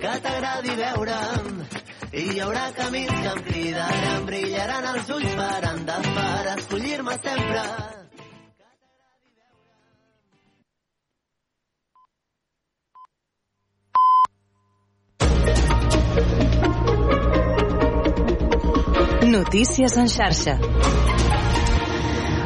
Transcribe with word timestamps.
que 0.00 0.12
t'agradi 0.24 0.74
veure'm. 0.80 1.62
I 2.10 2.22
hi 2.32 2.40
haurà 2.42 2.64
camins 2.76 3.12
que 3.22 3.32
em 3.34 3.42
cridaran, 3.48 4.26
brillaran 4.26 4.90
els 4.94 5.14
ulls 5.16 5.38
per 5.40 5.60
endavant 5.74 6.12
per 6.16 6.52
escollir-me 6.56 7.16
sempre. 7.28 7.64
Notícies 19.30 19.96
en 19.96 20.08
xarxa. 20.08 20.58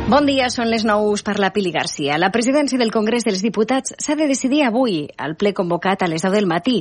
Bon 0.05 0.27
dia, 0.29 0.50
són 0.52 0.68
les 0.68 0.82
9 0.84 1.23
per 1.25 1.39
la 1.41 1.48
Pili 1.48 1.71
Garcia. 1.73 2.18
La 2.21 2.29
presidència 2.29 2.77
del 2.77 2.91
Congrés 2.93 3.25
dels 3.25 3.41
Diputats 3.41 3.95
s'ha 4.04 4.12
de 4.18 4.27
decidir 4.29 4.61
avui, 4.66 4.98
al 5.16 5.32
ple 5.41 5.54
convocat 5.57 6.04
a 6.04 6.09
les 6.12 6.21
10 6.21 6.34
del 6.36 6.45
matí. 6.45 6.75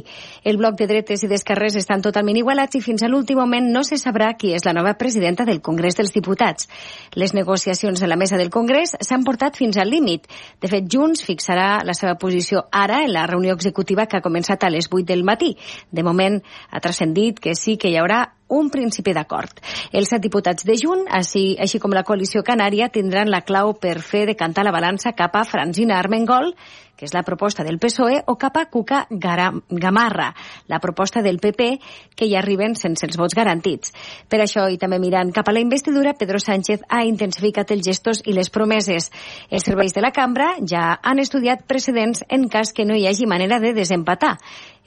El 0.44 0.60
bloc 0.60 0.76
de 0.76 0.90
dretes 0.90 1.23
i 1.23 1.30
d'esquerres 1.32 1.78
estan 1.80 2.04
totalment 2.04 2.41
igualats 2.41 2.76
i 2.76 2.82
fins 2.84 2.99
a 2.99 3.08
l'últim 3.08 3.40
moment 3.40 3.72
no 3.72 3.86
se 3.88 3.96
sabrà 3.96 4.34
qui 4.36 4.52
és 4.52 4.68
la 4.68 4.76
nova 4.76 4.98
presidenta 4.99 5.48
del 5.48 5.63
Congrés 5.63 5.96
dels 5.96 6.12
Diputats. 6.12 6.68
Les 7.16 7.32
negociacions 7.32 8.04
de 8.04 8.12
la 8.12 8.20
mesa 8.20 8.36
del 8.36 8.52
Congrés 8.52 8.98
s'han 8.99 9.24
portat 9.24 9.55
fins 9.55 9.80
al 9.80 9.88
límit. 9.88 10.27
De 10.60 10.68
fet, 10.68 10.91
Junts 10.91 11.24
fixarà 11.24 11.80
la 11.88 11.96
seva 11.96 12.20
posició 12.20 12.68
ara 12.76 13.05
en 13.08 13.16
la 13.16 13.24
reunió 13.32 13.55
executiva 13.55 14.04
que 14.05 14.20
ha 14.20 14.27
començat 14.27 14.68
a 14.68 14.76
les 14.76 14.91
8 14.91 15.08
del 15.16 15.24
matí. 15.24 15.55
De 15.90 16.04
moment, 16.04 16.41
ha 16.71 16.84
transcendit 16.84 17.40
que 17.40 17.55
sí 17.55 17.80
que 17.80 17.88
hi 17.88 18.02
haurà 18.04 18.26
un 18.59 18.70
principi 18.73 19.13
d'acord. 19.16 19.59
Els 19.91 20.13
set 20.13 20.23
diputats 20.23 20.66
de 20.67 20.77
Junt, 20.80 21.05
així, 21.09 21.53
així 21.59 21.81
com 21.81 21.93
la 21.95 22.05
coalició 22.07 22.43
canària, 22.45 22.91
tindran 22.93 23.31
la 23.31 23.43
clau 23.48 23.73
per 23.79 23.99
fer 24.02 24.26
decantar 24.29 24.66
la 24.66 24.76
balança 24.76 25.16
cap 25.17 25.35
a 25.35 25.45
Francina 25.48 25.99
Armengol, 25.99 26.53
que 26.95 27.07
és 27.07 27.13
la 27.13 27.23
proposta 27.26 27.63
del 27.66 27.79
PSOE, 27.81 28.21
o 28.29 28.35
cap 28.39 28.57
a 28.57 28.66
Cuca 28.71 29.03
Gamarra, 29.09 30.29
la 30.67 30.79
proposta 30.79 31.21
del 31.26 31.39
PP, 31.41 31.70
que 32.16 32.27
hi 32.29 32.35
arriben 32.38 32.77
sense 32.79 33.05
els 33.07 33.17
vots 33.17 33.35
garantits. 33.35 33.93
Per 34.29 34.40
això, 34.40 34.67
i 34.70 34.77
també 34.79 34.99
mirant 35.01 35.34
cap 35.34 35.49
a 35.49 35.55
la 35.55 35.63
investidura, 35.63 36.13
Pedro 36.20 36.40
Sánchez 36.40 36.85
ha 36.88 37.04
intensificat 37.04 37.73
els 37.73 37.85
gestos 37.88 38.21
i 38.26 38.38
les 38.38 38.51
promeses. 38.54 39.10
Els 39.49 39.65
serveis 39.65 39.95
de 39.95 40.05
la 40.05 40.13
cambra 40.13 40.54
ja 40.62 40.93
han 41.01 41.20
estudiat 41.20 41.65
precedents 41.67 42.23
en 42.29 42.48
cas 42.48 42.73
que 42.73 42.85
no 42.85 42.95
hi 42.95 43.07
hagi 43.10 43.27
manera 43.27 43.60
de 43.60 43.73
desempatar. 43.73 44.38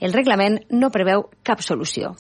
El 0.01 0.13
reglament 0.13 0.61
no 0.71 0.93
preveu 0.95 1.29
cap 1.43 1.63
solució. 1.65 2.15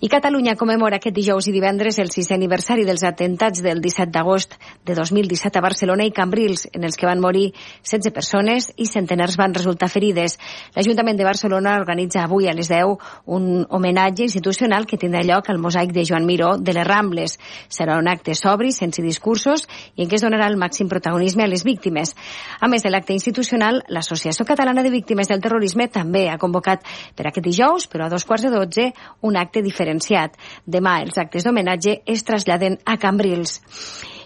I 0.00 0.08
Catalunya 0.12 0.56
commemora 0.60 0.98
aquest 1.00 1.14
dijous 1.16 1.46
i 1.48 1.52
divendres 1.54 1.96
el 2.02 2.10
sisè 2.12 2.34
aniversari 2.36 2.84
dels 2.84 3.00
atemptats 3.08 3.62
del 3.64 3.78
17 3.80 4.12
d'agost 4.12 4.52
de 4.84 4.92
2017 4.94 5.56
a 5.56 5.62
Barcelona 5.64 6.04
i 6.04 6.12
Cambrils, 6.12 6.66
en 6.76 6.84
els 6.84 6.98
que 7.00 7.06
van 7.08 7.20
morir 7.20 7.46
16 7.80 8.12
persones 8.12 8.66
i 8.76 8.84
centenars 8.90 9.38
van 9.40 9.54
resultar 9.56 9.88
ferides. 9.88 10.36
L'Ajuntament 10.76 11.16
de 11.16 11.24
Barcelona 11.24 11.78
organitza 11.80 12.26
avui 12.26 12.44
a 12.44 12.52
les 12.52 12.68
10 12.68 12.92
un 13.32 13.64
homenatge 13.70 14.26
institucional 14.26 14.84
que 14.84 14.98
tindrà 15.00 15.22
lloc 15.24 15.48
al 15.48 15.62
mosaic 15.62 15.94
de 15.96 16.04
Joan 16.04 16.28
Miró 16.28 16.58
de 16.58 16.76
les 16.76 16.84
Rambles. 16.86 17.38
Serà 17.72 17.96
un 17.96 18.12
acte 18.12 18.34
sobri, 18.36 18.74
sense 18.76 19.00
discursos 19.00 19.64
i 19.96 20.04
en 20.04 20.10
què 20.10 20.20
es 20.20 20.26
donarà 20.26 20.50
el 20.52 20.60
màxim 20.60 20.92
protagonisme 20.92 21.46
a 21.46 21.48
les 21.48 21.64
víctimes. 21.64 22.12
A 22.60 22.68
més 22.68 22.84
de 22.84 22.92
l'acte 22.92 23.16
institucional, 23.16 23.80
l'Associació 23.88 24.44
Catalana 24.44 24.84
de 24.84 24.92
Víctimes 24.92 25.32
del 25.32 25.40
Terrorisme 25.40 25.88
també 25.88 26.28
ha 26.28 26.36
convocat 26.36 26.84
per 27.16 27.30
aquest 27.30 27.48
dijous, 27.48 27.88
però 27.88 28.04
a 28.06 28.12
dos 28.12 28.28
quarts 28.28 28.44
de 28.44 28.52
dotze, 28.52 28.90
un 29.22 29.40
acte 29.40 29.64
diferenciat. 29.86 30.36
Demà 30.66 31.00
els 31.04 31.16
actes 31.18 31.44
d'homenatge 31.44 32.02
es 32.06 32.24
traslladen 32.24 32.78
a 32.84 32.96
Cambrils 32.98 33.60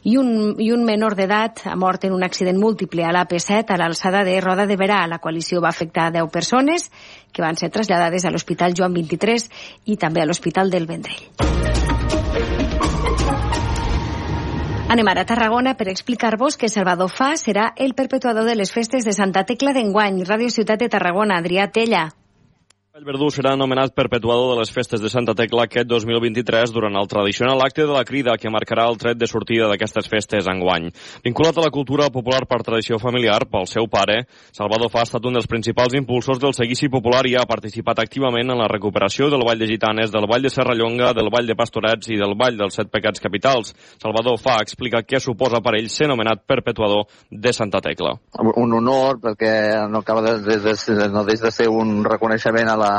i 0.03 0.16
un, 0.16 0.56
i 0.58 0.70
un 0.72 0.84
menor 0.84 1.14
d'edat 1.14 1.66
ha 1.69 1.77
mort 1.77 2.05
en 2.05 2.14
un 2.16 2.25
accident 2.25 2.58
múltiple 2.58 3.05
a 3.05 3.12
l'AP7 3.12 3.75
a 3.75 3.77
l'alçada 3.77 4.25
de 4.25 4.41
Roda 4.41 4.66
de 4.66 4.78
Berà. 4.81 5.06
La 5.06 5.20
coalició 5.20 5.61
va 5.61 5.69
afectar 5.69 6.11
10 6.12 6.31
persones 6.33 6.91
que 7.33 7.42
van 7.42 7.56
ser 7.56 7.70
traslladades 7.70 8.25
a 8.25 8.33
l'Hospital 8.33 8.75
Joan 8.75 8.94
23 8.97 9.48
i 9.86 9.97
també 9.97 10.22
a 10.22 10.27
l'Hospital 10.27 10.70
del 10.70 10.88
Vendrell. 10.88 11.28
Anem 14.91 15.06
ara 15.06 15.22
a 15.22 15.28
Tarragona 15.28 15.77
per 15.78 15.86
explicar-vos 15.92 16.56
que 16.59 16.69
Salvador 16.69 17.12
Fa 17.15 17.37
serà 17.38 17.69
el 17.76 17.94
perpetuador 17.94 18.49
de 18.49 18.56
les 18.59 18.72
festes 18.75 19.04
de 19.06 19.12
Santa 19.15 19.44
Tecla 19.47 19.76
d'enguany. 19.76 20.25
Ràdio 20.26 20.50
Ciutat 20.50 20.81
de 20.82 20.88
Tarragona, 20.91 21.38
Adrià 21.38 21.69
Tella. 21.70 22.09
El 23.00 23.06
Verdú 23.09 23.31
serà 23.33 23.55
nomenat 23.56 23.94
perpetuador 23.97 24.50
de 24.50 24.59
les 24.59 24.71
festes 24.77 25.00
de 25.00 25.09
Santa 25.09 25.33
Tecla 25.33 25.62
aquest 25.65 25.88
2023 25.88 26.69
durant 26.75 26.99
el 27.00 27.06
tradicional 27.09 27.62
acte 27.65 27.87
de 27.88 27.94
la 27.97 28.03
crida 28.05 28.34
que 28.37 28.50
marcarà 28.53 28.84
el 28.91 28.99
tret 29.00 29.16
de 29.16 29.25
sortida 29.31 29.71
d'aquestes 29.71 30.11
festes 30.12 30.44
enguany. 30.53 30.91
Vinculat 31.25 31.56
a 31.56 31.65
la 31.65 31.71
cultura 31.72 32.11
popular 32.12 32.43
per 32.50 32.59
tradició 32.61 32.99
familiar, 33.00 33.47
pel 33.49 33.65
seu 33.72 33.88
pare, 33.88 34.27
Salvador 34.53 34.93
Fa 34.93 35.00
ha 35.00 35.09
estat 35.09 35.25
un 35.25 35.38
dels 35.38 35.49
principals 35.49 35.97
impulsors 35.97 36.43
del 36.43 36.53
seguici 36.53 36.91
popular 36.93 37.22
i 37.25 37.38
ha 37.41 37.47
participat 37.49 38.03
activament 38.05 38.53
en 38.53 38.61
la 38.61 38.69
recuperació 38.69 39.31
del 39.32 39.47
Vall 39.49 39.65
de 39.65 39.71
Gitanes, 39.72 40.12
del 40.12 40.28
Vall 40.28 40.44
de 40.44 40.53
Serrallonga, 40.53 41.15
del 41.17 41.32
Vall 41.32 41.49
de 41.49 41.56
Pastorets 41.56 42.12
i 42.12 42.21
del 42.21 42.37
Vall 42.37 42.61
dels 42.61 42.77
Set 42.77 42.93
Pecats 42.93 43.25
Capitals. 43.25 43.72
Salvador 43.97 44.37
Fa 44.44 44.59
explica 44.61 45.00
què 45.09 45.22
suposa 45.25 45.62
per 45.65 45.78
ell 45.81 45.88
ser 45.88 46.11
nomenat 46.12 46.44
perpetuador 46.44 47.09
de 47.32 47.56
Santa 47.56 47.81
Tecla. 47.81 48.12
Un 48.61 48.77
honor 48.77 49.22
perquè 49.25 49.56
no 49.88 50.05
acaba 50.05 50.21
de, 50.28 50.37
de, 50.44 50.77
de, 50.77 51.09
no 51.09 51.25
de 51.25 51.41
ser 51.49 51.72
un 51.72 52.05
reconeixement 52.05 52.69
a 52.69 52.77
la, 52.77 52.89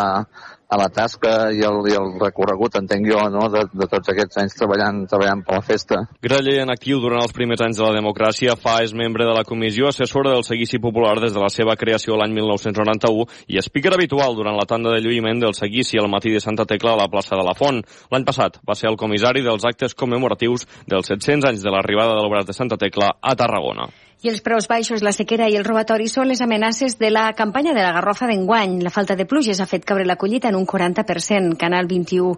a 0.71 0.77
la 0.79 0.87
tasca 0.87 1.51
i 1.51 1.59
el, 1.67 1.81
i 1.91 1.95
el 1.99 2.13
recorregut, 2.21 2.77
entenc 2.79 3.03
jo, 3.09 3.19
no? 3.33 3.47
de, 3.51 3.65
de 3.75 3.87
tots 3.91 4.11
aquests 4.13 4.39
anys 4.39 4.55
treballant, 4.55 5.01
treballant 5.11 5.41
per 5.43 5.57
la 5.57 5.63
festa. 5.67 5.97
Graller 6.23 6.61
en 6.63 6.71
actiu 6.71 7.01
durant 7.03 7.19
els 7.25 7.35
primers 7.35 7.63
anys 7.65 7.81
de 7.81 7.83
la 7.83 7.97
democràcia, 7.97 8.55
fa 8.59 8.77
és 8.85 8.93
membre 8.95 9.27
de 9.27 9.33
la 9.35 9.43
comissió 9.47 9.89
assessora 9.89 10.31
del 10.31 10.45
seguici 10.47 10.79
popular 10.79 11.17
des 11.19 11.35
de 11.35 11.43
la 11.43 11.49
seva 11.51 11.75
creació 11.75 12.15
l'any 12.15 12.31
1991 12.37 13.25
i 13.51 13.59
speaker 13.59 13.97
habitual 13.97 14.37
durant 14.39 14.55
la 14.55 14.67
tanda 14.69 14.93
de 14.95 15.01
lluïment 15.03 15.43
del 15.43 15.57
seguici 15.59 15.99
al 15.99 16.07
matí 16.11 16.31
de 16.31 16.39
Santa 16.39 16.63
Tecla 16.69 16.95
a 16.95 17.01
la 17.01 17.09
plaça 17.11 17.35
de 17.35 17.43
la 17.43 17.57
Font. 17.57 17.81
L'any 18.13 18.27
passat 18.27 18.61
va 18.63 18.77
ser 18.79 18.87
el 18.93 18.99
comissari 19.01 19.43
dels 19.43 19.67
actes 19.67 19.97
commemoratius 19.97 20.63
dels 20.87 21.11
700 21.11 21.51
anys 21.51 21.67
de 21.67 21.75
l'arribada 21.75 22.15
de 22.15 22.23
l'obrat 22.23 22.47
de 22.47 22.55
Santa 22.55 22.79
Tecla 22.79 23.11
a 23.19 23.35
Tarragona. 23.35 23.89
I 24.21 24.29
els 24.29 24.43
preus 24.45 24.67
baixos, 24.69 25.01
la 25.01 25.09
sequera 25.15 25.47
i 25.49 25.55
el 25.57 25.63
robatori 25.65 26.05
són 26.05 26.27
les 26.29 26.43
amenaces 26.45 26.93
de 26.99 27.09
la 27.09 27.23
campanya 27.33 27.71
de 27.73 27.81
la 27.81 27.93
Garrofa 27.95 28.27
d'enguany. 28.29 28.75
La 28.85 28.91
falta 28.93 29.15
de 29.17 29.25
pluges 29.25 29.57
ha 29.57 29.65
fet 29.65 29.81
caure 29.81 30.05
la 30.05 30.15
collita 30.21 30.51
en 30.51 30.59
un 30.59 30.67
40%. 30.69 31.55
Canal 31.57 31.87
21 31.89 32.35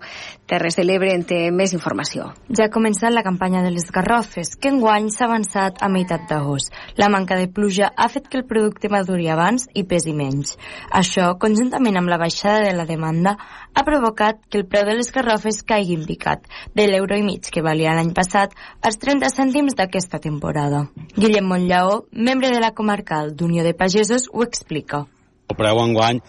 Terres 0.48 0.78
de 0.80 0.86
l'Ebre 0.86 1.12
en 1.12 1.26
té 1.28 1.42
més 1.52 1.74
informació. 1.76 2.30
Ja 2.48 2.70
ha 2.70 2.72
començat 2.72 3.12
la 3.12 3.26
campanya 3.26 3.66
de 3.66 3.74
les 3.76 3.92
garrofes, 3.92 4.54
que 4.56 4.72
enguany 4.72 5.10
s'ha 5.12 5.26
avançat 5.28 5.84
a 5.84 5.90
meitat 5.92 6.24
d'agost. 6.30 6.72
La 6.96 7.10
manca 7.12 7.36
de 7.36 7.50
pluja 7.52 7.92
ha 7.98 8.08
fet 8.08 8.32
que 8.32 8.40
el 8.40 8.48
producte 8.48 8.88
maduri 8.88 9.28
abans 9.28 9.68
i 9.76 9.84
pesi 9.84 10.16
menys. 10.16 10.56
Això, 10.88 11.34
conjuntament 11.36 12.00
amb 12.00 12.14
la 12.16 12.22
baixada 12.22 12.64
de 12.64 12.72
la 12.80 12.88
demanda, 12.88 13.36
ha 13.74 13.84
provocat 13.84 14.40
que 14.50 14.60
el 14.62 14.66
preu 14.70 14.86
de 14.88 14.96
les 14.98 15.12
garrofes 15.12 15.64
caigui 15.68 15.98
en 15.98 16.06
picat, 16.08 16.46
de 16.76 16.88
l'euro 16.88 17.18
i 17.18 17.26
mig 17.26 17.50
que 17.52 17.66
valia 17.66 17.96
l'any 17.98 18.14
passat 18.16 18.54
als 18.82 19.00
30 19.02 19.30
cèntims 19.34 19.76
d'aquesta 19.76 20.22
temporada. 20.24 20.86
Guillem 21.18 21.50
Montllà 21.50 21.74
Lleó, 21.74 22.06
membre 22.12 22.52
de 22.54 22.60
la 22.62 22.74
comarcal 22.78 23.32
d'Unió 23.34 23.64
de 23.64 23.74
Pagesos, 23.74 24.28
ho 24.32 24.44
explica. 24.44 25.06
El 25.50 25.58
preu 25.58 25.80
enguany 25.82 26.20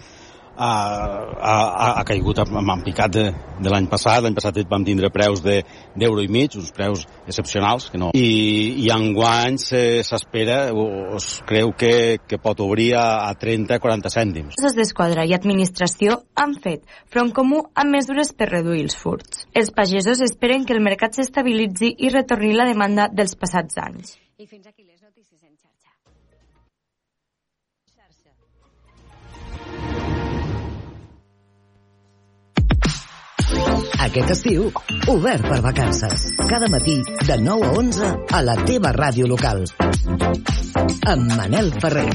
ha, 0.57 0.73
ha, 1.41 2.01
ha 2.01 2.05
caigut 2.07 2.39
en 2.45 2.83
picat 2.85 3.13
de, 3.13 3.25
de 3.61 3.73
l'any 3.73 3.87
passat. 3.91 4.23
L'any 4.23 4.37
passat 4.37 4.59
vam 4.71 4.85
tindre 4.87 5.11
preus 5.15 5.43
d'euro 5.45 6.21
de, 6.21 6.27
i 6.27 6.31
mig, 6.33 6.57
uns 6.59 6.73
preus 6.75 7.05
excepcionals. 7.27 7.91
Que 7.93 8.01
no. 8.01 8.11
I, 8.15 8.85
i 8.85 8.91
enguany 8.95 9.59
s'espera, 9.59 10.59
o 10.73 11.17
es 11.19 11.29
creu 11.49 11.75
que, 11.79 12.19
que 12.29 12.39
pot 12.43 12.61
obrir 12.65 12.93
a, 13.01 13.07
a 13.29 13.35
30-40 13.39 14.13
cèntims. 14.15 14.59
Les 14.63 14.79
d'Esquadra 14.79 15.27
i 15.29 15.35
Administració 15.37 16.21
han 16.41 16.57
fet 16.65 16.85
front 17.13 17.33
comú 17.37 17.65
amb 17.75 17.97
mesures 17.97 18.35
per 18.37 18.51
reduir 18.53 18.85
els 18.87 18.99
furts. 18.99 19.47
Els 19.55 19.73
pagesos 19.75 20.23
esperen 20.25 20.67
que 20.67 20.77
el 20.77 20.85
mercat 20.85 21.19
s'estabilitzi 21.19 21.95
i 21.99 22.13
retorni 22.15 22.55
la 22.55 22.69
demanda 22.71 23.09
dels 23.13 23.37
passats 23.39 23.79
anys. 23.83 24.19
I 24.39 24.47
fins 24.47 24.67
aquí 24.67 24.83
les 24.83 25.01
notícies 25.03 25.41
en 25.43 25.55
xarxa. 25.55 25.93
Aquest 34.05 34.31
estiu, 34.35 34.69
obert 35.13 35.47
per 35.49 35.61
vacances. 35.65 36.27
Cada 36.51 36.69
matí, 36.73 36.99
de 37.27 37.39
9 37.41 37.69
a 37.69 37.79
11, 37.85 38.11
a 38.39 38.43
la 38.47 38.57
teva 38.65 38.93
ràdio 38.97 39.31
local. 39.31 39.65
Amb 41.15 41.33
Manel 41.39 41.73
Ferrer. 41.81 42.09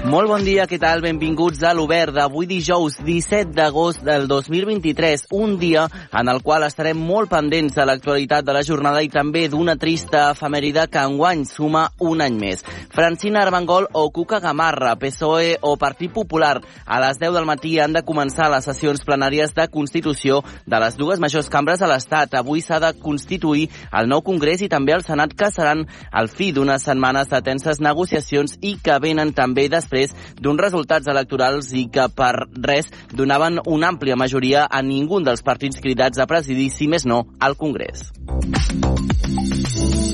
Molt 0.00 0.30
bon 0.30 0.40
dia, 0.40 0.64
què 0.64 0.78
tal? 0.80 1.02
Benvinguts 1.04 1.60
a 1.60 1.74
l'Obert 1.76 2.14
d'avui 2.16 2.46
dijous 2.48 2.94
17 3.04 3.52
d'agost 3.52 4.00
del 4.00 4.24
2023, 4.30 5.26
un 5.36 5.58
dia 5.60 5.82
en 6.16 6.30
el 6.32 6.38
qual 6.40 6.64
estarem 6.64 6.96
molt 6.96 7.28
pendents 7.28 7.76
de 7.76 7.84
l'actualitat 7.84 8.46
de 8.46 8.54
la 8.56 8.62
jornada 8.64 9.02
i 9.04 9.10
també 9.12 9.42
d'una 9.52 9.74
trista 9.76 10.30
efemèride 10.32 10.86
que 10.88 11.02
enguany 11.04 11.42
suma 11.44 11.82
un 12.00 12.24
any 12.24 12.38
més. 12.40 12.64
Francina 12.94 13.42
Armengol 13.42 13.90
o 13.92 14.06
Cuca 14.10 14.40
Gamarra, 14.40 14.94
PSOE 14.96 15.58
o 15.60 15.74
Partit 15.76 16.14
Popular, 16.16 16.62
a 16.86 17.02
les 17.04 17.20
10 17.20 17.36
del 17.36 17.44
matí 17.44 17.74
han 17.78 17.92
de 17.92 18.02
començar 18.02 18.48
les 18.48 18.64
sessions 18.64 19.04
plenàries 19.04 19.52
de 19.52 19.68
Constitució 19.68 20.40
de 20.64 20.80
les 20.80 20.96
dues 20.96 21.20
majors 21.20 21.52
cambres 21.52 21.84
a 21.84 21.92
l'Estat. 21.92 22.38
Avui 22.40 22.64
s'ha 22.64 22.80
de 22.80 22.94
constituir 23.04 23.68
el 23.92 24.08
nou 24.08 24.24
Congrés 24.24 24.64
i 24.64 24.72
també 24.72 24.96
el 24.96 25.04
Senat, 25.04 25.36
que 25.36 25.52
seran 25.52 25.84
al 26.10 26.32
fi 26.32 26.54
d'unes 26.56 26.88
setmanes 26.88 27.28
de 27.28 27.44
tenses 27.44 27.84
negociacions 27.84 28.56
i 28.64 28.78
que 28.80 28.96
venen 28.98 29.36
també 29.36 29.68
després 29.68 29.89
després 29.90 30.14
d'uns 30.40 30.62
resultats 30.62 31.10
electorals 31.10 31.72
i 31.74 31.88
que 31.92 32.06
per 32.14 32.46
res 32.62 32.90
donaven 33.12 33.60
una 33.66 33.90
àmplia 33.90 34.16
majoria 34.16 34.66
a 34.70 34.82
ningú 34.82 35.20
dels 35.24 35.42
partits 35.42 35.80
cridats 35.80 36.18
a 36.18 36.28
presidir, 36.30 36.70
si 36.70 36.88
més 36.88 37.06
no, 37.06 37.26
al 37.40 37.56
Congrés. 37.56 38.10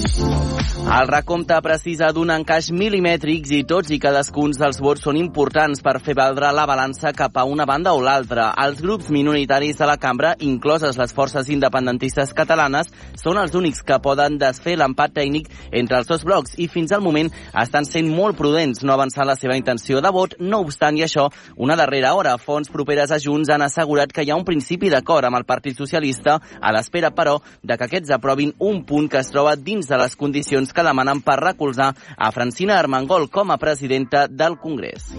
El 0.07 1.09
recompte 1.09 1.57
precisa 1.65 2.13
d'un 2.15 2.31
encaix 2.31 2.69
milimètrics 2.71 3.51
i 3.57 3.65
tots 3.67 3.91
i 3.91 3.97
cadascun 3.99 4.53
dels 4.55 4.79
vots 4.79 5.03
són 5.03 5.17
importants 5.19 5.81
per 5.83 5.97
fer 5.99 6.15
valdre 6.15 6.53
la 6.55 6.67
balança 6.69 7.11
cap 7.17 7.35
a 7.35 7.43
una 7.43 7.67
banda 7.67 7.91
o 7.97 7.99
l'altra. 8.01 8.53
Els 8.63 8.79
grups 8.85 9.09
minoritaris 9.11 9.81
de 9.81 9.89
la 9.89 9.97
cambra, 9.99 10.37
incloses 10.47 10.95
les 11.01 11.13
forces 11.13 11.51
independentistes 11.51 12.31
catalanes, 12.39 12.93
són 13.19 13.41
els 13.43 13.57
únics 13.59 13.83
que 13.83 13.99
poden 14.05 14.39
desfer 14.39 14.77
l'empat 14.79 15.17
tècnic 15.17 15.51
entre 15.73 15.99
els 15.99 16.07
dos 16.07 16.23
blocs 16.23 16.55
i 16.63 16.69
fins 16.71 16.95
al 16.95 17.03
moment 17.03 17.33
estan 17.65 17.89
sent 17.89 18.07
molt 18.07 18.39
prudents 18.39 18.85
no 18.87 18.95
avançant 18.95 19.27
la 19.27 19.35
seva 19.35 19.59
intenció 19.59 19.99
de 20.01 20.15
vot. 20.15 20.39
No 20.39 20.63
obstant 20.63 21.01
i 21.01 21.05
això, 21.09 21.27
una 21.57 21.75
darrera 21.75 22.15
hora, 22.15 22.37
fonts 22.39 22.71
properes 22.71 23.11
a 23.11 23.19
Junts 23.19 23.51
han 23.51 23.67
assegurat 23.67 24.15
que 24.15 24.23
hi 24.23 24.31
ha 24.31 24.39
un 24.39 24.47
principi 24.47 24.95
d'acord 24.95 25.27
amb 25.27 25.43
el 25.43 25.49
Partit 25.51 25.75
Socialista 25.83 26.39
a 26.39 26.73
l'espera, 26.79 27.11
però, 27.11 27.41
de 27.63 27.75
que 27.75 27.91
aquests 27.91 28.15
aprovin 28.15 28.55
un 28.63 28.85
punt 28.87 29.11
que 29.11 29.19
es 29.19 29.35
troba 29.35 29.59
dins 29.59 29.91
de 29.91 29.96
les 30.01 30.17
condicions 30.17 30.73
que 30.73 30.87
demanen 30.87 31.23
per 31.27 31.41
recolzar 31.43 31.93
a 32.17 32.33
Francina 32.33 32.79
Armengol 32.79 33.31
com 33.31 33.51
a 33.51 33.61
presidenta 33.63 34.27
del 34.29 34.61
Congrés. 34.63 35.13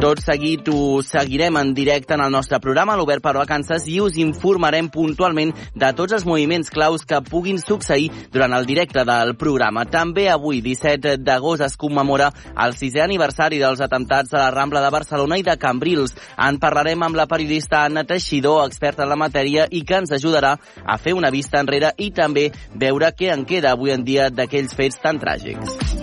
Tot 0.00 0.16
seguit 0.24 0.64
ho 0.72 1.02
seguirem 1.04 1.58
en 1.60 1.74
directe 1.76 2.14
en 2.16 2.22
el 2.24 2.30
nostre 2.32 2.56
programa, 2.64 2.94
l'Obert 2.96 3.20
per 3.20 3.34
Vacances, 3.36 3.84
i 3.84 3.98
us 4.00 4.14
informarem 4.16 4.88
puntualment 4.88 5.52
de 5.76 5.90
tots 5.98 6.16
els 6.16 6.24
moviments 6.24 6.72
claus 6.72 7.04
que 7.04 7.18
puguin 7.26 7.60
succeir 7.60 8.08
durant 8.32 8.56
el 8.56 8.64
directe 8.64 9.04
del 9.04 9.34
programa. 9.36 9.84
També 9.84 10.24
avui, 10.32 10.62
17 10.64 11.18
d'agost, 11.20 11.66
es 11.68 11.76
commemora 11.76 12.30
el 12.64 12.72
sisè 12.80 13.04
aniversari 13.04 13.60
dels 13.60 13.84
atemptats 13.84 14.32
a 14.32 14.46
la 14.46 14.50
Rambla 14.56 14.80
de 14.80 14.94
Barcelona 14.96 15.36
i 15.36 15.44
de 15.44 15.60
Cambrils. 15.60 16.16
En 16.48 16.56
parlarem 16.64 17.04
amb 17.04 17.20
la 17.20 17.28
periodista 17.28 17.84
Anna 17.84 18.08
Teixidor, 18.08 18.64
experta 18.64 19.04
en 19.04 19.12
la 19.12 19.20
matèria, 19.20 19.68
i 19.68 19.84
que 19.84 20.00
ens 20.00 20.16
ajudarà 20.16 20.56
a 20.80 20.96
fer 20.96 21.12
una 21.12 21.28
vista 21.28 21.60
enrere 21.60 21.92
i 22.00 22.08
també 22.08 22.48
veure 22.72 23.12
què 23.12 23.34
en 23.36 23.44
queda 23.44 23.76
avui 23.76 23.92
en 23.92 24.08
dia 24.08 24.32
d'aquells 24.32 24.72
fets 24.80 25.04
tan 25.04 25.20
tràgics. 25.20 25.99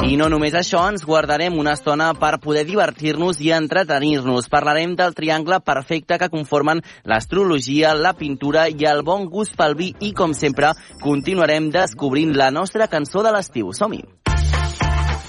I 0.00 0.14
no 0.16 0.30
només 0.32 0.54
això, 0.56 0.80
ens 0.88 1.02
guardarem 1.04 1.58
una 1.60 1.74
estona 1.76 2.06
per 2.16 2.38
poder 2.40 2.62
divertir-nos 2.64 3.40
i 3.44 3.50
entretenir-nos. 3.52 4.48
Parlarem 4.48 4.94
del 4.96 5.12
triangle 5.14 5.58
perfecte 5.60 6.16
que 6.18 6.30
conformen 6.32 6.80
l'astrologia, 7.04 7.92
la 7.94 8.14
pintura 8.16 8.66
i 8.68 8.86
el 8.88 9.02
bon 9.04 9.26
gust 9.28 9.58
pel 9.60 9.76
vi 9.76 9.90
i, 10.00 10.14
com 10.16 10.32
sempre, 10.32 10.72
continuarem 11.02 11.68
descobrint 11.74 12.32
la 12.36 12.48
nostra 12.50 12.88
cançó 12.88 13.22
de 13.22 13.32
l'estiu. 13.34 13.74
Som-hi! 13.76 14.00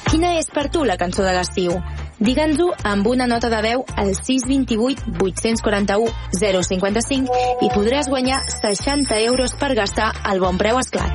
Quina 0.08 0.38
és 0.40 0.48
per 0.52 0.70
tu 0.72 0.86
la 0.88 0.96
cançó 1.00 1.26
de 1.28 1.36
l'estiu? 1.36 1.76
Digue'ns-ho 2.22 2.70
amb 2.88 3.08
una 3.12 3.28
nota 3.28 3.50
de 3.52 3.60
veu 3.66 3.84
al 3.98 4.14
628 4.16 5.20
841 5.20 6.08
055 6.38 7.44
i 7.66 7.72
podràs 7.76 8.08
guanyar 8.12 8.40
60 8.56 9.20
euros 9.26 9.58
per 9.60 9.74
gastar 9.76 10.14
al 10.24 10.40
bon 10.44 10.60
preu 10.62 10.80
esclat. 10.80 11.12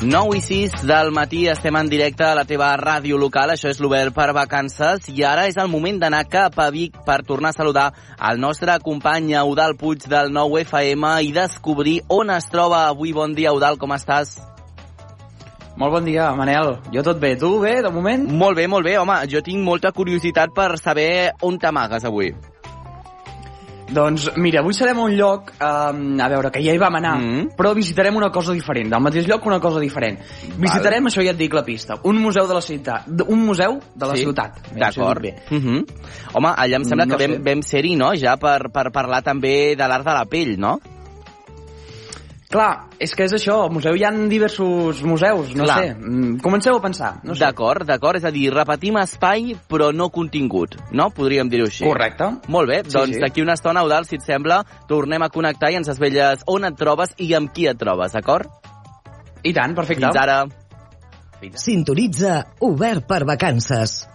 9 0.00 0.36
i 0.36 0.40
6 0.40 0.84
del 0.86 1.10
matí 1.10 1.48
estem 1.50 1.74
en 1.74 1.88
directe 1.90 2.22
a 2.22 2.36
la 2.38 2.44
teva 2.46 2.68
ràdio 2.78 3.16
local, 3.18 3.50
això 3.50 3.66
és 3.66 3.80
l'Obert 3.82 4.14
per 4.14 4.28
Vacances, 4.30 5.08
i 5.10 5.24
ara 5.26 5.48
és 5.50 5.56
el 5.58 5.66
moment 5.66 5.96
d'anar 5.98 6.20
cap 6.30 6.54
a 6.62 6.68
Vic 6.70 7.00
per 7.02 7.24
tornar 7.26 7.50
a 7.50 7.56
saludar 7.56 7.88
el 8.30 8.38
nostre 8.38 8.76
company 8.78 9.32
Eudal 9.34 9.74
Puig 9.74 10.06
del 10.06 10.30
9 10.30 10.60
FM 10.62 11.10
i 11.26 11.32
descobrir 11.34 11.96
on 12.06 12.30
es 12.30 12.46
troba 12.46 12.84
avui. 12.92 13.10
Bon 13.12 13.34
dia, 13.34 13.50
Eudal, 13.50 13.74
com 13.74 13.90
estàs? 13.90 14.36
Molt 15.74 15.96
bon 15.96 16.06
dia, 16.06 16.30
Manel. 16.30 16.76
Jo 16.94 17.02
tot 17.02 17.18
bé. 17.18 17.34
Tu 17.34 17.50
bé, 17.58 17.80
de 17.82 17.90
moment? 17.90 18.22
Molt 18.30 18.54
bé, 18.54 18.68
molt 18.70 18.86
bé. 18.86 19.00
Home, 19.02 19.18
jo 19.26 19.42
tinc 19.42 19.66
molta 19.66 19.90
curiositat 19.90 20.54
per 20.54 20.76
saber 20.78 21.32
on 21.42 21.58
t'amagues 21.58 22.06
avui. 22.06 22.30
Doncs 23.88 24.28
mira, 24.36 24.60
avui 24.60 24.74
serem 24.76 24.98
a 24.98 25.04
un 25.06 25.14
lloc, 25.16 25.52
um, 25.56 26.20
a 26.20 26.28
veure, 26.28 26.50
que 26.52 26.60
ja 26.64 26.74
hi 26.74 26.80
vam 26.80 26.94
anar, 26.98 27.16
mm 27.18 27.28
-hmm. 27.28 27.56
però 27.56 27.74
visitarem 27.74 28.16
una 28.16 28.30
cosa 28.30 28.52
diferent. 28.52 28.90
Del 28.90 29.00
mateix 29.00 29.26
lloc, 29.26 29.46
una 29.46 29.60
cosa 29.60 29.80
diferent. 29.80 30.18
Val. 30.18 30.58
Visitarem, 30.58 31.06
això 31.06 31.24
ja 31.24 31.30
et 31.30 31.38
dic 31.38 31.54
la 31.54 31.64
pista, 31.64 31.98
un 32.04 32.16
museu 32.20 32.46
de 32.46 32.54
la 32.54 32.60
ciutat. 32.60 33.06
Un 33.26 33.46
museu 33.46 33.80
de 33.94 34.06
la 34.06 34.14
sí? 34.14 34.22
ciutat. 34.22 34.60
D'acord. 34.74 35.24
Mm 35.50 35.58
-hmm. 35.58 35.84
Home, 36.34 36.48
allà 36.48 36.76
em 36.76 36.84
sembla 36.84 37.06
No 37.06 37.16
que 37.16 37.26
vam, 37.26 37.36
sé. 37.36 37.42
vam 37.42 37.62
ser-hi, 37.62 37.96
no?, 37.96 38.14
ja 38.14 38.36
per, 38.36 38.70
per 38.70 38.92
parlar 38.92 39.22
també 39.22 39.74
de 39.76 39.88
l'art 39.88 40.04
de 40.04 40.12
la 40.12 40.24
pell, 40.26 40.58
no? 40.58 40.80
Clar, 42.48 42.86
és 42.96 43.12
que 43.12 43.26
és 43.28 43.32
això, 43.36 43.58
al 43.66 43.72
museu 43.74 43.92
hi 43.92 44.06
ha 44.08 44.10
diversos 44.30 45.02
museus, 45.04 45.50
no 45.54 45.66
Clar. 45.66 45.76
sé. 45.82 45.88
Mm, 45.94 46.38
Comenceu 46.40 46.78
a 46.78 46.80
pensar, 46.80 47.10
no 47.22 47.34
sé. 47.34 47.42
D'acord, 47.44 47.84
d'acord, 47.84 48.16
és 48.16 48.24
a 48.24 48.30
dir, 48.32 48.46
repetim 48.54 48.96
espai 48.96 49.52
però 49.68 49.90
no 49.92 50.08
contingut, 50.08 50.78
no? 50.90 51.10
Podríem 51.10 51.50
dir-ho 51.52 51.66
així. 51.68 51.84
Correcte. 51.84 52.30
Molt 52.48 52.70
bé, 52.72 52.82
Sí, 52.86 52.94
doncs 52.96 53.16
sí. 53.16 53.20
d'aquí 53.20 53.42
una 53.44 53.52
estona, 53.52 53.82
Eudal, 53.84 54.06
si 54.08 54.16
et 54.16 54.24
sembla, 54.24 54.62
tornem 54.88 55.22
a 55.22 55.28
connectar 55.28 55.70
i 55.72 55.76
ens 55.76 55.92
desvelles 55.92 56.46
on 56.46 56.64
et 56.64 56.76
trobes 56.80 57.12
i 57.18 57.34
amb 57.34 57.52
qui 57.52 57.68
et 57.68 57.76
trobes, 57.76 58.12
d'acord? 58.16 58.48
I 59.44 59.52
tant, 59.52 59.74
perfecte. 59.76 60.06
Fins 60.06 60.16
ara. 60.16 60.46
Sintonitza 61.54 62.46
Obert 62.60 63.06
per 63.06 63.24
Vacances. 63.28 64.08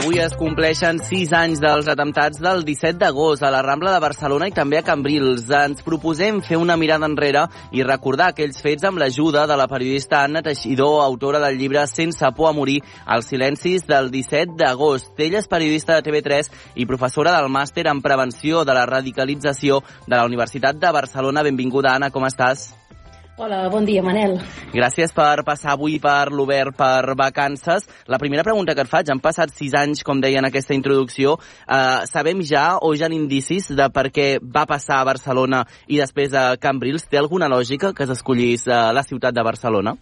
Avui 0.00 0.16
es 0.16 0.32
compleixen 0.38 0.96
6 1.04 1.32
anys 1.36 1.60
dels 1.60 1.88
atemptats 1.92 2.40
del 2.40 2.62
17 2.64 2.96
d'agost 3.02 3.42
a 3.44 3.50
la 3.52 3.60
Rambla 3.60 3.92
de 3.92 4.00
Barcelona 4.00 4.48
i 4.48 4.54
també 4.56 4.78
a 4.78 4.84
Cambrils. 4.86 5.44
Ens 5.52 5.84
proposem 5.84 6.40
fer 6.46 6.56
una 6.56 6.78
mirada 6.80 7.08
enrere 7.10 7.42
i 7.76 7.84
recordar 7.84 8.30
aquells 8.30 8.62
fets 8.64 8.88
amb 8.88 9.02
l'ajuda 9.02 9.44
de 9.50 9.60
la 9.60 9.68
periodista 9.68 10.22
Anna 10.24 10.40
Teixidor, 10.46 11.02
autora 11.04 11.42
del 11.44 11.60
llibre 11.60 11.84
Sense 11.90 12.32
por 12.36 12.48
a 12.48 12.56
morir, 12.56 12.80
els 13.04 13.28
silencis 13.28 13.84
del 13.86 14.08
17 14.10 14.56
d'agost. 14.56 15.12
Ella 15.20 15.42
és 15.44 15.52
periodista 15.52 15.98
de 15.98 16.08
TV3 16.08 16.52
i 16.80 16.88
professora 16.88 17.36
del 17.36 17.52
màster 17.52 17.84
en 17.90 18.00
prevenció 18.00 18.64
de 18.64 18.76
la 18.76 18.88
radicalització 18.88 19.82
de 20.06 20.16
la 20.16 20.24
Universitat 20.24 20.80
de 20.80 20.96
Barcelona. 20.96 21.44
Benvinguda, 21.44 21.98
Anna, 21.98 22.08
com 22.14 22.24
estàs? 22.24 22.70
Hola, 23.40 23.70
bon 23.72 23.86
dia, 23.88 24.02
Manel. 24.04 24.34
Gràcies 24.68 25.14
per 25.16 25.40
passar 25.46 25.70
avui 25.72 25.94
per 25.96 26.28
l'Obert 26.28 26.74
per 26.76 27.14
vacances. 27.16 27.86
La 28.04 28.18
primera 28.20 28.44
pregunta 28.44 28.74
que 28.76 28.84
et 28.84 28.90
faig, 28.90 29.08
han 29.08 29.22
passat 29.24 29.54
sis 29.56 29.72
anys, 29.72 30.02
com 30.04 30.20
deia 30.20 30.42
en 30.42 30.48
aquesta 30.50 30.76
introducció, 30.76 31.38
eh, 31.64 32.04
sabem 32.04 32.44
ja 32.44 32.66
o 32.84 32.92
ja 32.92 33.08
indicis 33.08 33.70
de 33.72 33.88
per 33.88 34.10
què 34.12 34.28
va 34.44 34.66
passar 34.68 35.00
a 35.00 35.08
Barcelona 35.08 35.64
i 35.88 35.96
després 35.96 36.36
a 36.36 36.58
Cambrils? 36.60 37.08
Té 37.08 37.16
alguna 37.16 37.48
lògica 37.48 37.94
que 37.96 38.04
s'escollís 38.04 38.68
eh, 38.68 38.76
la 38.92 39.08
ciutat 39.08 39.32
de 39.32 39.48
Barcelona? 39.48 39.96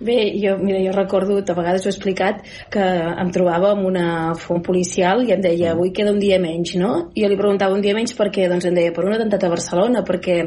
Bé, 0.00 0.32
jo, 0.42 0.56
mira, 0.58 0.80
jo 0.82 0.90
recordo, 0.90 1.36
a 1.38 1.54
vegades 1.54 1.84
ho 1.84 1.88
he 1.88 1.92
explicat, 1.92 2.40
que 2.70 2.82
em 2.82 3.28
trobava 3.30 3.70
amb 3.70 3.86
una 3.86 4.34
font 4.34 4.58
policial 4.58 5.22
i 5.22 5.30
em 5.30 5.40
deia, 5.40 5.70
avui 5.70 5.92
queda 5.94 6.10
un 6.10 6.18
dia 6.18 6.40
menys, 6.42 6.72
no? 6.80 7.12
I 7.14 7.22
jo 7.22 7.28
li 7.30 7.36
preguntava 7.38 7.76
un 7.76 7.84
dia 7.84 7.94
menys 7.94 8.16
per 8.18 8.26
què? 8.34 8.48
Doncs 8.50 8.66
em 8.66 8.74
deia, 8.74 8.90
per 8.90 9.04
un 9.06 9.14
atemptat 9.14 9.46
a 9.46 9.50
Barcelona, 9.52 10.02
perquè 10.02 10.40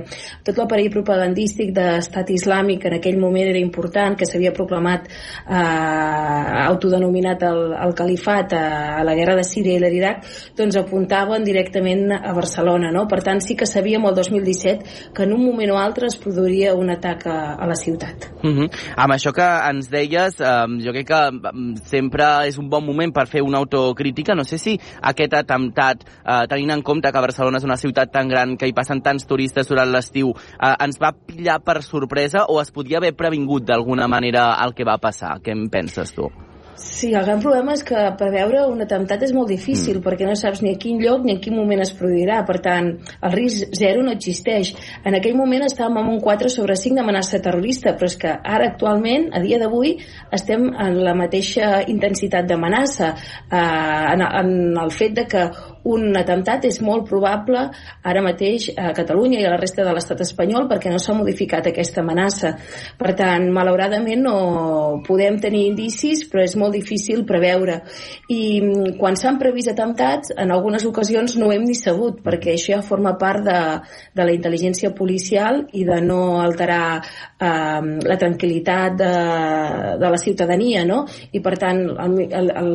tot 0.44 0.60
l'aparell 0.60 0.90
propagandístic 0.92 1.72
d'estat 1.78 2.34
islàmic 2.36 2.90
en 2.90 2.98
aquell 2.98 3.22
moment 3.22 3.48
era 3.48 3.62
important, 3.62 4.18
que 4.20 4.28
s'havia 4.28 4.52
proclamat 4.52 5.08
eh, 5.08 6.66
autodenominat 6.66 7.48
el, 7.48 7.62
el 7.88 7.96
califat 7.96 8.58
a, 8.58 8.66
a 9.00 9.08
la 9.08 9.16
guerra 9.16 9.38
de 9.40 9.48
Síria 9.48 9.80
i 9.80 9.86
l'Iraq, 9.86 10.28
doncs 10.60 10.76
apuntaven 10.84 11.48
directament 11.48 12.12
a 12.18 12.36
Barcelona, 12.36 12.92
no? 12.92 13.06
Per 13.08 13.22
tant, 13.24 13.40
sí 13.40 13.56
que 13.56 13.70
sabíem 13.70 14.12
el 14.12 14.20
2017 14.20 15.16
que 15.16 15.24
en 15.24 15.34
un 15.40 15.48
moment 15.48 15.72
o 15.72 15.80
altre 15.80 16.12
es 16.12 16.20
produiria 16.20 16.76
un 16.76 16.92
atac 16.92 17.30
a, 17.32 17.40
a 17.56 17.72
la 17.72 17.80
ciutat. 17.80 18.28
Uh 18.44 18.52
-huh. 18.52 18.70
Amb 18.98 19.16
això 19.16 19.37
que 19.38 19.48
ens 19.70 19.92
deies, 19.94 20.40
eh, 20.42 20.66
jo 20.84 20.94
crec 20.96 21.08
que 21.12 21.22
sempre 21.90 22.26
és 22.50 22.58
un 22.58 22.70
bon 22.72 22.86
moment 22.86 23.14
per 23.14 23.28
fer 23.30 23.44
una 23.46 23.62
autocrítica. 23.62 24.36
No 24.36 24.46
sé 24.48 24.58
si 24.62 24.78
aquest 25.12 25.38
atemptat, 25.38 26.04
eh, 26.24 26.44
tenint 26.50 26.74
en 26.78 26.82
compte 26.82 27.12
que 27.12 27.26
Barcelona 27.28 27.62
és 27.62 27.68
una 27.68 27.78
ciutat 27.78 28.12
tan 28.12 28.28
gran, 28.34 28.58
que 28.58 28.68
hi 28.68 28.74
passen 28.74 29.02
tants 29.02 29.28
turistes 29.30 29.70
durant 29.70 29.92
l'estiu, 29.92 30.34
eh, 30.34 30.76
ens 30.80 31.00
va 31.00 31.14
pillar 31.14 31.62
per 31.62 31.82
sorpresa 31.84 32.46
o 32.48 32.62
es 32.62 32.72
podia 32.72 32.98
haver 32.98 33.16
previngut 33.16 33.64
d'alguna 33.64 34.08
manera 34.08 34.54
el 34.66 34.74
que 34.74 34.88
va 34.88 34.98
passar? 34.98 35.40
Què 35.42 35.52
en 35.52 35.70
penses 35.70 36.14
tu? 36.14 36.47
Sí, 36.78 37.08
el 37.14 37.26
gran 37.26 37.40
problema 37.42 37.74
és 37.74 37.82
que 37.82 37.98
preveure 38.20 38.68
un 38.70 38.84
atemptat 38.84 39.24
és 39.26 39.32
molt 39.34 39.50
difícil, 39.50 39.98
mm. 39.98 40.04
perquè 40.06 40.28
no 40.28 40.36
saps 40.38 40.62
ni 40.62 40.76
a 40.76 40.78
quin 40.78 41.00
lloc 41.02 41.24
ni 41.26 41.34
en 41.34 41.40
quin 41.42 41.56
moment 41.58 41.82
es 41.82 41.94
produirà. 41.98 42.44
Per 42.46 42.60
tant, 42.62 42.92
el 43.18 43.34
risc 43.34 43.74
zero 43.78 44.04
no 44.06 44.14
existeix. 44.14 44.76
En 45.04 45.18
aquell 45.18 45.34
moment 45.40 45.66
estàvem 45.66 45.98
amb 46.04 46.14
un 46.14 46.20
4 46.22 46.52
sobre 46.54 46.78
5 46.78 47.00
d'amenaça 47.00 47.42
terrorista, 47.42 47.96
però 47.98 48.12
és 48.12 48.18
que 48.22 48.36
ara 48.38 48.70
actualment, 48.70 49.32
a 49.34 49.42
dia 49.42 49.58
d'avui, 49.58 49.96
estem 50.38 50.70
en 50.70 51.02
la 51.02 51.16
mateixa 51.18 51.82
intensitat 51.90 52.46
d'amenaça, 52.46 53.10
eh, 53.50 54.06
en, 54.14 54.26
en 54.28 54.54
el 54.78 54.94
fet 54.94 55.18
de 55.18 55.26
que 55.34 55.48
un 55.88 56.16
atemptat 56.20 56.68
és 56.70 56.80
molt 56.84 57.08
probable 57.10 57.68
ara 58.08 58.24
mateix 58.26 58.70
a 58.78 58.94
Catalunya 58.98 59.42
i 59.42 59.48
a 59.48 59.54
la 59.54 59.60
resta 59.60 59.86
de 59.86 59.94
l'estat 59.96 60.24
espanyol 60.26 60.68
perquè 60.72 60.92
no 60.92 61.02
s'ha 61.02 61.16
modificat 61.18 61.68
aquesta 61.70 62.04
amenaça. 62.04 62.54
Per 62.98 63.14
tant, 63.18 63.50
malauradament 63.54 64.24
no 64.24 64.38
podem 65.08 65.40
tenir 65.44 65.66
indicis, 65.72 66.26
però 66.32 66.44
és 66.46 66.56
molt 66.60 66.76
difícil 66.76 67.26
preveure. 67.28 67.82
I 68.32 68.42
mm, 68.62 68.96
quan 69.00 69.20
s'han 69.20 69.40
previst 69.42 69.74
atemptats, 69.74 70.34
en 70.38 70.52
algunes 70.56 70.86
ocasions 70.88 71.38
no 71.42 71.52
hem 71.52 71.68
ni 71.68 71.76
sabut, 71.78 72.22
perquè 72.24 72.56
això 72.56 72.78
ja 72.78 72.84
forma 72.84 73.16
part 73.20 73.44
de, 73.46 73.60
de 74.16 74.26
la 74.26 74.34
intel·ligència 74.36 74.94
policial 74.96 75.64
i 75.78 75.86
de 75.88 76.00
no 76.04 76.40
alterar 76.42 77.00
eh, 77.00 77.82
la 78.12 78.18
tranquil·litat 78.20 78.98
de, 79.00 79.12
de 80.02 80.12
la 80.14 80.22
ciutadania, 80.22 80.84
no? 80.88 81.04
I 81.32 81.42
per 81.44 81.56
tant, 81.62 81.84
el, 82.06 82.18
el, 82.28 82.52
el 82.62 82.72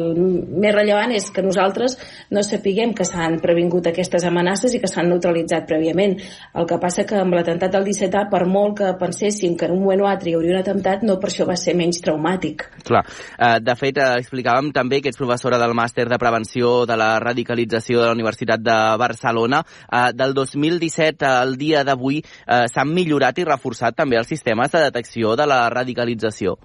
més 0.63 0.75
rellevant 0.75 1.15
és 1.17 1.29
que 1.35 1.45
nosaltres 1.45 1.99
no 2.33 2.45
sapiguem 2.47 2.95
que 2.97 3.02
s'han 3.09 3.39
previngut 3.43 3.87
aquestes 3.91 4.25
amenaces 4.29 4.75
i 4.75 4.81
que 4.83 4.91
s'han 4.91 5.11
neutralitzat 5.13 5.67
prèviament. 5.69 6.17
El 6.59 6.67
que 6.69 6.79
passa 6.83 7.05
que 7.09 7.19
amb 7.21 7.35
l'atemptat 7.37 7.73
del 7.75 7.87
17A, 7.89 8.27
per 8.33 8.45
molt 8.49 8.79
que 8.81 8.93
penséssim 9.01 9.57
que 9.59 9.69
en 9.69 9.77
un 9.77 9.83
moment 9.85 10.05
o 10.05 10.09
altre 10.11 10.31
hi 10.31 10.37
hauria 10.39 10.57
un 10.57 10.61
atemptat, 10.61 11.05
no 11.07 11.19
per 11.21 11.31
això 11.31 11.47
va 11.49 11.57
ser 11.61 11.77
menys 11.79 12.03
traumàtic. 12.05 12.67
Clar. 12.87 13.05
Uh, 13.39 13.57
de 13.63 13.77
fet, 13.79 14.01
uh, 14.01 14.19
explicàvem 14.23 14.73
també 14.75 15.01
que 15.03 15.13
ets 15.13 15.21
professora 15.21 15.61
del 15.63 15.77
màster 15.79 16.09
de 16.11 16.21
prevenció 16.21 16.75
de 16.89 16.99
la 16.99 17.15
radicalització 17.23 18.01
de 18.01 18.11
la 18.11 18.17
Universitat 18.17 18.63
de 18.63 18.79
Barcelona. 19.01 19.63
Uh, 19.89 20.11
del 20.17 20.35
2017 20.35 21.27
al 21.29 21.57
dia 21.61 21.83
d'avui 21.85 22.21
s'han 22.43 22.91
millorat 22.93 23.39
i 23.39 23.47
reforçat 23.47 23.97
també 23.97 24.19
els 24.19 24.29
sistemes 24.29 24.71
de 24.73 24.85
detecció 24.87 25.37
de 25.37 25.47
la 25.49 25.65
radicalització. 25.73 26.57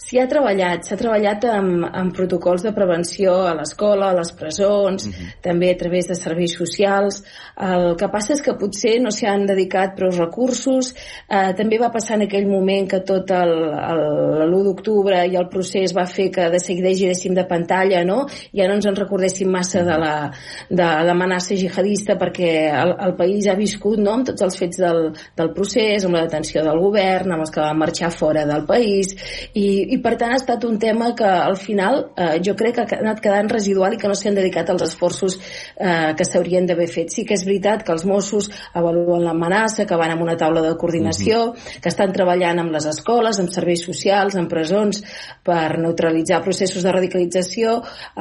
S'hi 0.00 0.18
ha 0.18 0.24
treballat, 0.26 0.86
s'ha 0.88 0.96
treballat 0.96 1.44
amb, 1.44 1.84
amb 1.92 2.14
protocols 2.16 2.62
de 2.64 2.72
prevenció 2.72 3.34
a 3.46 3.52
l'escola, 3.58 4.10
a 4.10 4.16
les 4.16 4.32
presons, 4.32 5.04
uh 5.04 5.08
Mhm. 5.08 5.14
-huh. 5.14 5.34
també 5.42 5.70
a 5.70 5.76
través 5.76 6.08
de 6.08 6.14
serveis 6.14 6.56
socials. 6.56 7.22
El 7.60 7.96
que 7.96 8.08
passa 8.08 8.32
és 8.32 8.42
que 8.42 8.54
potser 8.54 9.00
no 9.00 9.10
s'hi 9.10 9.26
han 9.26 9.46
dedicat 9.46 9.94
prou 9.96 10.10
recursos. 10.10 10.94
Eh, 11.28 11.52
també 11.54 11.78
va 11.78 11.90
passar 11.92 12.16
en 12.16 12.22
aquell 12.22 12.46
moment 12.46 12.88
que 12.88 13.00
tot 13.00 13.30
l'1 13.30 14.62
d'octubre 14.64 15.26
i 15.26 15.36
el 15.36 15.48
procés 15.48 15.94
va 15.94 16.06
fer 16.06 16.30
que 16.30 16.48
de 16.50 16.58
seguida 16.58 16.92
giréssim 16.94 17.34
de 17.34 17.44
pantalla, 17.44 18.04
no? 18.04 18.26
Ja 18.54 18.66
no 18.68 18.74
ens 18.74 18.86
en 18.86 18.96
recordéssim 18.96 19.48
massa 19.48 19.82
de 19.82 19.98
la 19.98 20.30
de 20.70 20.82
l'amenaça 21.06 21.54
jihadista 21.54 22.16
perquè 22.16 22.70
el, 22.82 22.94
el 23.06 23.14
país 23.16 23.46
ha 23.46 23.54
viscut 23.54 23.98
no? 23.98 24.12
amb 24.12 24.26
tots 24.26 24.42
els 24.42 24.56
fets 24.58 24.78
del, 24.78 25.12
del 25.36 25.52
procés, 25.52 26.04
amb 26.04 26.14
la 26.14 26.22
detenció 26.22 26.62
del 26.64 26.78
govern, 26.78 27.32
amb 27.32 27.40
els 27.42 27.50
que 27.50 27.60
van 27.60 27.78
marxar 27.78 28.10
fora 28.10 28.46
del 28.46 28.64
país 28.66 29.14
i, 29.54 29.89
i 29.90 29.98
per 30.02 30.14
tant 30.20 30.34
ha 30.34 30.38
estat 30.38 30.64
un 30.68 30.78
tema 30.78 31.10
que 31.18 31.26
al 31.26 31.56
final 31.58 32.00
eh, 32.14 32.38
jo 32.44 32.54
crec 32.58 32.78
que 32.78 32.96
ha 32.96 33.00
anat 33.02 33.20
quedant 33.22 33.50
residual 33.50 33.94
i 33.94 33.98
que 34.00 34.08
no 34.10 34.14
s'hi 34.14 34.30
han 34.30 34.38
dedicat 34.38 34.70
els 34.70 34.84
esforços 34.86 35.36
eh, 35.38 36.12
que 36.16 36.26
s'haurien 36.26 36.68
d'haver 36.68 36.86
fet. 36.90 37.10
Sí 37.14 37.24
que 37.26 37.34
és 37.34 37.44
veritat 37.46 37.82
que 37.86 37.94
els 37.94 38.06
Mossos 38.06 38.50
avaluen 38.78 39.24
l'amenaça, 39.26 39.86
que 39.88 39.98
van 39.98 40.14
amb 40.14 40.22
una 40.22 40.36
taula 40.38 40.62
de 40.64 40.74
coordinació, 40.78 41.54
que 41.82 41.90
estan 41.90 42.14
treballant 42.14 42.62
amb 42.62 42.74
les 42.74 42.86
escoles, 42.90 43.40
amb 43.42 43.50
serveis 43.52 43.82
socials, 43.86 44.36
amb 44.38 44.50
presons, 44.50 45.02
per 45.46 45.78
neutralitzar 45.82 46.42
processos 46.44 46.86
de 46.86 46.94
radicalització. 46.94 47.80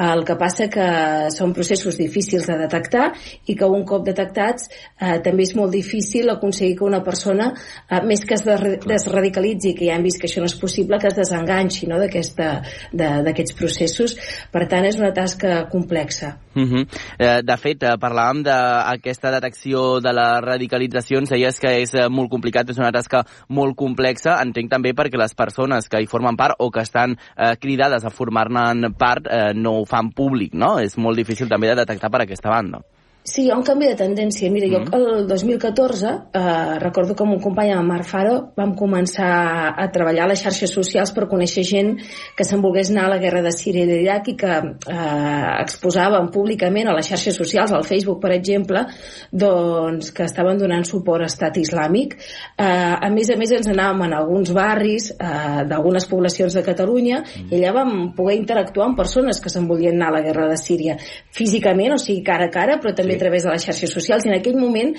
El 0.09 0.25
que 0.25 0.37
passa 0.39 0.69
que 0.71 0.89
són 1.35 1.53
processos 1.53 1.99
difícils 1.99 2.47
de 2.49 2.57
detectar 2.63 3.11
i 3.45 3.55
que 3.57 3.69
un 3.69 3.85
cop 3.87 4.05
detectats 4.07 4.69
eh, 4.69 5.19
també 5.25 5.45
és 5.45 5.55
molt 5.57 5.73
difícil 5.75 6.29
aconseguir 6.33 6.77
que 6.79 6.87
una 6.87 7.03
persona, 7.05 7.51
eh, 7.89 8.01
més 8.05 8.25
que 8.25 8.37
es 8.37 8.45
desradicalitzi, 8.45 9.75
que 9.77 9.89
ja 9.89 9.97
hem 9.97 10.05
vist 10.07 10.21
que 10.21 10.29
això 10.29 10.41
no 10.41 10.49
és 10.49 10.57
possible, 10.59 10.99
que 10.99 11.11
es 11.11 11.17
desenganxi 11.59 11.87
no, 11.87 11.99
d'aquests 11.99 13.55
processos. 13.57 14.15
Per 14.51 14.65
tant, 14.69 14.85
és 14.85 14.97
una 14.99 15.11
tasca 15.13 15.67
complexa. 15.69 16.37
Uh 16.55 16.63
-huh. 16.63 16.87
eh, 17.17 17.41
de 17.43 17.57
fet, 17.57 17.83
eh, 17.83 17.97
parlàvem 17.97 18.43
d'aquesta 18.43 19.31
detecció 19.31 19.99
de 20.01 20.11
la 20.13 20.41
radicalització, 20.41 21.19
ens 21.19 21.29
deies 21.29 21.59
que 21.59 21.81
és 21.81 21.93
eh, 21.93 22.09
molt 22.09 22.29
complicat, 22.29 22.69
és 22.69 22.77
una 22.77 22.91
tasca 22.91 23.25
molt 23.49 23.75
complexa, 23.75 24.41
entenc 24.41 24.69
també 24.69 24.93
perquè 24.93 25.17
les 25.17 25.33
persones 25.33 25.87
que 25.87 26.01
hi 26.01 26.07
formen 26.07 26.35
part 26.35 26.55
o 26.59 26.71
que 26.71 26.81
estan 26.81 27.17
eh, 27.37 27.55
cridades 27.59 28.03
a 28.03 28.09
formar-ne 28.09 28.91
part 28.97 29.27
eh, 29.27 29.53
no 29.53 29.79
ho 29.79 29.85
fan 29.85 30.11
públic, 30.11 30.53
no? 30.53 30.79
És 30.79 30.97
molt 30.97 31.15
difícil 31.15 31.47
també 31.47 31.67
de 31.67 31.75
detectar 31.75 32.09
per 32.09 32.21
aquesta 32.21 32.49
banda. 32.49 32.81
Sí, 33.21 33.43
hi 33.43 33.49
ha 33.51 33.57
un 33.59 33.65
canvi 33.67 33.85
de 33.85 33.97
tendència. 33.99 34.47
Mira, 34.49 34.65
jo 34.71 34.79
el 34.95 35.25
2014 35.27 36.11
eh, 36.33 36.43
recordo 36.79 37.13
que 37.13 37.25
amb 37.25 37.35
un 37.35 37.41
company, 37.43 37.73
amb 37.75 37.91
Marc 37.91 38.07
Faro, 38.07 38.35
vam 38.57 38.71
començar 38.79 39.27
a 39.75 39.85
treballar 39.93 40.23
a 40.23 40.29
les 40.31 40.41
xarxes 40.41 40.71
socials 40.73 41.11
per 41.13 41.27
conèixer 41.29 41.65
gent 41.67 41.91
que 42.37 42.47
se'n 42.47 42.63
volgués 42.63 42.89
anar 42.89 43.03
a 43.05 43.11
la 43.13 43.19
guerra 43.21 43.43
de 43.45 43.51
Síria 43.53 43.83
i 43.83 43.89
d'Iraq 43.89 44.31
i 44.31 44.35
que 44.39 44.53
eh, 44.55 45.49
exposaven 45.59 46.29
públicament 46.33 46.89
a 46.89 46.95
les 46.95 47.11
xarxes 47.11 47.37
socials, 47.37 47.73
al 47.75 47.85
Facebook, 47.85 48.21
per 48.23 48.31
exemple, 48.37 48.85
doncs, 49.29 50.13
que 50.15 50.25
estaven 50.25 50.57
donant 50.63 50.87
suport 50.87 51.27
a 51.27 51.29
estat 51.29 51.59
islàmic. 51.61 52.17
Eh, 52.55 52.65
a 52.65 53.11
més 53.13 53.29
a 53.29 53.37
més, 53.37 53.53
ens 53.59 53.69
anàvem 53.69 54.07
en 54.07 54.17
alguns 54.23 54.55
barris 54.55 55.11
eh, 55.13 55.67
d'algunes 55.69 56.09
poblacions 56.09 56.55
de 56.55 56.65
Catalunya 56.65 57.21
i 57.43 57.59
allà 57.59 57.75
vam 57.81 57.93
poder 58.17 58.39
interactuar 58.39 58.89
amb 58.89 59.03
persones 59.03 59.43
que 59.43 59.53
se'n 59.53 59.69
volien 59.69 59.99
anar 59.99 60.09
a 60.15 60.17
la 60.17 60.25
guerra 60.25 60.49
de 60.49 60.57
Síria 60.57 60.97
físicament, 61.35 61.93
o 61.93 62.01
sigui, 62.01 62.23
cara 62.25 62.49
a 62.49 62.53
cara, 62.53 62.79
però 62.81 62.95
també 62.95 63.08
sí. 63.13 63.17
a 63.17 63.23
través 63.23 63.45
de 63.45 63.53
les 63.53 63.65
xarxes 63.65 63.93
socials 63.93 64.25
i 64.25 64.31
en 64.31 64.37
aquell 64.39 64.57
moment 64.59 64.93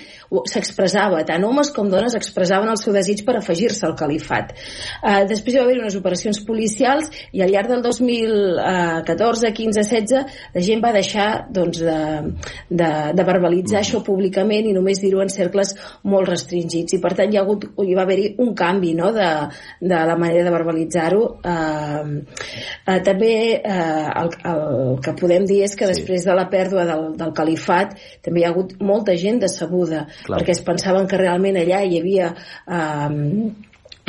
s'expressava, 0.50 1.22
tant 1.28 1.44
homes 1.46 1.72
com 1.74 1.90
dones 1.90 2.14
expressaven 2.18 2.70
el 2.70 2.78
seu 2.80 2.94
desig 2.96 3.24
per 3.26 3.36
afegir-se 3.38 3.86
al 3.86 3.96
califat. 3.98 4.54
Uh, 5.02 5.22
després 5.30 5.58
va 5.58 5.64
haver 5.66 5.78
unes 5.80 5.96
operacions 5.98 6.42
policials 6.46 7.10
i 7.32 7.42
al 7.44 7.52
llarg 7.52 7.70
del 7.72 7.82
2014, 7.86 9.52
15, 9.56 9.84
16 9.90 10.38
la 10.54 10.64
gent 10.64 10.82
va 10.82 10.92
deixar 10.94 11.28
doncs, 11.50 11.80
de, 11.84 11.98
de, 12.68 12.90
de 13.16 13.26
verbalitzar 13.26 13.80
això 13.80 14.02
públicament 14.06 14.68
i 14.68 14.74
només 14.76 15.00
dir-ho 15.02 15.22
en 15.24 15.32
cercles 15.32 15.74
molt 16.10 16.30
restringits 16.30 16.96
i 16.96 17.00
per 17.02 17.12
tant 17.18 17.32
hi, 17.32 17.38
ha 17.38 17.44
hagut, 17.44 17.66
hi 17.84 17.96
va 17.96 18.04
haver-hi 18.06 18.34
un 18.44 18.54
canvi 18.58 18.94
no? 18.98 19.12
de, 19.16 19.28
de 19.80 20.02
la 20.10 20.16
manera 20.20 20.46
de 20.46 20.54
verbalitzar-ho 20.54 21.22
uh, 21.38 22.04
uh, 22.04 22.98
també 23.06 23.34
uh, 23.60 24.08
el, 24.22 24.32
el 24.52 25.00
que 25.04 25.16
podem 25.20 25.46
dir 25.48 25.62
és 25.66 25.76
que 25.76 25.88
sí. 25.88 25.94
després 25.94 26.26
de 26.26 26.36
la 26.36 26.48
pèrdua 26.52 26.86
del, 26.88 27.06
del 27.20 27.34
califat 27.36 27.96
també 28.24 28.42
hi 28.42 28.46
ha 28.46 28.52
hagut 28.54 28.76
molta 28.80 29.16
gent 29.16 29.40
decebuda 29.42 30.06
Clar. 30.26 30.38
perquè 30.38 30.56
es 30.56 30.62
pensaven 30.66 31.08
que 31.10 31.20
realment 31.20 31.58
allà 31.60 31.82
hi 31.86 32.00
havia 32.00 32.30
eh, 32.30 33.18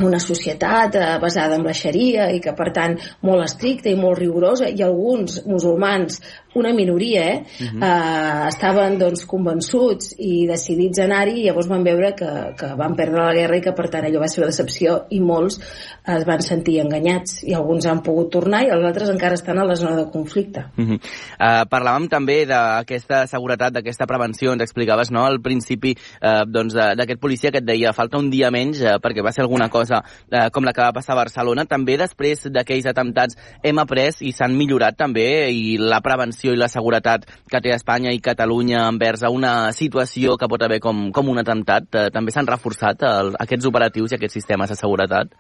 una 0.02 0.20
societat 0.20 0.96
eh, 0.96 1.18
basada 1.22 1.56
en 1.56 1.66
la 1.68 1.74
xaria 1.78 2.30
i 2.34 2.40
que 2.44 2.54
per 2.58 2.72
tant 2.74 2.98
molt 3.28 3.46
estricta 3.46 3.92
i 3.92 3.98
molt 4.00 4.20
rigorosa 4.20 4.70
i 4.70 4.82
alguns 4.86 5.42
musulmans 5.46 6.22
una 6.54 6.74
minoria, 6.74 7.34
eh, 7.34 7.44
uh 7.60 7.66
-huh. 7.66 7.84
eh 7.84 8.48
estaven 8.48 8.98
doncs 8.98 9.26
convençuts 9.26 10.16
i 10.20 10.48
decidits 10.48 11.00
a 11.00 11.04
anar-hi 11.04 11.42
i 11.42 11.44
llavors 11.46 11.68
van 11.68 11.84
veure 11.84 12.14
que, 12.16 12.30
que 12.58 12.76
van 12.76 12.96
perdre 12.96 13.24
la 13.24 13.34
guerra 13.34 13.58
i 13.58 13.62
que 13.62 13.74
per 13.74 13.90
tant 13.90 14.06
allò 14.06 14.20
va 14.20 14.28
ser 14.28 14.42
una 14.42 14.48
decepció 14.48 15.06
i 15.10 15.20
molts 15.20 15.60
es 16.06 16.26
van 16.26 16.42
sentir 16.42 16.80
enganyats 16.82 17.44
i 17.44 17.54
alguns 17.54 17.86
han 17.86 18.02
pogut 18.02 18.32
tornar 18.32 18.64
i 18.64 18.70
els 18.70 18.84
altres 18.84 19.10
encara 19.10 19.34
estan 19.34 19.60
a 19.60 19.66
la 19.66 19.76
zona 19.76 19.96
de 19.96 20.10
conflicte. 20.12 20.66
Uh 20.78 20.86
-huh. 20.86 21.00
uh, 21.00 21.64
parlàvem 21.70 22.10
també 22.10 22.46
d'aquesta 22.46 23.28
seguretat, 23.28 23.74
d'aquesta 23.74 24.06
prevenció, 24.06 24.54
ens 24.54 24.62
explicaves 24.62 25.12
no, 25.12 25.26
al 25.26 25.40
principi 25.42 25.96
uh, 26.22 26.44
doncs, 26.46 26.74
d'aquest 26.74 27.20
policia 27.20 27.52
que 27.52 27.60
et 27.60 27.66
deia 27.66 27.94
falta 27.94 28.18
un 28.18 28.30
dia 28.30 28.52
menys 28.52 28.82
uh, 28.82 29.00
perquè 29.02 29.24
va 29.24 29.32
ser 29.32 29.42
alguna 29.42 29.70
cosa 29.70 30.04
uh, 30.04 30.50
com 30.52 30.64
la 30.64 30.74
que 30.74 30.82
va 30.82 30.94
passar 30.94 31.14
a 31.14 31.24
Barcelona. 31.24 31.66
També 31.66 31.98
després 31.98 32.50
d'aquells 32.52 32.86
atemptats 32.86 33.38
hem 33.64 33.78
après 33.80 34.22
i 34.22 34.32
s'han 34.32 34.58
millorat 34.58 34.98
també 34.98 35.52
i 35.52 35.78
la 35.78 36.02
prevenció 36.02 36.41
i 36.50 36.58
la 36.58 36.70
seguretat 36.72 37.28
que 37.52 37.62
té 37.62 37.76
Espanya 37.76 38.14
i 38.16 38.24
Catalunya 38.24 38.88
envers 38.90 39.22
a 39.22 39.30
una 39.30 39.54
situació 39.78 40.38
que 40.42 40.50
pot 40.50 40.66
haver 40.66 40.80
com, 40.82 41.12
com 41.14 41.30
un 41.30 41.44
atemptat. 41.44 41.90
Eh, 41.94 42.08
també 42.14 42.34
s'han 42.34 42.50
reforçat 42.50 43.06
el, 43.06 43.36
aquests 43.46 43.70
operatius 43.70 44.12
i 44.12 44.18
aquests 44.18 44.40
sistemes 44.42 44.74
de 44.74 44.80
seguretat? 44.80 45.38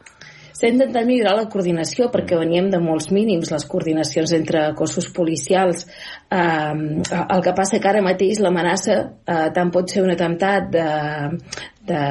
S'ha 0.51 0.69
intentat 0.69 1.07
millorar 1.07 1.33
la 1.37 1.47
coordinació 1.49 2.09
perquè 2.13 2.37
veníem 2.37 2.67
de 2.69 2.79
molts 2.83 3.07
mínims, 3.15 3.49
les 3.53 3.63
coordinacions 3.65 4.33
entre 4.35 4.65
cossos 4.77 5.07
policials. 5.15 5.87
Eh, 6.29 6.73
el 7.21 7.41
que 7.45 7.55
passa 7.57 7.79
que 7.79 7.89
ara 7.89 8.03
mateix 8.05 8.41
l'amenaça 8.43 8.97
eh, 9.01 9.47
tant 9.55 9.71
pot 9.73 9.89
ser 9.89 10.03
un 10.05 10.13
atemptat 10.13 10.69
de, 10.75 10.87
de, 11.87 12.01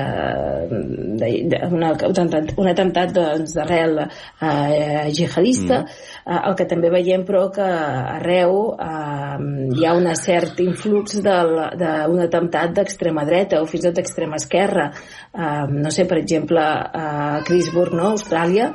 de, 1.21 1.29
de 1.53 1.61
una, 1.71 1.93
un 1.95 2.69
atemptat 2.71 3.13
doncs, 3.15 3.55
d'arrel 3.55 4.01
eh, 4.03 5.11
jihadista 5.15 5.83
mm. 5.85 6.01
eh, 6.27 6.41
el 6.41 6.57
que 6.59 6.67
també 6.71 6.91
veiem 6.91 7.23
però 7.29 7.45
que 7.55 7.67
arreu 7.67 8.57
eh, 8.75 9.37
hi 9.79 9.87
ha 9.87 9.95
un 9.99 10.11
cert 10.19 10.59
influx 10.65 11.21
d'un 11.23 12.25
atemptat 12.27 12.75
d'extrema 12.81 13.25
dreta 13.29 13.63
o 13.63 13.69
fins 13.71 13.85
i 13.85 13.89
tot 13.89 14.01
d'extrema 14.01 14.41
esquerra 14.43 14.91
eh, 14.91 15.65
no 15.71 15.95
sé, 15.95 16.07
per 16.11 16.19
exemple 16.19 16.61
a 16.61 17.41
Crisburg, 17.47 17.95
no? 17.95 18.11
Austràlia 18.17 18.73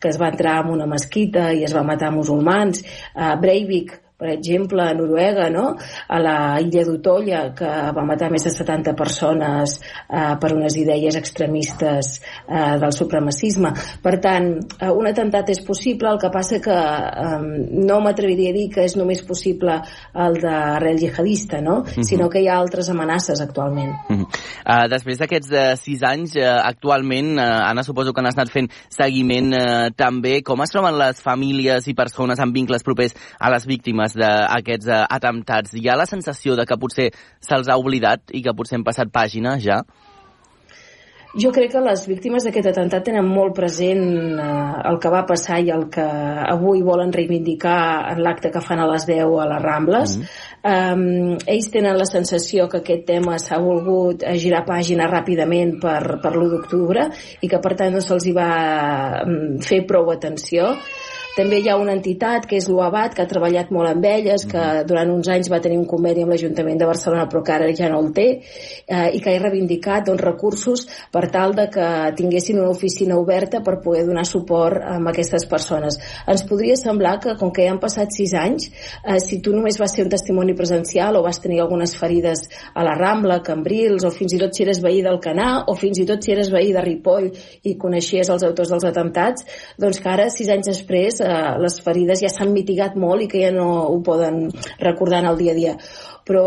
que 0.00 0.10
es 0.12 0.18
va 0.20 0.30
entrar 0.30 0.60
en 0.62 0.72
una 0.74 0.86
mesquita 0.86 1.50
i 1.56 1.64
es 1.64 1.74
va 1.74 1.84
matar 1.86 2.10
musulmans. 2.12 2.82
Uh, 3.14 3.32
Breivik, 3.40 3.94
per 4.16 4.30
exemple, 4.32 4.80
a 4.82 4.94
Noruega, 4.94 5.50
no? 5.50 5.76
a 6.08 6.18
la 6.18 6.36
illa 6.64 6.84
d'Utolla, 6.88 7.42
que 7.56 7.68
va 7.92 8.04
matar 8.06 8.30
més 8.32 8.46
de 8.46 8.50
70 8.50 8.94
persones 8.96 9.76
eh, 10.08 10.34
per 10.40 10.52
unes 10.56 10.76
idees 10.80 11.16
extremistes 11.18 12.14
eh, 12.48 12.78
del 12.80 12.92
supremacisme. 12.96 13.72
Per 14.02 14.14
tant, 14.24 14.48
eh, 14.80 14.88
un 14.90 15.06
atemptat 15.10 15.50
és 15.52 15.60
possible, 15.66 16.08
el 16.14 16.20
que 16.22 16.30
passa 16.32 16.60
que 16.64 16.76
eh, 16.76 17.40
no 17.90 18.00
m'atreviria 18.00 18.54
a 18.54 18.56
dir 18.56 18.70
que 18.72 18.86
és 18.88 18.96
només 18.96 19.20
possible 19.28 19.76
el 20.26 20.40
d'arrel 20.40 20.98
jihadista, 21.02 21.60
no? 21.60 21.80
Uh 21.80 21.84
Mhm. 21.86 22.00
-huh. 22.00 22.04
sinó 22.04 22.28
que 22.30 22.40
hi 22.40 22.48
ha 22.48 22.56
altres 22.56 22.88
amenaces 22.88 23.40
actualment. 23.40 23.92
Uh 24.08 24.16
-huh. 24.16 24.26
uh, 24.64 24.88
després 24.88 25.18
d'aquests 25.18 25.50
uh, 25.50 25.76
sis 25.76 26.02
anys, 26.02 26.36
uh, 26.36 26.60
actualment, 26.64 27.36
uh, 27.38 27.68
Anna, 27.70 27.82
suposo 27.82 28.12
que 28.12 28.20
han 28.20 28.26
estat 28.28 28.48
fent 28.50 28.70
seguiment 28.88 29.52
uh, 29.52 29.90
també. 29.94 30.42
Com 30.42 30.60
es 30.62 30.70
troben 30.70 30.96
les 30.98 31.20
famílies 31.20 31.86
i 31.88 31.94
persones 31.94 32.38
amb 32.38 32.54
vincles 32.54 32.82
propers 32.82 33.14
a 33.38 33.50
les 33.50 33.66
víctimes 33.66 34.05
d'aquests 34.14 34.86
uh, 34.92 35.04
atemptats? 35.18 35.74
Hi 35.74 35.88
ha 35.88 35.98
la 35.98 36.06
sensació 36.06 36.54
de 36.54 36.66
que 36.68 36.78
potser 36.78 37.10
se'ls 37.40 37.66
ha 37.66 37.80
oblidat 37.80 38.30
i 38.30 38.44
que 38.44 38.54
potser 38.54 38.78
hem 38.78 38.86
passat 38.86 39.10
pàgina 39.10 39.56
ja? 39.58 39.82
Jo 41.36 41.50
crec 41.52 41.74
que 41.74 41.80
les 41.84 42.06
víctimes 42.08 42.46
d'aquest 42.46 42.70
atemptat 42.70 43.02
tenen 43.04 43.26
molt 43.28 43.52
present 43.52 44.04
eh, 44.40 44.44
el 44.88 44.96
que 45.02 45.10
va 45.12 45.26
passar 45.28 45.58
i 45.60 45.68
el 45.74 45.82
que 45.92 46.04
avui 46.48 46.80
volen 46.86 47.12
reivindicar 47.12 48.14
en 48.14 48.22
l'acte 48.24 48.48
que 48.54 48.62
fan 48.64 48.80
a 48.80 48.86
les 48.88 49.04
10 49.04 49.34
a 49.42 49.48
les 49.50 49.64
Rambles. 49.66 50.16
Mm 50.16 50.56
um, 50.66 51.36
ells 51.46 51.68
tenen 51.72 51.98
la 51.98 52.06
sensació 52.08 52.66
que 52.70 52.80
aquest 52.82 53.04
tema 53.08 53.38
s'ha 53.42 53.58
volgut 53.62 54.24
eh, 54.24 54.36
girar 54.40 54.64
pàgina 54.66 55.08
ràpidament 55.10 55.76
per, 55.82 56.18
per 56.22 56.32
l'1 56.34 56.52
d'octubre 56.54 57.06
i 57.40 57.50
que 57.50 57.60
per 57.62 57.74
tant 57.78 57.94
no 57.94 58.02
se'ls 58.04 58.26
hi 58.26 58.34
va 58.36 58.50
fer 59.66 59.82
prou 59.88 60.10
atenció. 60.14 60.74
També 61.36 61.58
hi 61.60 61.66
ha 61.68 61.74
una 61.76 61.92
entitat 61.92 62.46
que 62.48 62.56
és 62.56 62.66
l'UABAT, 62.70 63.12
que 63.12 63.20
ha 63.20 63.28
treballat 63.28 63.68
molt 63.74 63.90
amb 63.90 64.06
elles, 64.08 64.46
que 64.48 64.60
durant 64.88 65.10
uns 65.12 65.28
anys 65.28 65.50
va 65.52 65.58
tenir 65.60 65.76
un 65.76 65.84
conveni 65.88 66.22
amb 66.24 66.32
l'Ajuntament 66.32 66.78
de 66.80 66.86
Barcelona, 66.88 67.26
però 67.28 67.42
que 67.44 67.52
ara 67.52 67.66
ja 67.76 67.90
no 67.92 67.98
el 68.00 68.06
té, 68.16 68.24
eh, 68.40 69.10
i 69.12 69.20
que 69.20 69.34
ha 69.34 69.42
reivindicat 69.42 70.06
doncs, 70.06 70.22
recursos 70.24 70.86
per 71.12 71.26
tal 71.34 71.52
de 71.58 71.66
que 71.74 71.88
tinguessin 72.16 72.56
una 72.62 72.70
oficina 72.72 73.18
oberta 73.20 73.60
per 73.66 73.74
poder 73.84 74.06
donar 74.06 74.24
suport 74.24 74.80
a 74.80 74.94
aquestes 75.10 75.44
persones. 75.50 75.98
Ens 76.24 76.44
podria 76.48 76.78
semblar 76.80 77.18
que, 77.20 77.36
com 77.36 77.52
que 77.52 77.68
ja 77.68 77.74
han 77.74 77.82
passat 77.84 78.16
sis 78.16 78.32
anys, 78.32 78.70
eh, 79.04 79.18
si 79.20 79.42
tu 79.44 79.52
només 79.52 79.76
vas 79.76 79.92
ser 79.92 80.06
un 80.06 80.14
testimoni 80.16 80.56
presencial 80.56 81.20
o 81.20 81.24
vas 81.28 81.42
tenir 81.44 81.60
algunes 81.60 81.98
ferides 82.00 82.46
a 82.72 82.86
la 82.88 82.96
Rambla, 82.96 83.42
Cambrils, 83.44 84.08
o 84.08 84.14
fins 84.14 84.32
i 84.32 84.40
tot 84.40 84.56
si 84.56 84.64
eres 84.64 84.80
veí 84.80 85.04
del 85.04 85.20
Canà, 85.20 85.66
o 85.68 85.76
fins 85.76 86.00
i 86.00 86.08
tot 86.08 86.24
si 86.24 86.32
eres 86.32 86.48
veí 86.48 86.72
de 86.72 86.80
Ripoll 86.88 87.28
i 87.68 87.76
coneixies 87.76 88.32
els 88.32 88.48
autors 88.48 88.72
dels 88.72 88.88
atemptats, 88.88 89.44
doncs 89.76 90.00
que 90.00 90.12
ara, 90.16 90.30
sis 90.32 90.48
anys 90.48 90.72
després, 90.72 91.20
eh, 91.26 91.54
les 91.62 91.78
ferides 91.84 92.22
ja 92.24 92.32
s'han 92.32 92.52
mitigat 92.54 92.96
molt 92.96 93.26
i 93.26 93.30
que 93.32 93.42
ja 93.42 93.52
no 93.54 93.68
ho 93.90 93.98
poden 94.06 94.46
recordar 94.82 95.24
en 95.24 95.32
el 95.32 95.40
dia 95.42 95.56
a 95.56 95.60
dia 95.60 95.74
però 96.26 96.42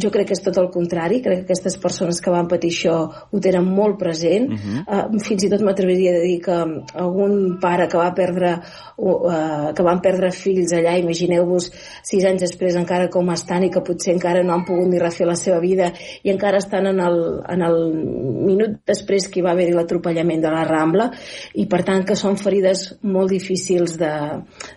jo 0.00 0.10
crec 0.12 0.30
que 0.30 0.36
és 0.36 0.40
tot 0.40 0.56
el 0.56 0.70
contrari 0.72 1.20
crec 1.24 1.42
que 1.42 1.44
aquestes 1.44 1.76
persones 1.82 2.20
que 2.24 2.32
van 2.32 2.48
patir 2.48 2.70
això 2.72 2.96
ho 3.06 3.40
tenen 3.44 3.66
molt 3.68 3.98
present 4.00 4.48
uh 4.48 4.56
-huh. 4.56 4.80
uh, 4.86 5.20
fins 5.20 5.44
i 5.44 5.50
tot 5.50 5.60
m'atreviria 5.60 6.16
a 6.16 6.22
dir 6.22 6.40
que 6.40 6.56
algun 7.04 7.58
pare 7.60 7.88
que 7.88 7.98
va 7.98 8.14
perdre 8.14 8.56
uh, 8.96 9.72
que 9.74 9.82
van 9.82 10.00
perdre 10.00 10.30
fills 10.30 10.72
allà 10.72 10.98
imagineu-vos 10.98 11.70
sis 12.02 12.24
anys 12.24 12.40
després 12.40 12.74
encara 12.74 13.08
com 13.08 13.28
estan 13.30 13.64
i 13.64 13.70
que 13.70 13.82
potser 13.82 14.14
encara 14.14 14.42
no 14.42 14.54
han 14.54 14.64
pogut 14.64 14.88
ni 14.88 14.98
refer 14.98 15.26
la 15.26 15.36
seva 15.36 15.60
vida 15.60 15.92
i 16.22 16.30
encara 16.30 16.56
estan 16.58 16.86
en 16.86 17.00
el, 17.00 17.42
en 17.48 17.62
el 17.62 17.92
minut 17.92 18.80
després 18.86 19.28
que 19.28 19.40
hi 19.40 19.42
va 19.42 19.50
haver 19.50 19.74
l'atropellament 19.74 20.40
de 20.40 20.50
la 20.50 20.64
Rambla 20.64 21.10
i 21.54 21.66
per 21.66 21.82
tant 21.84 22.04
que 22.04 22.16
són 22.16 22.36
ferides 22.36 22.98
molt 23.02 23.30
difícils 23.30 23.98
de, 23.98 24.12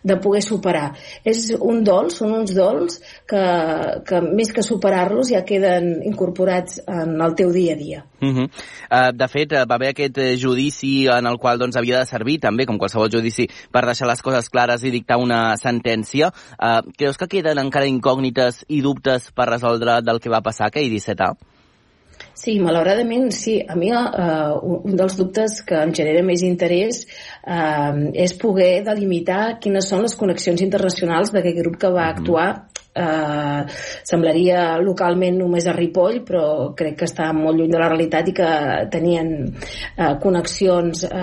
de 0.04 0.16
poder 0.18 0.42
superar 0.42 0.94
és 1.24 1.56
un 1.60 1.84
dol, 1.84 2.10
són 2.12 2.34
uns 2.34 2.54
dols 2.54 3.00
que, 3.30 3.44
que 4.10 4.22
més 4.26 4.52
que 4.56 4.64
superar-los 4.66 5.30
ja 5.34 5.44
queden 5.48 5.92
incorporats 6.10 6.82
en 6.90 7.16
el 7.22 7.36
teu 7.38 7.54
dia 7.54 7.76
a 7.76 7.80
dia. 7.80 8.04
Uh 8.22 8.30
-huh. 8.30 8.48
uh, 8.48 9.12
de 9.14 9.28
fet, 9.28 9.52
uh, 9.52 9.66
va 9.70 9.76
haver 9.76 9.90
aquest 9.90 10.18
uh, 10.18 10.36
judici 10.36 11.08
en 11.08 11.26
el 11.26 11.38
qual 11.38 11.60
doncs, 11.60 11.76
havia 11.76 12.00
de 12.00 12.06
servir 12.06 12.40
també, 12.40 12.66
com 12.66 12.78
qualsevol 12.78 13.12
judici, 13.12 13.48
per 13.72 13.86
deixar 13.86 14.08
les 14.08 14.22
coses 14.22 14.50
clares 14.50 14.84
i 14.84 14.92
dictar 14.92 15.18
una 15.18 15.56
sentència. 15.58 16.32
Uh, 16.58 16.82
creus 16.98 17.18
que 17.18 17.28
queden 17.28 17.58
encara 17.60 17.86
incògnites 17.86 18.66
i 18.68 18.82
dubtes 18.82 19.32
per 19.32 19.50
resoldre 19.50 20.02
del 20.02 20.20
que 20.20 20.30
va 20.30 20.42
passar 20.42 20.68
aquell 20.68 20.90
17A? 20.90 21.36
Sí, 22.40 22.56
malauradament 22.64 23.32
sí. 23.36 23.58
A 23.68 23.76
mi 23.76 23.92
uh, 23.92 24.56
un 24.64 24.96
dels 24.96 25.18
dubtes 25.20 25.60
que 25.68 25.76
em 25.76 25.92
genera 25.96 26.24
més 26.24 26.44
interès 26.48 27.02
uh, 27.44 28.12
és 28.14 28.36
poder 28.40 28.82
delimitar 28.86 29.60
quines 29.60 29.90
són 29.92 30.06
les 30.06 30.16
connexions 30.16 30.64
internacionals 30.64 31.34
d'aquest 31.36 31.60
grup 31.60 31.76
que 31.82 31.92
va 31.92 32.08
actuar 32.14 32.69
eh, 32.96 33.62
semblaria 34.08 34.78
localment 34.82 35.38
només 35.40 35.68
a 35.68 35.76
Ripoll 35.76 36.22
però 36.26 36.44
crec 36.78 36.98
que 37.00 37.08
està 37.10 37.30
molt 37.36 37.60
lluny 37.60 37.72
de 37.72 37.82
la 37.82 37.90
realitat 37.92 38.30
i 38.32 38.36
que 38.36 38.50
tenien 38.92 39.34
eh, 39.46 40.14
connexions 40.22 41.06
eh, 41.08 41.20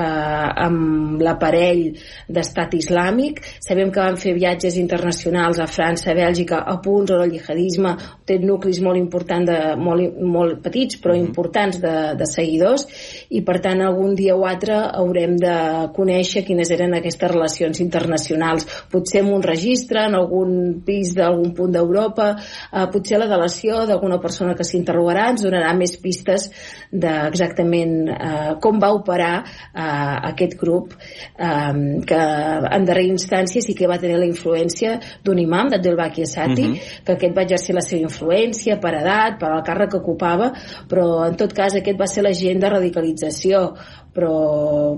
amb 0.67 1.23
l'aparell 1.23 1.85
d'estat 2.29 2.77
islàmic. 2.79 3.43
Sabem 3.65 3.91
que 3.93 4.03
van 4.03 4.19
fer 4.21 4.37
viatges 4.37 4.79
internacionals 4.81 5.61
a 5.61 5.69
França, 5.71 6.13
a 6.13 6.17
Bèlgica, 6.19 6.63
a 6.63 6.79
punts 6.83 7.15
on 7.15 7.25
el 7.25 7.35
jihadisme 7.37 7.97
té 8.27 8.39
nuclis 8.43 8.81
molt 8.85 9.01
importants 9.01 9.51
de, 9.51 9.59
molt, 9.81 10.21
molt 10.23 10.61
petits 10.65 11.01
però 11.03 11.17
importants 11.19 11.81
de, 11.83 11.97
de 12.19 12.29
seguidors 12.29 12.87
i 13.35 13.43
per 13.47 13.59
tant 13.65 13.83
algun 13.85 14.15
dia 14.19 14.37
o 14.37 14.47
altre 14.47 14.77
haurem 14.77 15.37
de 15.41 15.57
conèixer 15.97 16.45
quines 16.47 16.71
eren 16.75 16.97
aquestes 16.97 17.31
relacions 17.33 17.81
internacionals. 17.83 18.67
Potser 18.91 19.23
en 19.23 19.33
un 19.35 19.45
registre, 19.45 20.07
en 20.07 20.17
algun 20.19 20.81
pis 20.87 21.15
d'algun 21.17 21.53
punt 21.57 21.73
d'Europa, 21.75 22.33
eh, 22.37 22.87
potser 22.93 23.21
la 23.21 23.29
delació 23.31 23.85
d'alguna 23.89 24.21
persona 24.23 24.55
que 24.55 24.67
s'interrogarà 24.67 25.31
ens 25.33 25.45
donarà 25.47 25.73
més 25.77 25.97
pistes 26.03 26.51
d'exactament 26.93 27.97
eh, 28.13 28.53
com 28.63 28.81
va 28.83 28.93
operar 28.95 29.35
eh, 29.43 30.17
aquest 30.33 30.57
grup 30.61 30.95
eh, 30.95 31.73
que 32.07 32.21
en 32.21 32.87
darrera 32.89 33.13
instància 33.13 33.63
sí 33.65 33.75
que 33.75 33.89
va 33.91 33.99
tenir 34.03 34.19
la 34.21 34.29
influència 34.29 34.97
d'un 35.25 35.41
imam, 35.43 35.71
d'Abdelbaki 35.73 36.23
Assati, 36.23 36.67
uh 36.67 36.75
-huh. 36.75 37.03
que 37.05 37.13
aquest 37.13 37.37
va 37.37 37.43
exercir 37.43 37.75
la 37.75 37.81
seva 37.81 38.03
influència 38.03 38.81
per 38.81 38.95
edat, 38.95 39.39
per 39.41 39.51
al 39.51 39.63
càrrec 39.63 39.91
que 39.91 39.99
ocupava, 39.99 40.53
però 40.89 41.27
en 41.27 41.37
tot 41.37 41.53
cas 41.53 41.75
aquest 41.75 41.99
va 41.99 42.07
ser 42.07 42.23
l'agent 42.23 42.61
de 42.61 42.69
radicalització 42.69 43.75
però, 44.17 44.35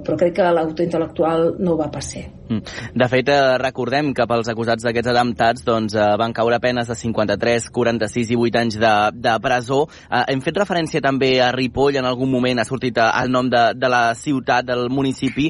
però 0.04 0.18
crec 0.18 0.36
que 0.38 0.50
l'autor 0.54 0.86
intel·lectual 0.86 1.48
no 1.58 1.76
va 1.78 1.90
pas 1.92 2.14
ser. 2.14 2.28
De 2.48 3.08
fet, 3.12 3.28
eh, 3.28 3.58
recordem 3.60 4.14
que 4.16 4.24
pels 4.28 4.48
acusats 4.48 4.84
d'aquests 4.86 5.10
atemptats 5.12 5.64
doncs, 5.66 5.94
eh, 5.94 6.04
van 6.16 6.32
caure 6.32 6.56
penes 6.62 6.88
de 6.88 6.94
53, 6.96 7.66
46 7.74 8.30
i 8.32 8.38
8 8.40 8.60
anys 8.62 8.78
de, 8.80 8.92
de 9.12 9.34
presó. 9.44 9.82
Eh, 10.08 10.22
hem 10.32 10.40
fet 10.44 10.56
referència 10.56 11.02
també 11.04 11.34
a 11.44 11.50
Ripoll, 11.52 11.98
en 12.00 12.08
algun 12.08 12.30
moment 12.32 12.62
ha 12.62 12.66
sortit 12.68 12.96
el 13.04 13.34
nom 13.34 13.50
de, 13.52 13.64
de 13.76 13.90
la 13.92 14.14
ciutat, 14.14 14.64
del 14.68 14.88
municipi. 14.90 15.46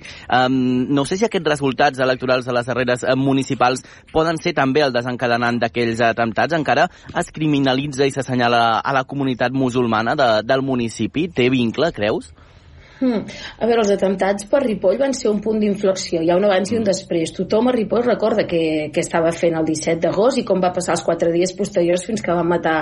No 0.49 1.05
sé 1.09 1.17
si 1.17 1.25
aquests 1.27 1.49
resultats 1.49 2.03
electorals 2.03 2.47
de 2.47 2.55
les 2.55 2.67
darreres 2.67 3.05
municipals 3.17 3.83
poden 4.13 4.39
ser 4.43 4.53
també 4.55 4.83
el 4.85 4.93
desencadenant 4.95 5.59
d'aquells 5.63 6.03
atemptats. 6.11 6.55
Encara 6.55 6.89
es 7.19 7.33
criminalitza 7.35 8.07
i 8.07 8.15
s'assenyala 8.15 8.81
a 8.83 8.95
la 8.95 9.05
comunitat 9.09 9.55
musulmana 9.55 10.15
de, 10.19 10.29
del 10.47 10.63
municipi. 10.67 11.29
Té 11.35 11.49
vincle, 11.55 11.93
creus? 11.97 12.33
Hmm. 12.99 13.23
A 13.63 13.67
veure, 13.69 13.85
els 13.85 13.93
atemptats 13.95 14.47
per 14.51 14.65
Ripoll 14.65 14.99
van 14.99 15.13
ser 15.15 15.29
un 15.31 15.39
punt 15.43 15.61
d'inflexió. 15.63 16.19
Hi 16.25 16.33
ha 16.33 16.37
un 16.39 16.47
abans 16.49 16.73
i 16.73 16.79
un 16.81 16.87
després. 16.87 17.31
Tothom 17.37 17.71
a 17.71 17.75
Ripoll 17.77 18.03
recorda 18.03 18.43
què, 18.49 18.63
què 18.95 19.05
estava 19.05 19.31
fent 19.31 19.55
el 19.59 19.69
17 19.69 20.03
d'agost 20.03 20.41
i 20.41 20.45
com 20.49 20.59
va 20.63 20.73
passar 20.75 20.97
els 20.97 21.05
quatre 21.07 21.31
dies 21.35 21.55
posteriors 21.55 22.03
fins 22.09 22.25
que 22.25 22.35
van 22.35 22.49
matar 22.51 22.79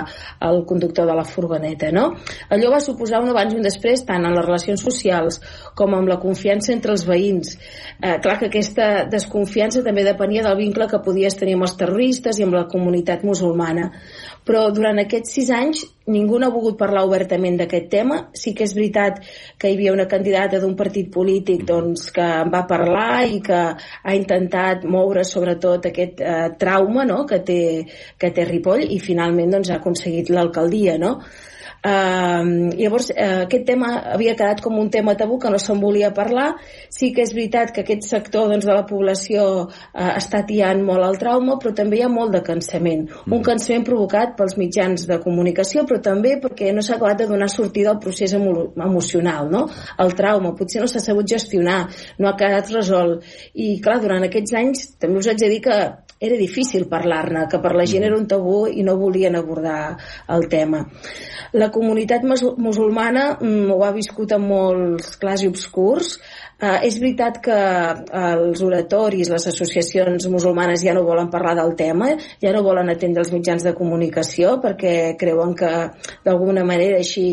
el 0.47 0.63
conductor 0.69 1.05
de 1.05 1.17
la 1.17 1.25
furgoneta, 1.27 1.91
no? 1.93 2.07
Allò 2.49 2.71
va 2.73 2.81
suposar 2.81 3.21
un 3.21 3.29
abans 3.33 3.53
i 3.53 3.59
un 3.61 3.67
després 3.67 4.05
tant 4.07 4.25
en 4.25 4.33
les 4.33 4.45
relacions 4.45 4.81
socials 4.81 5.37
com 5.77 5.93
amb 5.93 6.09
la 6.09 6.17
confiança 6.23 6.73
entre 6.73 6.95
els 6.95 7.05
veïns. 7.05 7.53
Eh, 8.01 8.17
clar 8.23 8.39
que 8.41 8.49
aquesta 8.49 9.05
desconfiança 9.11 9.85
també 9.85 10.05
depenia 10.07 10.45
del 10.47 10.57
vincle 10.57 10.89
que 10.89 11.03
podies 11.05 11.37
tenir 11.37 11.59
amb 11.59 11.67
els 11.69 11.77
terroristes 11.77 12.41
i 12.41 12.47
amb 12.47 12.57
la 12.57 12.65
comunitat 12.71 13.21
musulmana 13.27 13.91
però 14.47 14.67
durant 14.71 15.01
aquests 15.01 15.33
sis 15.35 15.49
anys 15.51 15.83
ningú 16.07 16.39
no 16.39 16.47
ha 16.47 16.53
volgut 16.53 16.77
parlar 16.79 17.03
obertament 17.07 17.57
d'aquest 17.59 17.89
tema. 17.91 18.19
Sí 18.31 18.53
que 18.55 18.63
és 18.63 18.75
veritat 18.77 19.19
que 19.59 19.69
hi 19.69 19.75
havia 19.75 19.95
una 19.95 20.07
candidata 20.07 20.61
d'un 20.63 20.77
partit 20.79 21.11
polític 21.11 21.65
doncs, 21.67 22.07
que 22.15 22.23
en 22.45 22.53
va 22.53 22.63
parlar 22.69 23.25
i 23.27 23.41
que 23.43 23.59
ha 23.75 24.15
intentat 24.15 24.87
moure 24.87 25.25
sobretot 25.27 25.89
aquest 25.91 26.23
eh, 26.23 26.47
trauma 26.59 27.03
no? 27.05 27.25
que, 27.27 27.41
té, 27.43 27.59
que 28.17 28.31
té 28.31 28.47
Ripoll 28.47 28.87
i 28.87 29.01
finalment 29.03 29.57
doncs, 29.57 29.73
ha 29.73 29.81
aconseguit 29.81 30.31
l'alcaldia. 30.31 30.95
No? 31.01 31.17
Uh, 31.77 32.73
llavors, 32.73 33.11
uh, 33.13 33.43
aquest 33.45 33.65
tema 33.67 33.91
havia 34.13 34.33
quedat 34.35 34.61
com 34.65 34.77
un 34.79 34.89
tema 34.93 35.13
tabú 35.19 35.37
que 35.39 35.51
no 35.53 35.59
se'n 35.61 35.79
volia 35.81 36.09
parlar. 36.15 36.47
Sí 36.93 37.11
que 37.13 37.23
és 37.23 37.33
veritat 37.35 37.73
que 37.75 37.83
aquest 37.85 38.07
sector 38.09 38.49
doncs, 38.51 38.65
de 38.65 38.73
la 38.73 38.85
població 38.89 39.43
uh, 39.67 40.09
està 40.09 40.41
tiant 40.47 40.81
molt 40.85 41.05
el 41.05 41.19
trauma, 41.21 41.59
però 41.61 41.73
també 41.77 41.99
hi 41.99 42.05
ha 42.05 42.11
molt 42.11 42.33
de 42.35 42.41
cansament. 42.45 43.05
Mm. 43.07 43.37
Un 43.37 43.45
cansament 43.45 43.85
provocat 43.87 44.35
pels 44.39 44.57
mitjans 44.59 45.07
de 45.09 45.19
comunicació, 45.23 45.85
però 45.87 46.01
també 46.03 46.35
perquè 46.41 46.73
no 46.73 46.83
s'ha 46.85 46.97
acabat 46.97 47.21
de 47.21 47.29
donar 47.29 47.49
sortida 47.53 47.93
al 47.93 48.01
procés 48.03 48.33
emo 48.37 48.71
emocional, 48.75 49.51
no? 49.53 49.67
El 50.03 50.15
trauma, 50.17 50.55
potser 50.57 50.81
no 50.83 50.89
s'ha 50.91 51.03
sabut 51.03 51.29
gestionar, 51.29 51.85
no 52.17 52.29
ha 52.29 52.35
quedat 52.39 52.73
resolt. 52.73 53.23
I, 53.53 53.77
clar, 53.83 54.01
durant 54.03 54.25
aquests 54.27 54.57
anys 54.57 54.85
també 54.99 55.21
us 55.21 55.31
haig 55.31 55.41
de 55.41 55.53
dir 55.53 55.61
que 55.69 55.77
era 56.19 56.37
difícil 56.37 56.87
parlar-ne, 56.89 57.45
que 57.51 57.59
per 57.61 57.73
la 57.77 57.85
gent 57.85 58.05
era 58.07 58.17
un 58.17 58.27
tabú 58.29 58.65
i 58.67 58.83
no 58.85 58.97
volien 58.97 59.35
abordar 59.37 59.97
el 60.33 60.47
tema. 60.49 60.83
La 61.53 61.69
comunitat 61.71 62.25
musulmana 62.25 63.37
mm, 63.39 63.69
ho 63.71 63.83
ha 63.85 63.93
viscut 63.95 64.33
en 64.35 64.43
molts 64.49 65.15
clars 65.21 65.45
i 65.45 65.51
obscurs, 65.51 66.17
Uh, 66.57 66.79
és 66.87 66.95
veritat 66.97 67.35
que 67.45 67.53
uh, 67.53 68.29
els 68.33 68.63
oratoris, 68.65 69.29
les 69.29 69.43
associacions 69.51 70.25
musulmanes 70.33 70.81
ja 70.81 70.95
no 70.97 71.03
volen 71.05 71.27
parlar 71.29 71.53
del 71.59 71.75
tema, 71.77 72.07
ja 72.41 72.49
no 72.55 72.63
volen 72.65 72.89
atendre 72.89 73.21
els 73.21 73.29
mitjans 73.29 73.61
de 73.61 73.75
comunicació 73.77 74.55
perquè 74.63 75.13
creuen 75.21 75.53
que 75.53 75.69
d'alguna 76.25 76.63
manera 76.65 76.97
així 76.97 77.27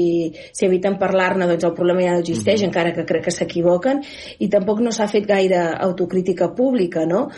si 0.53 0.67
eviten 0.67 0.99
parlar-ne 1.01 1.49
doncs 1.49 1.65
el 1.65 1.73
problema 1.73 2.05
ja 2.05 2.13
no 2.13 2.21
existeix, 2.21 2.61
mm 2.61 2.65
-hmm. 2.65 2.69
encara 2.69 2.93
que 2.93 3.07
crec 3.09 3.25
que 3.25 3.31
s'equivoquen, 3.31 4.03
i 4.39 4.49
tampoc 4.49 4.81
no 4.81 4.93
s'ha 4.93 5.09
fet 5.09 5.27
gaire 5.27 5.73
autocrítica 5.81 6.53
pública, 6.55 7.07
no? 7.07 7.31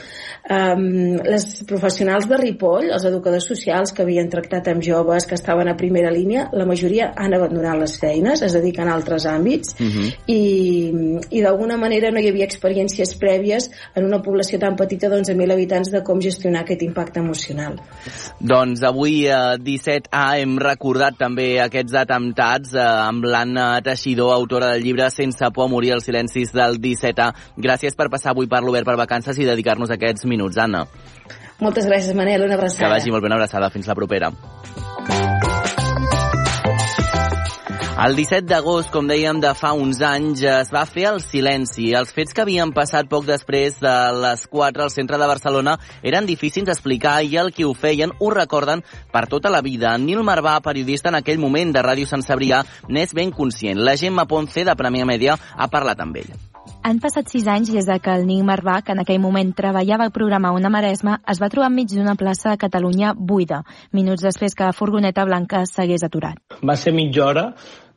Um, 0.51 1.17
les 1.23 1.65
professionals 1.67 2.29
de 2.29 2.37
Ripoll, 2.37 2.91
els 2.91 3.05
educadors 3.05 3.47
socials 3.47 3.93
que 3.93 4.03
havien 4.03 4.29
tractat 4.29 4.69
amb 4.69 4.83
joves 4.83 5.27
que 5.27 5.35
estaven 5.35 5.69
a 5.69 5.77
primera 5.77 6.11
línia, 6.11 6.49
la 6.53 6.67
majoria 6.67 7.13
han 7.17 7.35
abandonat 7.35 7.79
les 7.79 7.97
feines, 7.99 8.43
es 8.43 8.53
dediquen 8.53 8.89
a 8.89 8.95
altres 8.95 9.27
àmbits, 9.27 9.75
mm 9.79 9.87
-hmm. 9.87 10.15
i, 10.27 10.41
i 11.31 11.43
d'alguna 11.43 11.76
alguna 11.77 11.89
manera 11.89 12.11
no 12.11 12.21
hi 12.21 12.29
havia 12.31 12.47
experiències 12.47 13.15
prèvies 13.21 13.69
en 13.95 14.07
una 14.07 14.21
població 14.25 14.59
tan 14.59 14.77
petita 14.77 15.11
d'11.000 15.13 15.53
habitants 15.53 15.93
de 15.93 16.03
com 16.05 16.21
gestionar 16.25 16.65
aquest 16.65 16.83
impacte 16.87 17.21
emocional. 17.21 17.77
Doncs 18.41 18.83
avui 18.87 19.27
a 19.29 19.57
17A 19.61 20.25
hem 20.41 20.57
recordat 20.63 21.19
també 21.21 21.61
aquests 21.61 21.95
atemptats 22.01 22.75
eh, 22.75 22.83
amb 22.83 23.27
l'Anna 23.29 23.69
Teixidor, 23.85 24.33
autora 24.35 24.73
del 24.75 24.87
llibre 24.87 25.11
Sense 25.13 25.53
por 25.53 25.69
a 25.69 25.73
morir 25.73 25.95
els 25.97 26.09
silencis 26.09 26.55
del 26.57 26.81
17A. 26.81 27.31
Gràcies 27.57 27.97
per 27.97 28.09
passar 28.13 28.33
avui 28.33 28.49
per 28.49 28.63
l'Obert 28.65 28.89
per 28.89 28.97
Vacances 28.99 29.39
i 29.39 29.49
dedicar-nos 29.49 29.93
aquests 29.93 30.27
minuts, 30.27 30.59
Anna. 30.59 30.87
Moltes 31.61 31.89
gràcies, 31.89 32.13
Manel. 32.17 32.45
Una 32.45 32.57
abraçada. 32.57 32.85
Que 32.85 32.95
vagi 32.99 33.13
molt 33.13 33.25
ben 33.25 33.37
abraçada. 33.37 33.73
Fins 33.73 33.89
la 33.89 33.97
propera. 33.97 34.33
El 37.97 38.13
17 38.13 38.45
d'agost, 38.45 38.91
com 38.93 39.07
dèiem, 39.09 39.39
de 39.41 39.55
fa 39.57 39.71
uns 39.73 40.03
anys, 40.05 40.43
es 40.45 40.69
va 40.69 40.83
fer 40.85 41.07
el 41.09 41.23
silenci. 41.25 41.87
Els 41.97 42.11
fets 42.13 42.37
que 42.37 42.43
havien 42.43 42.69
passat 42.77 43.07
poc 43.09 43.25
després 43.25 43.79
de 43.81 43.93
les 44.21 44.43
4 44.53 44.85
al 44.85 44.93
centre 44.93 45.17
de 45.17 45.29
Barcelona 45.31 45.79
eren 46.05 46.29
difícils 46.29 46.69
d'explicar 46.69 47.23
i 47.25 47.39
el 47.41 47.55
que 47.57 47.65
ho 47.65 47.73
feien 47.73 48.13
ho 48.21 48.29
recorden 48.35 48.83
per 49.15 49.25
tota 49.33 49.49
la 49.49 49.63
vida. 49.65 49.95
Nil 49.97 50.21
Marvà, 50.29 50.59
periodista 50.61 51.09
en 51.09 51.17
aquell 51.23 51.41
moment 51.41 51.73
de 51.73 51.81
Ràdio 51.87 52.05
Sant 52.11 52.27
Cebrià, 52.27 52.61
n'és 52.93 53.17
ben 53.17 53.33
conscient. 53.33 53.81
La 53.81 53.97
Gemma 53.97 54.27
Ponce, 54.29 54.67
de 54.69 54.77
Premià 54.77 55.09
Mèdia, 55.09 55.39
ha 55.57 55.71
parlat 55.73 56.05
amb 56.05 56.21
ell. 56.21 56.37
Han 56.87 57.01
passat 57.03 57.33
sis 57.33 57.49
anys 57.49 57.73
des 57.73 57.89
que 58.03 58.13
el 58.13 58.29
Ning 58.29 58.45
Marvà, 58.47 58.77
que 58.85 58.93
en 58.93 59.01
aquell 59.01 59.23
moment 59.23 59.55
treballava 59.57 60.05
al 60.05 60.13
programa 60.13 60.53
Una 60.53 60.69
Maresma, 60.71 61.17
es 61.27 61.41
va 61.41 61.49
trobar 61.49 61.73
enmig 61.73 61.89
d'una 61.95 62.15
plaça 62.15 62.53
de 62.53 62.61
Catalunya 62.61 63.15
buida, 63.17 63.65
minuts 63.91 64.23
després 64.23 64.55
que 64.55 64.69
la 64.69 64.77
furgoneta 64.77 65.25
blanca 65.25 65.65
s'hagués 65.65 66.05
aturat. 66.05 66.39
Va 66.63 66.77
ser 66.77 66.93
mitja 66.95 67.25
hora 67.25 67.49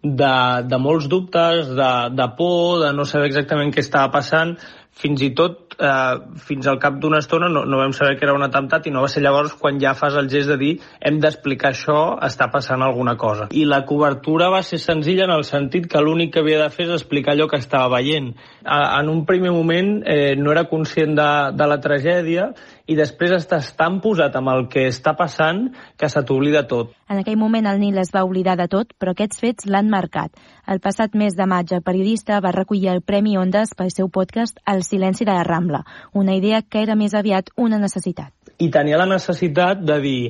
de, 0.04 0.34
de 0.70 0.80
molts 0.80 1.08
dubtes, 1.12 1.74
de, 1.76 1.92
de 2.16 2.28
por, 2.38 2.80
de 2.86 2.92
no 2.96 3.06
saber 3.08 3.30
exactament 3.30 3.74
què 3.76 3.84
estava 3.84 4.12
passant, 4.14 4.56
fins 5.00 5.24
i 5.26 5.32
tot 5.36 5.69
eh, 5.80 6.20
fins 6.46 6.68
al 6.68 6.80
cap 6.80 7.00
d'una 7.00 7.22
estona 7.24 7.50
no, 7.50 7.64
no 7.66 7.80
vam 7.80 7.94
saber 7.96 8.18
que 8.20 8.28
era 8.28 8.36
un 8.36 8.44
atemptat 8.46 8.88
i 8.88 8.94
no 8.94 9.04
va 9.06 9.12
ser 9.12 9.24
llavors 9.24 9.56
quan 9.60 9.80
ja 9.82 9.96
fas 9.98 10.18
el 10.20 10.30
gest 10.32 10.52
de 10.52 10.58
dir 10.60 10.72
hem 11.00 11.20
d'explicar 11.24 11.72
això, 11.74 12.00
està 12.26 12.50
passant 12.52 12.84
alguna 12.84 13.16
cosa. 13.18 13.50
I 13.52 13.66
la 13.70 13.84
cobertura 13.88 14.50
va 14.54 14.62
ser 14.64 14.82
senzilla 14.84 15.26
en 15.28 15.36
el 15.36 15.46
sentit 15.48 15.88
que 15.90 16.04
l'únic 16.04 16.34
que 16.34 16.44
havia 16.44 16.64
de 16.64 16.70
fer 16.74 16.90
és 16.90 16.96
explicar 17.00 17.36
allò 17.36 17.50
que 17.50 17.62
estava 17.62 17.90
veient. 17.96 18.34
A, 18.66 19.00
en 19.00 19.10
un 19.10 19.26
primer 19.26 19.54
moment 19.56 20.00
eh, 20.06 20.36
no 20.38 20.52
era 20.52 20.68
conscient 20.70 21.16
de, 21.18 21.32
de 21.56 21.70
la 21.70 21.80
tragèdia 21.82 22.52
i 22.90 22.96
després 22.98 23.36
estàs 23.36 23.70
tan 23.78 24.00
posat 24.02 24.34
amb 24.40 24.50
el 24.50 24.66
que 24.72 24.88
està 24.90 25.14
passant 25.18 25.68
que 26.00 26.10
se 26.10 26.24
t'oblida 26.26 26.66
tot. 26.70 26.96
En 27.10 27.22
aquell 27.22 27.38
moment 27.38 27.68
el 27.70 27.80
Nil 27.82 27.98
es 28.02 28.10
va 28.14 28.24
oblidar 28.26 28.56
de 28.58 28.66
tot, 28.70 28.96
però 28.98 29.14
aquests 29.14 29.42
fets 29.42 29.68
l'han 29.70 29.92
marcat. 29.94 30.34
El 30.70 30.82
passat 30.82 31.14
mes 31.18 31.38
de 31.38 31.46
maig 31.50 31.74
el 31.74 31.86
periodista 31.86 32.40
va 32.42 32.54
recollir 32.56 32.90
el 32.92 33.04
Premi 33.06 33.38
Ondas 33.38 33.76
pel 33.78 33.94
seu 33.94 34.10
podcast 34.10 34.58
El 34.66 34.82
silenci 34.86 35.26
de 35.26 35.34
la 35.34 35.46
Rambla, 35.46 35.69
una 36.14 36.36
idea 36.36 36.62
que 36.62 36.84
era 36.84 36.96
més 36.96 37.14
aviat 37.14 37.52
una 37.58 37.80
necessitat. 37.80 38.34
I 38.60 38.70
tenia 38.72 38.98
la 39.00 39.08
necessitat 39.10 39.86
de 39.86 40.00
dir 40.04 40.24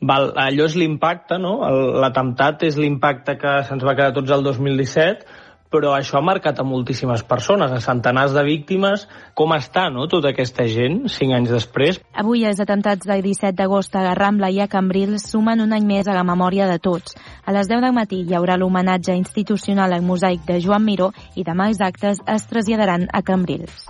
val, 0.00 0.32
allò 0.36 0.68
és 0.68 0.76
l'impacte, 0.78 1.38
no? 1.40 1.56
L'atemptat 2.00 2.62
és 2.68 2.78
l'impacte 2.80 3.38
que 3.40 3.56
se'ns 3.68 3.84
va 3.86 3.96
quedar 3.96 4.14
tots 4.16 4.30
el 4.34 4.44
2017, 4.46 5.42
però 5.74 5.90
això 5.96 6.20
ha 6.20 6.22
marcat 6.22 6.60
a 6.60 6.66
moltíssimes 6.66 7.24
persones, 7.26 7.72
a 7.72 7.80
centenars 7.82 8.34
de 8.36 8.44
víctimes. 8.46 9.08
Com 9.34 9.56
està 9.56 9.88
no, 9.90 10.06
tota 10.10 10.30
aquesta 10.30 10.68
gent 10.70 11.00
cinc 11.10 11.34
anys 11.34 11.50
després? 11.50 11.98
Avui 12.14 12.46
els 12.46 12.62
atemptats 12.62 13.08
del 13.10 13.24
17 13.26 13.58
d'agost 13.58 13.98
a 13.98 14.04
la 14.06 14.14
Rambla 14.14 14.52
i 14.54 14.62
a 14.62 14.68
Cambrils 14.70 15.26
sumen 15.32 15.64
un 15.64 15.74
any 15.74 15.86
més 15.88 16.06
a 16.06 16.14
la 16.14 16.22
memòria 16.22 16.70
de 16.70 16.78
tots. 16.78 17.18
A 17.42 17.56
les 17.56 17.70
10 17.70 17.82
del 17.88 17.96
matí 17.96 18.22
hi 18.22 18.38
haurà 18.38 18.58
l'homenatge 18.60 19.18
institucional 19.18 19.92
al 19.92 20.06
mosaic 20.06 20.46
de 20.46 20.60
Joan 20.62 20.86
Miró 20.86 21.10
i 21.34 21.42
demà 21.42 21.72
els 21.72 21.82
actes 21.82 22.22
es 22.22 22.50
traslladaran 22.50 23.08
a 23.10 23.26
Cambrils. 23.26 23.88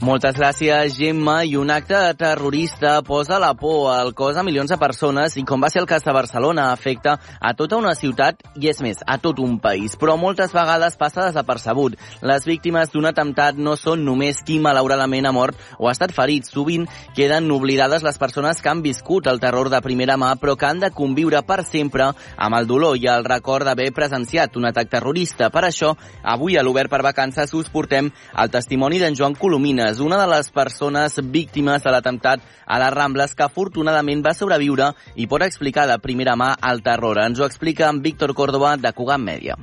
Moltes 0.00 0.32
gràcies, 0.32 0.94
Gemma. 0.96 1.42
I 1.44 1.58
un 1.60 1.68
acte 1.68 1.98
terrorista 2.16 3.02
posa 3.04 3.36
la 3.38 3.50
por 3.52 3.90
al 3.92 4.14
cos 4.16 4.38
a 4.40 4.42
milions 4.42 4.70
de 4.72 4.78
persones 4.80 5.34
i, 5.36 5.42
com 5.44 5.60
va 5.60 5.68
ser 5.68 5.82
el 5.82 5.88
cas 5.90 6.06
de 6.06 6.14
Barcelona, 6.16 6.70
afecta 6.72 7.18
a 7.36 7.50
tota 7.52 7.76
una 7.76 7.92
ciutat 7.92 8.40
i, 8.54 8.70
és 8.70 8.80
més, 8.80 9.02
a 9.04 9.18
tot 9.20 9.42
un 9.44 9.58
país. 9.60 9.98
Però 10.00 10.14
moltes 10.16 10.54
vegades 10.56 10.96
passa 10.96 11.26
desapercebut. 11.26 11.98
Les 12.24 12.48
víctimes 12.48 12.88
d'un 12.94 13.10
atemptat 13.10 13.60
no 13.60 13.74
són 13.76 14.06
només 14.06 14.40
qui 14.40 14.56
malauradament 14.56 15.28
ha 15.28 15.34
mort 15.36 15.60
o 15.76 15.90
ha 15.90 15.92
estat 15.92 16.16
ferit. 16.16 16.48
Sovint 16.48 16.88
queden 17.12 17.52
oblidades 17.52 18.00
les 18.00 18.16
persones 18.16 18.64
que 18.64 18.72
han 18.72 18.80
viscut 18.80 19.28
el 19.28 19.42
terror 19.44 19.68
de 19.68 19.82
primera 19.84 20.16
mà 20.16 20.32
però 20.40 20.56
que 20.56 20.64
han 20.70 20.80
de 20.80 20.92
conviure 20.96 21.44
per 21.44 21.60
sempre 21.68 22.08
amb 22.38 22.56
el 22.56 22.70
dolor 22.72 22.96
i 22.96 23.04
el 23.04 23.28
record 23.28 23.68
d'haver 23.68 23.90
presenciat 23.92 24.56
un 24.56 24.64
atac 24.72 24.88
terrorista. 24.96 25.52
Per 25.52 25.66
això, 25.68 25.92
avui 26.24 26.56
a 26.56 26.64
l'Obert 26.64 26.88
per 26.88 27.04
Vacances 27.04 27.52
us 27.52 27.68
portem 27.68 28.08
el 28.08 28.56
testimoni 28.56 28.96
d'en 28.96 29.20
Joan 29.20 29.36
Colomina, 29.36 29.89
Rambles, 29.90 30.00
una 30.00 30.18
de 30.18 30.26
les 30.28 30.50
persones 30.50 31.20
víctimes 31.22 31.82
de 31.82 31.90
l'atemptat 31.90 32.40
a 32.66 32.78
les 32.78 32.92
Rambles 32.94 33.34
que 33.34 33.42
afortunadament 33.44 34.22
va 34.22 34.34
sobreviure 34.34 34.92
i 35.16 35.26
pot 35.26 35.42
explicar 35.42 35.86
de 35.88 35.98
primera 35.98 36.36
mà 36.36 36.56
el 36.70 36.82
terror. 36.82 37.18
Ens 37.18 37.40
ho 37.40 37.44
explica 37.44 37.88
en 37.88 38.00
Víctor 38.02 38.34
Córdoba 38.34 38.76
de 38.76 38.92
Cugat 38.92 39.20
Mèdia. 39.20 39.56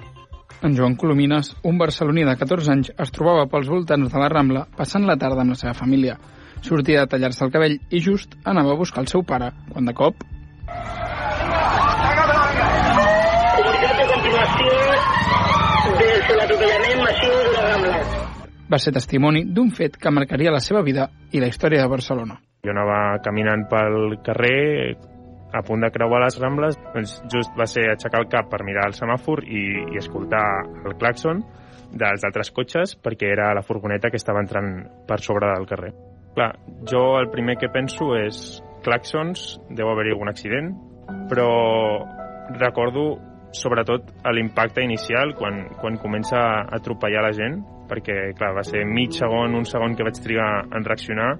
En 0.63 0.75
Joan 0.75 0.95
Colomines, 0.95 1.55
un 1.63 1.77
barceloní 1.77 2.25
de 2.25 2.35
14 2.35 2.71
anys, 2.71 2.91
es 2.97 3.11
trobava 3.11 3.47
pels 3.47 3.69
voltants 3.69 4.11
de 4.11 4.19
la 4.19 4.29
Rambla 4.29 4.65
passant 4.75 5.05
la 5.05 5.17
tarda 5.17 5.41
amb 5.41 5.53
la 5.53 5.55
seva 5.55 5.73
família. 5.73 6.17
Sortia 6.61 7.05
de 7.05 7.07
tallar-se 7.07 7.45
el 7.45 7.51
cabell 7.51 7.79
i 7.89 8.01
just 8.01 8.33
anava 8.43 8.73
a 8.73 8.77
buscar 8.77 9.01
el 9.03 9.07
seu 9.07 9.23
pare, 9.23 9.51
quan 9.71 9.85
de 9.85 9.93
cop... 9.93 10.15
Comunitat 13.57 13.95
de 13.97 14.05
continuació 14.11 14.73
de 15.97 16.35
l'atropellament 16.35 16.86
va 18.71 18.79
ser 18.81 18.93
testimoni 18.95 19.45
d'un 19.45 19.69
fet 19.71 19.97
que 19.97 20.11
marcaria 20.11 20.53
la 20.53 20.63
seva 20.63 20.83
vida 20.83 21.07
i 21.31 21.41
la 21.43 21.49
història 21.51 21.83
de 21.83 21.91
Barcelona. 21.91 22.39
Jo 22.65 22.73
anava 22.73 23.19
caminant 23.23 23.67
pel 23.71 24.17
carrer 24.25 24.97
a 25.53 25.61
punt 25.63 25.85
de 25.85 25.91
creuar 25.91 26.19
les 26.25 26.35
Rambles, 26.41 26.75
doncs 26.93 27.21
just 27.31 27.53
va 27.57 27.67
ser 27.69 27.85
aixecar 27.93 28.19
el 28.21 28.27
cap 28.31 28.49
per 28.51 28.65
mirar 28.67 28.89
el 28.89 28.97
semàfor 28.97 29.45
i, 29.47 29.63
i 29.93 30.01
escoltar 30.01 30.43
el 30.83 30.97
claxon 30.99 31.43
dels 31.87 32.25
altres 32.27 32.51
cotxes 32.51 32.97
perquè 32.99 33.31
era 33.31 33.53
la 33.55 33.63
furgoneta 33.63 34.11
que 34.11 34.19
estava 34.19 34.43
entrant 34.43 34.81
per 35.07 35.21
sobre 35.23 35.53
del 35.53 35.67
carrer. 35.69 35.93
Clar, 36.35 36.51
jo 36.91 37.03
el 37.21 37.31
primer 37.33 37.55
que 37.57 37.71
penso 37.73 38.11
és 38.19 38.59
claxons, 38.85 39.55
deu 39.73 39.89
haver-hi 39.89 40.13
algun 40.13 40.29
accident, 40.29 40.73
però 41.31 41.47
recordo 42.59 43.15
sobretot 43.55 44.11
l'impacte 44.33 44.83
inicial 44.83 45.33
quan, 45.37 45.63
quan 45.79 45.97
comença 46.01 46.37
a 46.37 46.65
atropellar 46.77 47.23
la 47.25 47.33
gent 47.35 47.61
perquè, 47.87 48.33
clar, 48.37 48.51
va 48.57 48.65
ser 48.67 48.83
mig 48.85 49.15
segon, 49.15 49.55
un 49.55 49.65
segon 49.65 49.95
que 49.95 50.03
vaig 50.03 50.19
trigar 50.19 50.49
en 50.75 50.85
reaccionar 50.85 51.31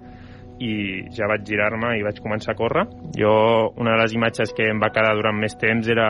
i 0.63 1.03
ja 1.13 1.27
vaig 1.29 1.43
girar-me 1.45 1.91
i 1.99 2.05
vaig 2.05 2.17
començar 2.23 2.55
a 2.55 2.57
córrer. 2.57 2.87
Jo, 3.17 3.33
una 3.77 3.93
de 3.93 4.01
les 4.01 4.15
imatges 4.17 4.55
que 4.57 4.71
em 4.71 4.81
va 4.81 4.89
quedar 4.93 5.13
durant 5.19 5.37
més 5.37 5.57
temps 5.59 5.89
era 5.91 6.07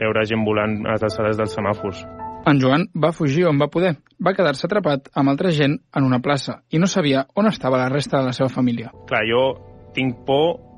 veure 0.00 0.24
gent 0.28 0.46
volant 0.46 0.80
a 0.86 0.96
les 0.96 1.04
alçades 1.10 1.40
dels 1.40 1.56
semàfors. 1.58 2.00
En 2.48 2.60
Joan 2.62 2.86
va 2.96 3.12
fugir 3.12 3.44
on 3.50 3.58
va 3.60 3.68
poder. 3.68 3.98
Va 4.16 4.32
quedar-se 4.36 4.64
atrapat 4.66 5.10
amb 5.12 5.32
altra 5.32 5.52
gent 5.52 5.76
en 5.96 6.06
una 6.06 6.22
plaça 6.24 6.62
i 6.72 6.80
no 6.80 6.88
sabia 6.88 7.26
on 7.36 7.50
estava 7.50 7.80
la 7.82 7.90
resta 7.92 8.18
de 8.20 8.30
la 8.30 8.36
seva 8.36 8.48
família. 8.48 8.94
Clar, 9.10 9.26
jo 9.28 9.42
tinc 9.92 10.22
por 10.24 10.69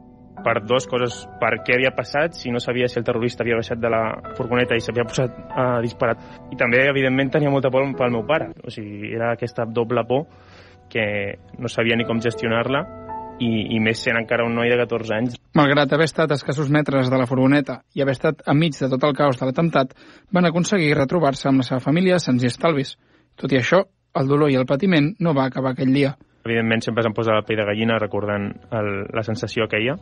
per 0.42 0.62
dues 0.64 0.87
coses, 0.90 1.21
per 1.40 1.53
què 1.66 1.77
havia 1.77 1.92
passat, 1.95 2.35
si 2.38 2.51
no 2.51 2.61
sabia 2.62 2.88
si 2.88 2.99
el 3.01 3.05
terrorista 3.07 3.45
havia 3.45 3.59
baixat 3.61 3.81
de 3.83 3.90
la 3.92 4.03
furgoneta 4.37 4.77
i 4.77 4.83
s'havia 4.83 5.07
posat 5.09 5.37
a 5.53 5.66
uh, 5.77 5.83
disparar. 5.85 6.16
I 6.51 6.59
també, 6.59 6.83
evidentment, 6.88 7.31
tenia 7.37 7.53
molta 7.53 7.71
por 7.71 7.85
pel 7.99 8.14
meu 8.14 8.25
pare. 8.27 8.51
O 8.64 8.73
sigui, 8.73 9.12
era 9.14 9.33
aquesta 9.37 9.66
doble 9.68 10.05
por 10.09 10.27
que 10.92 11.05
no 11.59 11.68
sabia 11.73 11.97
ni 11.97 12.05
com 12.09 12.21
gestionar-la 12.21 12.83
i, 13.40 13.77
i 13.77 13.79
més 13.81 14.03
sent 14.05 14.18
encara 14.18 14.45
un 14.47 14.55
noi 14.57 14.71
de 14.73 14.77
14 14.83 15.16
anys. 15.16 15.38
Malgrat 15.57 15.95
haver 15.95 16.09
estat 16.09 16.33
a 16.33 16.38
escassos 16.38 16.71
metres 16.73 17.11
de 17.12 17.21
la 17.21 17.29
furgoneta 17.29 17.81
i 17.97 18.05
haver 18.05 18.16
estat 18.16 18.45
enmig 18.53 18.77
de 18.79 18.90
tot 18.92 19.07
el 19.09 19.16
caos 19.16 19.40
de 19.40 19.49
l'atemptat, 19.49 19.95
van 20.33 20.49
aconseguir 20.49 20.92
retrobar-se 20.99 21.49
amb 21.49 21.62
la 21.62 21.68
seva 21.68 21.81
família 21.85 22.21
sense 22.23 22.49
estalvis. 22.49 22.97
Tot 23.40 23.53
i 23.53 23.61
això, 23.61 23.83
el 24.21 24.29
dolor 24.29 24.53
i 24.53 24.59
el 24.61 24.68
patiment 24.68 25.14
no 25.21 25.35
va 25.37 25.49
acabar 25.49 25.73
aquell 25.73 25.95
dia. 25.95 26.12
Evidentment 26.44 26.83
sempre 26.85 27.02
se'm 27.05 27.14
posa 27.14 27.37
la 27.37 27.46
pell 27.46 27.61
de 27.61 27.66
gallina 27.66 27.98
recordant 27.98 28.50
el, 28.70 28.92
la 29.12 29.24
sensació 29.26 29.66
aquella. 29.66 29.96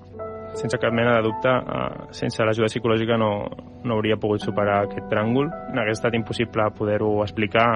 Sense 0.58 0.78
cap 0.82 0.92
mena 0.92 1.14
de 1.16 1.22
dubte, 1.28 1.50
eh, 1.50 2.12
sense 2.16 2.42
l'ajuda 2.42 2.70
psicològica 2.72 3.18
no, 3.20 3.32
no 3.84 3.96
hauria 3.96 4.18
pogut 4.18 4.42
superar 4.42 4.84
aquest 4.84 5.06
tràngol. 5.12 5.50
Hauria 5.70 5.94
estat 5.94 6.16
impossible 6.18 6.70
poder-ho 6.78 7.12
explicar. 7.22 7.68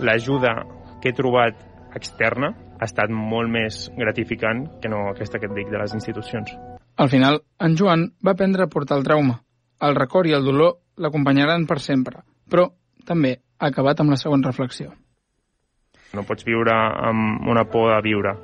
L'ajuda 0.00 0.54
que 1.02 1.12
he 1.12 1.16
trobat 1.16 1.60
externa 1.96 2.52
ha 2.76 2.84
estat 2.84 3.12
molt 3.12 3.50
més 3.52 3.86
gratificant 3.96 4.66
que 4.82 4.90
no 4.92 5.10
aquesta 5.10 5.40
que 5.40 5.48
et 5.48 5.56
dic 5.56 5.70
de 5.72 5.80
les 5.80 5.94
institucions. 5.96 6.52
Al 6.96 7.10
final, 7.12 7.42
en 7.60 7.76
Joan 7.76 8.10
va 8.24 8.36
aprendre 8.36 8.64
a 8.64 8.72
portar 8.72 8.98
el 8.98 9.04
trauma. 9.04 9.40
El 9.80 9.96
record 9.96 10.28
i 10.28 10.36
el 10.36 10.44
dolor 10.44 10.78
l'acompanyaran 10.96 11.66
per 11.68 11.80
sempre, 11.84 12.22
però 12.48 12.70
també 13.04 13.36
ha 13.58 13.68
acabat 13.68 14.00
amb 14.00 14.12
la 14.12 14.20
següent 14.20 14.44
reflexió. 14.44 14.94
No 16.14 16.22
pots 16.28 16.46
viure 16.46 16.74
amb 16.76 17.48
una 17.48 17.64
por 17.70 17.90
de 17.94 18.00
viure. 18.04 18.36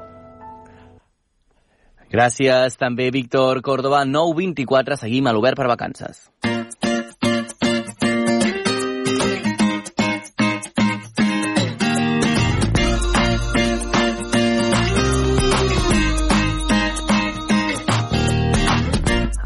Gràcies 2.13 2.77
també, 2.77 3.11
Víctor 3.15 3.63
Córdoba. 3.63 4.03
9.24, 4.05 4.99
seguim 5.01 5.29
a 5.29 5.33
l'Obert 5.33 5.57
per 5.57 5.71
Vacances. 5.71 6.32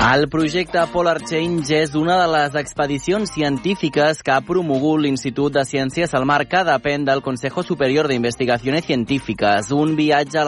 El 0.06 0.28
projecte 0.28 0.78
Polar 0.92 1.16
Change 1.26 1.80
és 1.82 1.96
una 1.98 2.14
de 2.20 2.26
les 2.30 2.54
expedicions 2.60 3.26
científiques 3.34 4.20
que 4.22 4.30
ha 4.30 4.44
promogut 4.46 5.00
l'Institut 5.02 5.56
de 5.56 5.64
Ciències 5.66 6.12
al 6.14 6.22
Mar 6.30 6.44
que 6.46 6.60
depèn 6.62 7.02
del 7.02 7.24
Consejo 7.26 7.64
Superior 7.66 8.06
de 8.06 8.14
Investigaciones 8.14 8.86
Científiques, 8.86 9.72
un 9.74 9.96
viatge 9.98 10.38
a 10.38 10.44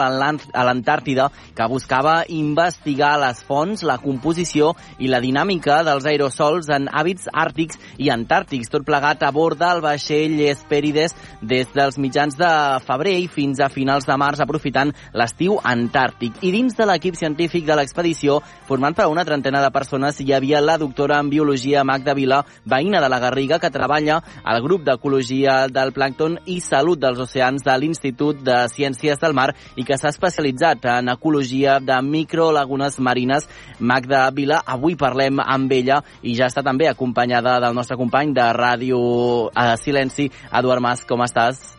l'Antàrtida 0.63 1.25
que 1.57 1.67
buscava 1.67 2.21
investigar 2.31 3.17
les 3.19 3.41
fonts, 3.43 3.83
la 3.83 3.97
composició 3.99 4.69
i 4.97 5.11
la 5.11 5.19
dinàmica 5.19 5.81
dels 5.83 6.07
aerosols 6.07 6.71
en 6.71 6.87
hàbits 6.87 7.27
àrtics 7.27 7.81
i 7.99 8.07
antàrtics, 8.15 8.71
tot 8.71 8.87
plegat 8.87 9.27
a 9.27 9.33
bord 9.35 9.59
del 9.59 9.83
vaixell 9.83 10.39
Hesperides 10.39 11.17
des 11.43 11.67
dels 11.75 11.99
mitjans 11.99 12.39
de 12.39 12.53
febrer 12.87 13.17
i 13.25 13.27
fins 13.27 13.59
a 13.59 13.67
finals 13.67 14.07
de 14.07 14.15
març, 14.15 14.39
aprofitant 14.39 14.95
l'estiu 15.11 15.59
antàrtic. 15.59 16.39
I 16.47 16.55
dins 16.55 16.79
de 16.79 16.87
l'equip 16.87 17.19
científic 17.19 17.67
de 17.67 17.75
l'expedició, 17.75 18.39
formant 18.63 18.95
per 18.95 19.11
una 19.11 19.27
trentena 19.27 19.48
de 19.57 19.71
persones 19.73 20.19
hi 20.21 20.33
havia 20.35 20.59
la 20.61 20.75
doctora 20.77 21.17
en 21.17 21.31
Biologia 21.31 21.81
Magda 21.83 22.13
Vila, 22.13 22.43
veïna 22.69 23.01
de 23.01 23.07
la 23.09 23.17
Garriga, 23.19 23.57
que 23.57 23.71
treballa 23.73 24.19
al 24.43 24.61
grup 24.61 24.83
d'Ecologia 24.85 25.63
del 25.73 25.89
Plàncton 25.95 26.37
i 26.45 26.59
Salut 26.61 27.01
dels 27.01 27.17
Oceans 27.25 27.65
de 27.65 27.77
l'Institut 27.81 28.43
de 28.45 28.59
Ciències 28.69 29.17
del 29.17 29.33
Mar 29.33 29.47
i 29.75 29.87
que 29.87 29.97
s'ha 29.97 30.13
especialitzat 30.13 30.85
en 30.93 31.09
ecologia 31.15 31.79
de 31.81 31.97
microlagunes 32.05 32.99
marines. 33.01 33.49
Magda 33.79 34.27
Vila, 34.29 34.61
avui 34.61 34.93
parlem 34.93 35.41
amb 35.41 35.73
ella 35.73 36.03
i 36.21 36.37
ja 36.37 36.51
està 36.53 36.61
també 36.61 36.85
acompanyada 36.91 37.57
del 37.65 37.73
nostre 37.73 37.97
company 37.97 38.37
de 38.37 38.45
Ràdio 38.53 39.01
a 39.55 39.73
Silenci, 39.81 40.29
Eduard 40.53 40.85
Mas. 40.85 41.07
Com 41.09 41.25
estàs? 41.25 41.78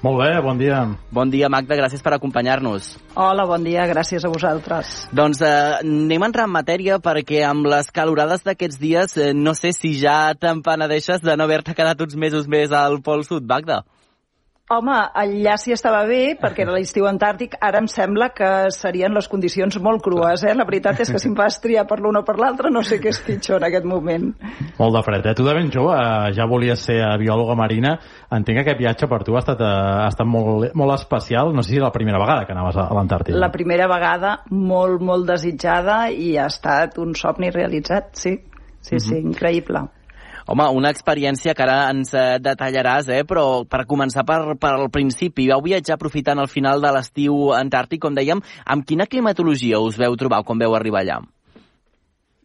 Molt 0.00 0.16
bé, 0.16 0.30
bon 0.40 0.56
dia. 0.56 0.78
Bon 1.12 1.28
dia, 1.28 1.50
Magda, 1.52 1.76
gràcies 1.76 2.00
per 2.00 2.14
acompanyar-nos. 2.16 2.94
Hola, 3.20 3.44
bon 3.44 3.66
dia, 3.66 3.84
gràcies 3.84 4.24
a 4.24 4.30
vosaltres. 4.32 4.94
Doncs 5.12 5.42
eh, 5.44 5.50
anem 5.82 6.24
a 6.24 6.30
entrar 6.30 6.46
en 6.48 6.54
matèria 6.54 6.96
perquè 7.04 7.42
amb 7.44 7.68
les 7.68 7.92
calorades 7.92 8.40
d'aquests 8.46 8.80
dies 8.80 9.16
eh, 9.20 9.34
no 9.36 9.52
sé 9.58 9.74
si 9.76 9.92
ja 10.00 10.32
te'n 10.32 10.62
penedeixes 10.64 11.20
de 11.20 11.36
no 11.36 11.44
haver-te 11.44 11.76
quedat 11.76 12.00
uns 12.00 12.16
mesos 12.16 12.48
més 12.48 12.72
al 12.72 13.02
Pol 13.04 13.26
Sud, 13.28 13.44
Magda. 13.44 13.82
Home, 14.70 14.94
allà 15.18 15.56
sí 15.58 15.72
estava 15.74 16.04
bé, 16.06 16.36
perquè 16.38 16.62
era 16.62 16.70
l'estiu 16.76 17.08
antàrtic. 17.10 17.56
Ara 17.66 17.80
em 17.82 17.88
sembla 17.90 18.28
que 18.30 18.68
serien 18.70 19.10
les 19.16 19.26
condicions 19.26 19.80
molt 19.82 19.98
crues, 20.04 20.44
eh? 20.46 20.52
La 20.54 20.66
veritat 20.68 21.02
és 21.02 21.10
que 21.10 21.18
si 21.18 21.26
em 21.26 21.34
vas 21.34 21.58
triar 21.58 21.88
per 21.90 21.98
l'un 21.98 22.20
o 22.20 22.22
per 22.22 22.36
l'altre, 22.38 22.70
no 22.70 22.84
sé 22.86 23.00
què 23.02 23.10
és 23.10 23.18
pitjor 23.26 23.58
en 23.58 23.66
aquest 23.66 23.88
moment. 23.90 24.28
Molt 24.78 24.94
de 24.94 25.02
fred, 25.08 25.26
eh? 25.26 25.34
Tu 25.34 25.48
de 25.48 25.56
ben 25.58 25.74
jove 25.74 25.98
eh, 25.98 26.30
ja 26.38 26.46
volies 26.46 26.86
ser 26.86 27.00
biòloga 27.18 27.58
marina. 27.58 27.96
Entenc 28.30 28.60
que 28.60 28.66
aquest 28.68 28.78
viatge 28.84 29.10
per 29.10 29.24
tu 29.26 29.34
ha 29.34 29.42
estat, 29.42 29.58
eh, 29.58 29.74
ha 30.04 30.06
estat 30.06 30.30
molt, 30.30 30.70
molt 30.78 30.94
especial. 31.00 31.50
No 31.50 31.66
sé 31.66 31.74
si 31.74 31.82
la 31.82 31.90
primera 31.90 32.22
vegada 32.22 32.46
que 32.46 32.54
anaves 32.54 32.78
a, 32.78 32.86
a 32.86 32.94
l'Antàrtida. 32.94 33.42
La 33.42 33.50
primera 33.50 33.90
vegada, 33.90 34.36
molt, 34.54 35.02
molt 35.02 35.26
desitjada 35.34 36.04
i 36.14 36.36
ha 36.38 36.46
estat 36.46 36.94
un 37.02 37.18
somni 37.18 37.50
realitzat, 37.50 38.14
sí. 38.14 38.38
Sí, 38.80 38.94
mm 38.94 38.98
-hmm. 38.98 39.08
sí, 39.08 39.18
increïble. 39.18 39.88
Home, 40.46 40.68
una 40.76 40.92
experiència 40.94 41.54
que 41.54 41.64
ara 41.66 41.90
ens 41.92 42.14
eh, 42.14 42.38
detallaràs, 42.42 43.10
eh? 43.12 43.24
però 43.28 43.64
per 43.68 43.84
començar 43.90 44.24
per, 44.28 44.56
per 44.60 44.72
al 44.76 44.88
principi, 44.92 45.48
vau 45.50 45.62
viatjar 45.64 45.98
aprofitant 45.98 46.40
el 46.40 46.48
final 46.48 46.80
de 46.80 46.94
l'estiu 46.94 47.50
antàrtic, 47.56 48.02
com 48.04 48.16
dèiem, 48.16 48.40
amb 48.64 48.86
quina 48.86 49.08
climatologia 49.10 49.80
us 49.82 49.98
veu 50.00 50.16
trobar 50.16 50.42
quan 50.46 50.60
veu 50.60 50.76
arribar 50.76 51.04
allà? 51.04 51.20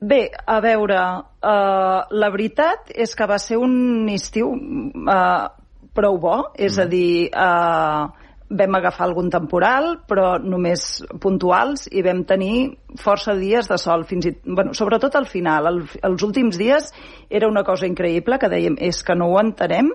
Bé, 0.06 0.28
a 0.30 0.60
veure, 0.62 1.00
uh, 1.42 2.00
la 2.12 2.30
veritat 2.34 2.92
és 2.92 3.16
que 3.16 3.28
va 3.30 3.40
ser 3.40 3.58
un 3.58 4.10
estiu 4.12 4.52
uh, 4.52 5.48
prou 5.96 6.20
bo, 6.22 6.36
és 6.54 6.76
mm. 6.76 6.84
a 6.84 6.88
dir, 6.92 7.30
uh, 7.32 8.25
vam 8.50 8.76
agafar 8.78 9.08
algun 9.08 9.32
temporal, 9.34 9.96
però 10.08 10.36
només 10.42 11.04
puntuals, 11.22 11.88
i 11.92 12.04
vam 12.06 12.24
tenir 12.30 12.76
força 13.02 13.34
dies 13.38 13.70
de 13.72 13.78
sol, 13.82 14.06
fins 14.06 14.30
i, 14.30 14.36
bueno, 14.46 14.76
sobretot 14.78 15.18
al 15.18 15.26
final. 15.26 15.72
El, 15.72 15.82
els 16.06 16.26
últims 16.28 16.60
dies 16.62 16.92
era 17.30 17.50
una 17.50 17.66
cosa 17.66 17.90
increïble, 17.90 18.38
que 18.40 18.52
dèiem, 18.52 18.78
és 18.78 19.02
que 19.04 19.18
no 19.18 19.32
ho 19.32 19.40
entenem, 19.42 19.90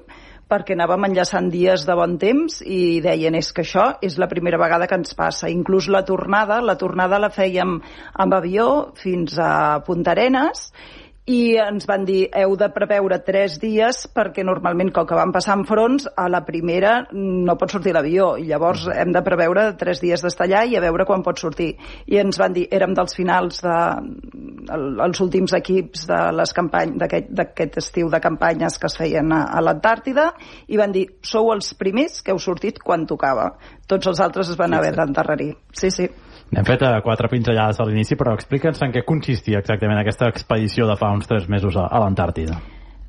perquè 0.51 0.75
anàvem 0.75 1.07
enllaçant 1.07 1.47
dies 1.53 1.85
de 1.87 1.95
bon 1.95 2.17
temps 2.19 2.59
i 2.67 2.99
deien 3.05 3.37
és 3.39 3.53
que 3.55 3.63
això 3.63 3.85
és 4.03 4.17
la 4.19 4.27
primera 4.27 4.59
vegada 4.59 4.89
que 4.91 4.99
ens 4.99 5.15
passa. 5.15 5.51
Inclús 5.53 5.87
la 5.87 6.03
tornada, 6.09 6.59
la 6.59 6.75
tornada 6.81 7.21
la 7.23 7.31
fèiem 7.31 7.77
amb 8.25 8.35
avió 8.35 8.67
fins 8.99 9.39
a 9.39 9.79
Punta 9.87 10.11
Arenes 10.17 10.73
i 11.29 11.57
ens 11.61 11.85
van 11.87 12.07
dir 12.09 12.29
heu 12.35 12.55
de 12.59 12.71
preveure 12.73 13.19
tres 13.23 13.59
dies 13.61 14.07
perquè 14.15 14.43
normalment 14.47 14.89
com 14.95 15.07
que 15.07 15.19
van 15.19 15.33
passar 15.35 15.59
en 15.59 15.67
fronts 15.69 16.07
a 16.17 16.27
la 16.33 16.41
primera 16.47 16.95
no 17.13 17.57
pot 17.61 17.75
sortir 17.75 17.93
l'avió. 17.95 18.33
I 18.41 18.49
llavors 18.49 18.87
hem 18.95 19.13
de 19.13 19.23
preveure 19.27 19.67
tres 19.79 20.01
dies 20.01 20.25
d'estar 20.25 20.49
allà 20.49 20.65
i 20.65 20.79
a 20.79 20.83
veure 20.83 21.05
quan 21.07 21.23
pot 21.27 21.39
sortir. 21.39 21.75
I 22.07 22.23
ens 22.23 22.41
van 22.41 22.57
dir, 22.57 22.67
érem 22.73 22.97
dels 22.97 23.15
finals 23.19 23.61
de 23.67 23.77
el, 24.75 24.87
els 25.07 25.21
últims 25.21 25.55
equips 25.61 26.07
de 26.09 26.23
les 26.39 26.55
d'aquest 26.57 27.79
estiu 27.85 28.11
de 28.11 28.21
campanyes 28.21 28.79
que 28.79 28.89
es 28.89 28.97
feien 28.97 29.33
a, 29.33 29.45
a 29.53 29.61
l'Antàrtida 29.61 30.31
i 30.69 30.81
van 30.81 30.93
dir, 30.93 31.07
sou 31.23 31.53
els 31.53 31.75
primers 31.75 32.23
que 32.25 32.33
heu 32.33 32.41
sortit 32.41 32.81
quan 32.83 33.07
tocava. 33.07 33.53
Tots 33.87 34.09
els 34.09 34.21
altres 34.21 34.51
es 34.51 34.59
van 34.59 34.75
haver 34.75 34.97
d'enterrar-hi. 34.97 35.53
Sí, 35.77 35.91
sí 35.95 36.09
hem 36.51 36.67
fet 36.67 36.83
uh, 36.83 36.99
quatre 37.05 37.31
pinzellades 37.31 37.81
a 37.81 37.87
l'inici, 37.87 38.19
però 38.19 38.35
explica'ns 38.35 38.83
en 38.87 38.93
què 38.95 39.05
consistia 39.07 39.63
exactament 39.63 40.01
aquesta 40.01 40.29
expedició 40.33 40.89
de 40.91 40.99
fa 40.99 41.13
uns 41.15 41.31
tres 41.31 41.49
mesos 41.49 41.79
a, 41.79 41.87
a 41.87 42.03
l'Antàrtida. 42.03 42.59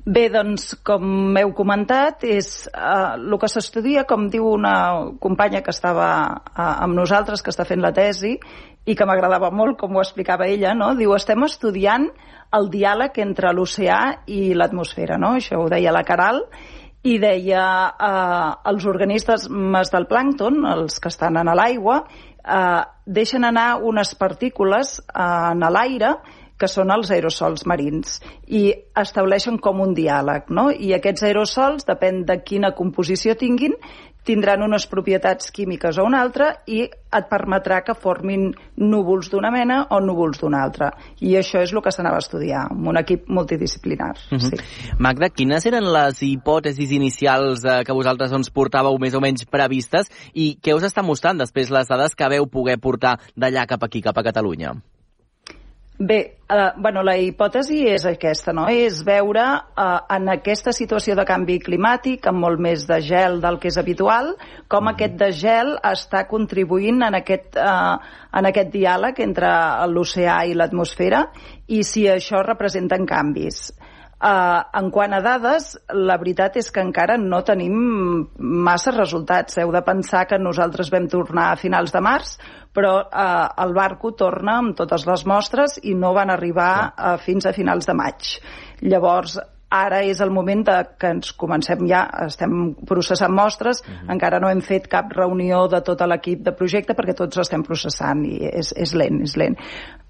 Bé, 0.02 0.24
doncs, 0.34 0.72
com 0.82 1.36
heu 1.38 1.52
comentat, 1.54 2.24
és 2.26 2.66
uh, 2.72 3.14
el 3.14 3.38
que 3.38 3.50
s'estudia, 3.50 4.02
com 4.08 4.26
diu 4.30 4.48
una 4.50 4.74
companya 5.22 5.62
que 5.62 5.70
estava 5.70 6.08
uh, 6.32 6.68
amb 6.72 6.98
nosaltres, 6.98 7.42
que 7.42 7.54
està 7.54 7.66
fent 7.68 7.82
la 7.84 7.92
tesi, 7.94 8.34
i 8.82 8.96
que 8.98 9.06
m'agradava 9.06 9.52
molt 9.54 9.78
com 9.78 9.94
ho 9.94 10.02
explicava 10.02 10.48
ella, 10.50 10.74
no? 10.74 10.92
diu, 10.98 11.14
estem 11.14 11.46
estudiant 11.46 12.08
el 12.52 12.66
diàleg 12.72 13.18
entre 13.22 13.52
l'oceà 13.54 14.00
i 14.26 14.52
l'atmosfera, 14.58 15.18
no? 15.22 15.36
això 15.38 15.60
ho 15.62 15.68
deia 15.70 15.94
la 15.94 16.02
Caral, 16.06 16.42
i 17.02 17.16
deia 17.18 17.62
eh, 17.90 18.50
els 18.70 18.84
organismes 18.86 19.90
del 19.90 20.06
plàncton, 20.10 20.60
els 20.70 21.00
que 21.02 21.10
estan 21.10 21.38
en 21.40 21.50
l'aigua, 21.58 22.02
eh, 22.44 22.82
deixen 23.06 23.44
anar 23.44 23.82
unes 23.82 24.14
partícules 24.18 24.98
eh, 25.00 25.26
en 25.52 25.66
l'aire 25.70 26.16
que 26.62 26.68
són 26.70 26.92
els 26.94 27.10
aerosols 27.10 27.64
marins 27.66 28.20
i 28.46 28.68
estableixen 29.02 29.58
com 29.58 29.80
un 29.82 29.96
diàleg, 29.98 30.52
no? 30.54 30.68
I 30.70 30.92
aquests 30.94 31.26
aerosols, 31.26 31.88
depèn 31.88 32.22
de 32.28 32.38
quina 32.46 32.70
composició 32.78 33.34
tinguin, 33.40 33.74
tindran 34.24 34.62
unes 34.62 34.86
propietats 34.86 35.50
químiques 35.54 35.98
o 35.98 36.04
una 36.06 36.20
altra 36.22 36.52
i 36.66 36.82
et 36.86 37.26
permetrà 37.28 37.82
que 37.84 37.96
formin 37.98 38.50
núvols 38.80 39.28
d'una 39.32 39.50
mena 39.52 39.82
o 39.90 40.00
núvols 40.00 40.40
d'una 40.40 40.62
altra. 40.64 40.92
I 41.20 41.34
això 41.40 41.62
és 41.62 41.74
el 41.74 41.82
que 41.84 41.92
s'anava 41.92 42.20
a 42.20 42.24
estudiar, 42.24 42.66
amb 42.70 42.88
un 42.92 43.00
equip 43.00 43.28
multidisciplinar. 43.28 44.12
Uh 44.30 44.38
-huh. 44.38 44.50
sí. 44.50 44.56
Magda, 44.98 45.28
quines 45.28 45.66
eren 45.66 45.92
les 45.92 46.22
hipòtesis 46.22 46.90
inicials 46.90 47.64
eh, 47.64 47.84
que 47.84 47.92
vosaltres 47.92 48.32
ens 48.32 48.52
portàveu 48.52 48.98
més 48.98 49.14
o 49.14 49.20
menys 49.20 49.44
previstes 49.44 50.10
i 50.34 50.58
què 50.62 50.74
us 50.74 50.84
està 50.84 51.02
mostrant 51.02 51.38
després 51.38 51.70
les 51.70 51.88
dades 51.88 52.14
que 52.14 52.28
veu 52.28 52.46
poder 52.46 52.78
portar 52.78 53.18
d'allà 53.36 53.66
cap 53.66 53.82
aquí, 53.84 54.00
cap 54.00 54.18
a 54.18 54.22
Catalunya? 54.22 54.74
Bé, 56.04 56.38
eh, 56.50 56.70
bueno, 56.82 57.02
la 57.06 57.12
hipòtesi 57.14 57.84
és 57.86 58.02
aquesta, 58.08 58.50
no? 58.56 58.64
És 58.66 59.04
veure 59.06 59.42
eh, 59.54 59.84
en 60.16 60.32
aquesta 60.32 60.72
situació 60.74 61.14
de 61.14 61.22
canvi 61.28 61.60
climàtic, 61.62 62.26
amb 62.26 62.42
molt 62.42 62.58
més 62.64 62.88
de 62.88 62.98
gel 63.06 63.38
del 63.44 63.60
que 63.62 63.70
és 63.70 63.78
habitual, 63.78 64.32
com 64.66 64.82
mm. 64.82 64.94
aquest 64.96 65.14
de 65.20 65.28
gel 65.44 65.70
està 65.92 66.24
contribuint 66.32 67.04
en 67.06 67.20
aquest, 67.20 67.54
eh, 67.54 68.18
en 68.40 68.50
aquest 68.50 68.74
diàleg 68.74 69.22
entre 69.22 69.52
l'oceà 69.94 70.40
i 70.50 70.58
l'atmosfera 70.58 71.28
i 71.70 71.84
si 71.86 72.08
això 72.10 72.42
representen 72.42 73.06
canvis. 73.06 73.68
Uh, 74.22 74.60
en 74.78 74.86
quant 74.94 75.10
a 75.16 75.18
dades, 75.18 75.72
la 75.98 76.14
veritat 76.14 76.54
és 76.60 76.68
que 76.70 76.78
encara 76.78 77.16
no 77.18 77.40
tenim 77.42 77.72
massa 78.38 78.92
resultats. 78.94 79.56
Heu 79.58 79.72
de 79.74 79.80
pensar 79.82 80.28
que 80.30 80.38
nosaltres 80.38 80.92
vam 80.94 81.08
tornar 81.10 81.48
a 81.50 81.56
finals 81.58 81.90
de 81.90 82.02
març, 82.06 82.36
però 82.72 82.94
uh, 83.04 83.48
el 83.64 83.74
barco 83.76 84.14
torna 84.16 84.58
amb 84.62 84.76
totes 84.76 85.06
les 85.08 85.26
mostres 85.28 85.78
i 85.82 85.94
no 85.94 86.14
van 86.16 86.32
arribar 86.32 86.72
uh, 86.92 87.16
fins 87.20 87.46
a 87.46 87.52
finals 87.56 87.88
de 87.88 87.96
maig. 87.96 88.36
Llavors, 88.82 89.38
ara 89.72 90.02
és 90.04 90.20
el 90.20 90.30
moment 90.30 90.62
de 90.68 90.74
que 91.00 91.10
ens 91.16 91.32
comencem 91.38 91.86
ja, 91.88 92.02
estem 92.26 92.74
processant 92.88 93.32
mostres, 93.32 93.80
uh 93.80 93.88
-huh. 93.88 94.12
encara 94.12 94.38
no 94.40 94.50
hem 94.50 94.60
fet 94.60 94.86
cap 94.88 95.12
reunió 95.12 95.66
de 95.68 95.80
tot 95.80 96.00
l'equip 96.00 96.42
de 96.44 96.52
projecte 96.52 96.94
perquè 96.94 97.14
tots 97.14 97.38
estem 97.38 97.62
processant 97.62 98.24
i 98.24 98.36
és, 98.52 98.72
és 98.76 98.94
lent, 98.94 99.22
és 99.22 99.36
lent. 99.36 99.56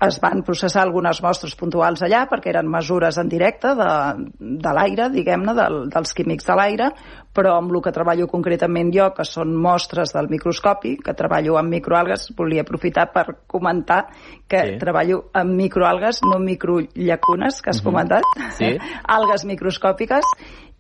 Es 0.01 0.19
van 0.21 0.43
processar 0.43 0.83
algunes 0.83 1.23
mostres 1.23 1.55
puntuals 1.55 2.03
allà 2.03 2.27
perquè 2.29 2.49
eren 2.49 2.69
mesures 2.69 3.19
en 3.19 3.29
directe 3.29 3.75
de, 3.75 4.15
de 4.41 4.73
l'aire, 4.73 5.09
diguem-ne, 5.11 5.55
del, 5.55 5.89
dels 5.91 6.13
químics 6.13 6.47
de 6.47 6.55
l'aire, 6.55 6.91
però 7.35 7.57
amb 7.59 7.73
el 7.73 7.83
que 7.83 7.93
treballo 7.93 8.29
concretament 8.31 8.93
jo, 8.95 9.09
que 9.17 9.25
són 9.29 9.55
mostres 9.57 10.13
del 10.13 10.29
microscopi, 10.33 10.97
que 11.03 11.15
treballo 11.19 11.57
amb 11.61 11.73
microalgues, 11.73 12.31
volia 12.37 12.65
aprofitar 12.67 13.09
per 13.13 13.27
comentar 13.47 14.05
que 14.49 14.65
sí. 14.67 14.77
treballo 14.81 15.25
amb 15.33 15.57
microalgues, 15.57 16.23
no 16.29 16.39
microllacunes, 16.43 17.63
que 17.63 17.71
has 17.71 17.81
uh 17.81 17.83
-huh. 17.83 17.91
comentat, 17.91 18.23
Sí. 18.59 18.77
algues 19.17 19.45
microscòpiques, 19.45 20.25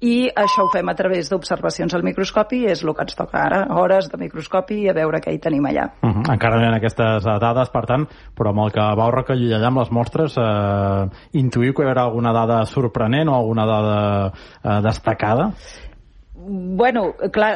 i 0.02 0.26
això 0.34 0.64
ho 0.64 0.70
fem 0.72 0.88
a 0.90 0.94
través 0.98 1.28
d'observacions 1.30 1.94
al 1.94 2.02
microscopi 2.02 2.64
és 2.66 2.80
el 2.82 2.90
que 2.92 3.04
ens 3.06 3.14
toca 3.14 3.38
ara, 3.38 3.60
hores 3.70 4.08
de 4.10 4.18
microscopi 4.18 4.80
i 4.82 4.88
a 4.90 4.94
veure 4.96 5.20
què 5.22 5.32
hi 5.32 5.38
tenim 5.38 5.62
allà. 5.62 5.84
Uh 6.02 6.10
-huh. 6.10 6.32
Encara 6.32 6.56
no 6.56 6.62
hi 6.62 6.66
ha 6.66 6.76
aquestes 6.76 7.22
dades, 7.24 7.70
per 7.70 7.84
tant, 7.86 8.08
però 8.36 8.50
amb 8.50 8.64
el 8.64 8.72
que 8.72 8.80
vau 8.80 9.10
recollir 9.12 9.54
allà 9.54 9.68
amb 9.68 9.78
les 9.78 9.90
mostres, 9.92 10.36
eh, 10.36 11.38
intuïu 11.38 11.72
que 11.72 11.82
hi 11.84 11.86
haurà 11.86 12.02
alguna 12.02 12.32
dada 12.32 12.64
sorprenent 12.64 13.28
o 13.28 13.34
alguna 13.34 13.64
dada 13.64 14.32
eh, 14.64 14.80
destacada? 14.82 15.52
Bueno, 16.44 17.12
clar, 17.32 17.52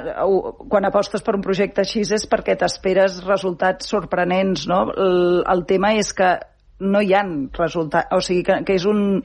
quan 0.70 0.86
apostes 0.86 1.24
per 1.26 1.34
un 1.34 1.42
projecte 1.42 1.82
així 1.82 2.04
és 2.06 2.26
perquè 2.30 2.54
t'esperes 2.58 3.22
resultats 3.26 3.88
sorprenents, 3.90 4.66
no? 4.70 4.84
El, 4.94 5.42
el 5.42 5.64
tema 5.66 5.94
és 5.98 6.12
que 6.14 6.36
no 6.86 7.00
hi 7.00 7.14
han 7.16 7.48
resultats, 7.56 8.12
o 8.12 8.20
sigui 8.20 8.44
que, 8.46 8.60
que 8.66 8.76
és 8.78 8.86
un... 8.88 9.22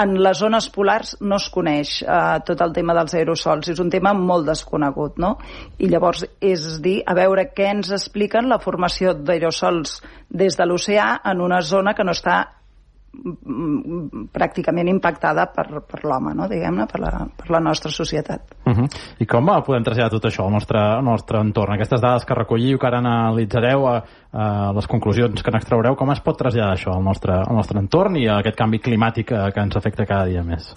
En 0.00 0.12
les 0.22 0.38
zones 0.38 0.68
polars 0.70 1.16
no 1.20 1.34
es 1.40 1.48
coneix 1.50 1.96
eh, 2.04 2.36
tot 2.46 2.60
el 2.62 2.70
tema 2.72 2.94
dels 2.94 3.16
aerosols, 3.18 3.72
és 3.72 3.80
un 3.82 3.90
tema 3.90 4.12
molt 4.14 4.46
desconegut, 4.46 5.18
no? 5.18 5.32
I 5.82 5.90
llavors 5.90 6.22
és 6.38 6.68
dir, 6.84 7.00
a 7.02 7.16
veure 7.18 7.48
què 7.56 7.66
ens 7.72 7.90
expliquen 7.96 8.48
la 8.48 8.60
formació 8.62 9.16
d'aerosols 9.18 9.98
des 10.30 10.56
de 10.56 10.68
l'oceà 10.68 11.10
en 11.32 11.42
una 11.42 11.58
zona 11.66 11.96
que 11.98 12.06
no 12.06 12.14
està 12.14 12.38
pràcticament 14.32 14.88
impactada 14.88 15.48
per, 15.50 15.82
per 15.86 16.00
l'home, 16.06 16.32
no? 16.38 16.46
diguem-ne, 16.48 16.86
per, 16.90 17.00
la, 17.02 17.10
per 17.36 17.48
la 17.50 17.60
nostra 17.62 17.90
societat. 17.90 18.54
Uh 18.64 18.72
-huh. 18.72 18.88
I 19.18 19.26
com 19.26 19.46
podem 19.66 19.82
traslladar 19.84 20.10
tot 20.10 20.24
això 20.24 20.44
al 20.44 20.52
nostre, 20.52 20.78
al 20.78 21.04
nostre 21.04 21.40
entorn? 21.40 21.74
Aquestes 21.74 22.00
dades 22.00 22.24
que 22.24 22.34
recolliu, 22.34 22.78
que 22.78 22.86
ara 22.86 22.98
analitzareu, 22.98 23.86
a, 23.86 24.02
a 24.32 24.72
les 24.72 24.86
conclusions 24.86 25.42
que 25.42 25.50
n'extraureu, 25.50 25.96
com 25.96 26.10
es 26.10 26.20
pot 26.20 26.38
traslladar 26.38 26.74
això 26.74 26.94
al 26.94 27.02
nostre, 27.02 27.32
al 27.32 27.56
nostre 27.56 27.78
entorn 27.78 28.16
i 28.16 28.28
a 28.28 28.38
aquest 28.38 28.56
canvi 28.56 28.78
climàtic 28.78 29.32
eh, 29.32 29.52
que 29.52 29.60
ens 29.60 29.76
afecta 29.76 30.06
cada 30.06 30.26
dia 30.26 30.42
més? 30.42 30.74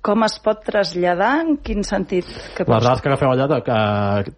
Com 0.00 0.24
es 0.24 0.38
pot 0.40 0.62
traslladar? 0.64 1.30
En 1.44 1.58
quin 1.60 1.84
sentit? 1.84 2.24
Que 2.56 2.64
Les 2.64 2.84
dades 2.86 3.02
que 3.04 3.10
agafeu 3.10 3.34
allà 3.34 3.46
de, 3.50 3.58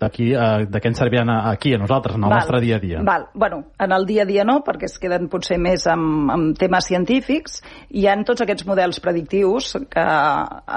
d'aquí, 0.01 0.33
eh, 0.35 0.64
de 0.66 0.81
què 0.83 0.90
ens 0.90 0.98
serviran 0.98 1.31
aquí, 1.31 1.75
a 1.77 1.79
nosaltres, 1.79 2.16
en 2.18 2.25
el 2.25 2.31
Val. 2.31 2.40
nostre 2.40 2.61
dia 2.64 2.77
a 2.77 2.83
dia? 2.83 3.03
Val. 3.07 3.29
Bueno, 3.33 3.62
en 3.79 3.92
el 3.94 4.07
dia 4.07 4.22
a 4.22 4.27
dia 4.27 4.42
no, 4.44 4.59
perquè 4.66 4.90
es 4.90 4.98
queden 4.98 5.29
potser 5.31 5.61
més 5.62 5.87
amb, 5.87 6.33
amb 6.35 6.59
temes 6.59 6.90
científics. 6.90 7.61
Hi 7.94 8.09
han 8.11 8.25
tots 8.27 8.42
aquests 8.42 8.66
models 8.66 8.98
predictius 9.05 9.77
que 9.92 10.09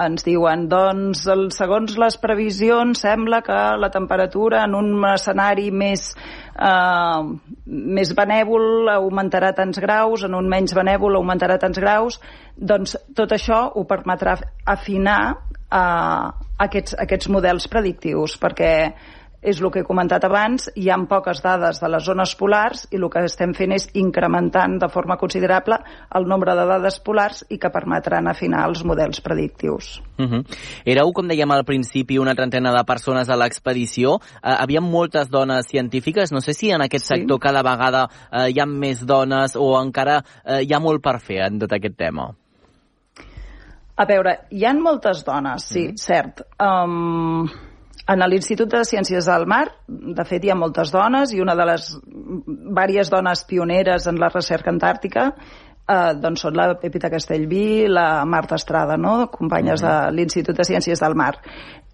ens 0.06 0.28
diuen, 0.28 0.68
doncs, 0.70 1.26
el, 1.34 1.50
segons 1.56 1.98
les 1.98 2.20
previsions, 2.22 3.02
sembla 3.08 3.42
que 3.42 3.60
la 3.82 3.90
temperatura 3.90 4.68
en 4.70 4.78
un 4.78 4.94
escenari 5.16 5.72
més 5.74 6.12
eh, 6.56 7.24
més 7.98 8.14
benèvol 8.18 8.90
augmentarà 8.96 9.52
tants 9.58 9.80
graus, 9.84 10.24
en 10.28 10.38
un 10.38 10.50
menys 10.50 10.76
benèvol 10.78 11.20
augmentarà 11.20 11.60
tants 11.62 11.80
graus, 11.82 12.20
doncs 12.56 12.98
tot 13.16 13.36
això 13.36 13.62
ho 13.76 13.86
permetrà 13.90 14.38
afinar 14.76 15.20
eh, 15.34 16.26
aquests, 16.68 16.98
aquests 17.06 17.30
models 17.34 17.68
predictius, 17.72 18.40
perquè 18.42 18.74
és 19.46 19.62
el 19.62 19.70
que 19.72 19.84
he 19.84 19.88
comentat 19.88 20.26
abans, 20.26 20.70
hi 20.76 20.90
ha 20.90 20.98
poques 21.10 21.42
dades 21.44 21.80
de 21.82 21.90
les 21.92 22.04
zones 22.04 22.34
polars 22.40 22.86
i 22.90 22.98
el 22.98 23.08
que 23.14 23.22
estem 23.28 23.54
fent 23.54 23.76
és 23.76 23.88
incrementant 24.02 24.80
de 24.82 24.90
forma 24.90 25.18
considerable 25.22 25.78
el 26.18 26.26
nombre 26.28 26.56
de 26.58 26.66
dades 26.66 26.98
polars 27.06 27.44
i 27.50 27.60
que 27.62 27.70
permetran 27.70 28.28
afinar 28.32 28.66
els 28.70 28.84
models 28.84 29.22
predictius. 29.22 30.02
Uh 30.18 30.26
-huh. 30.26 30.44
Éreu, 30.86 31.12
com 31.14 31.28
dèiem 31.28 31.52
al 31.52 31.66
principi, 31.66 32.18
una 32.18 32.36
trentena 32.36 32.72
de 32.72 32.84
persones 32.84 33.30
a 33.30 33.36
l'expedició. 33.36 34.16
Uh, 34.16 34.56
havia 34.60 34.82
moltes 34.82 35.30
dones 35.30 35.68
científiques. 35.68 36.32
No 36.32 36.42
sé 36.42 36.54
si 36.54 36.72
en 36.72 36.82
aquest 36.82 37.06
sector 37.06 37.40
cada 37.40 37.62
vegada 37.62 38.08
uh, 38.32 38.48
hi 38.48 38.60
ha 38.60 38.66
més 38.66 39.06
dones 39.06 39.56
o 39.56 39.82
encara 39.82 40.24
uh, 40.46 40.60
hi 40.62 40.74
ha 40.74 40.80
molt 40.80 41.02
per 41.04 41.20
fer 41.20 41.46
en 41.46 41.60
tot 41.60 41.72
aquest 41.72 41.98
tema. 41.98 42.34
A 43.98 44.06
veure, 44.06 44.40
hi 44.52 44.66
han 44.66 44.82
moltes 44.82 45.24
dones, 45.24 45.64
sí, 45.64 45.88
mm. 45.88 45.96
cert. 45.96 46.42
Um, 46.60 47.50
en 48.08 48.22
l'Institut 48.30 48.70
de 48.70 48.84
Ciències 48.86 49.26
del 49.26 49.46
Mar, 49.50 49.66
de 49.88 50.26
fet, 50.30 50.44
hi 50.46 50.52
ha 50.54 50.58
moltes 50.60 50.92
dones 50.94 51.32
i 51.34 51.40
una 51.42 51.56
de 51.58 51.66
les 51.66 51.88
vàries 52.78 53.10
dones 53.10 53.46
pioneres 53.50 54.06
en 54.08 54.20
la 54.22 54.30
recerca 54.30 54.70
antàrtica 54.70 55.32
eh, 55.32 56.14
doncs 56.22 56.46
són 56.46 56.56
la 56.58 56.68
Pepita 56.82 57.10
Castellví, 57.14 57.88
la 57.90 58.26
Marta 58.26 58.60
Estrada, 58.60 58.98
no? 58.98 59.28
companyes 59.34 59.82
de 59.82 59.96
l'Institut 60.14 60.58
de 60.58 60.68
Ciències 60.70 61.02
del 61.02 61.16
Mar. 61.18 61.34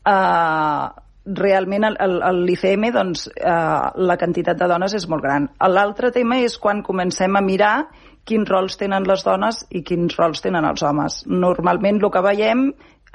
Eh, 0.08 0.86
realment 1.26 1.84
el- 1.86 2.46
l'ICM 2.46 2.92
doncs, 2.92 3.28
eh, 3.36 3.92
la 3.96 4.18
quantitat 4.18 4.58
de 4.58 4.68
dones 4.68 4.94
és 4.98 5.08
molt 5.08 5.22
gran. 5.24 5.50
L'altre 5.60 6.12
tema 6.12 6.40
és 6.40 6.58
quan 6.58 6.82
comencem 6.84 7.36
a 7.36 7.42
mirar 7.42 7.88
quins 8.26 8.50
rols 8.50 8.76
tenen 8.78 9.04
les 9.08 9.24
dones 9.24 9.66
i 9.70 9.84
quins 9.84 10.16
rols 10.18 10.42
tenen 10.42 10.66
els 10.66 10.82
homes. 10.84 11.24
Normalment 11.28 12.02
el 12.04 12.12
que 12.12 12.22
veiem 12.22 12.74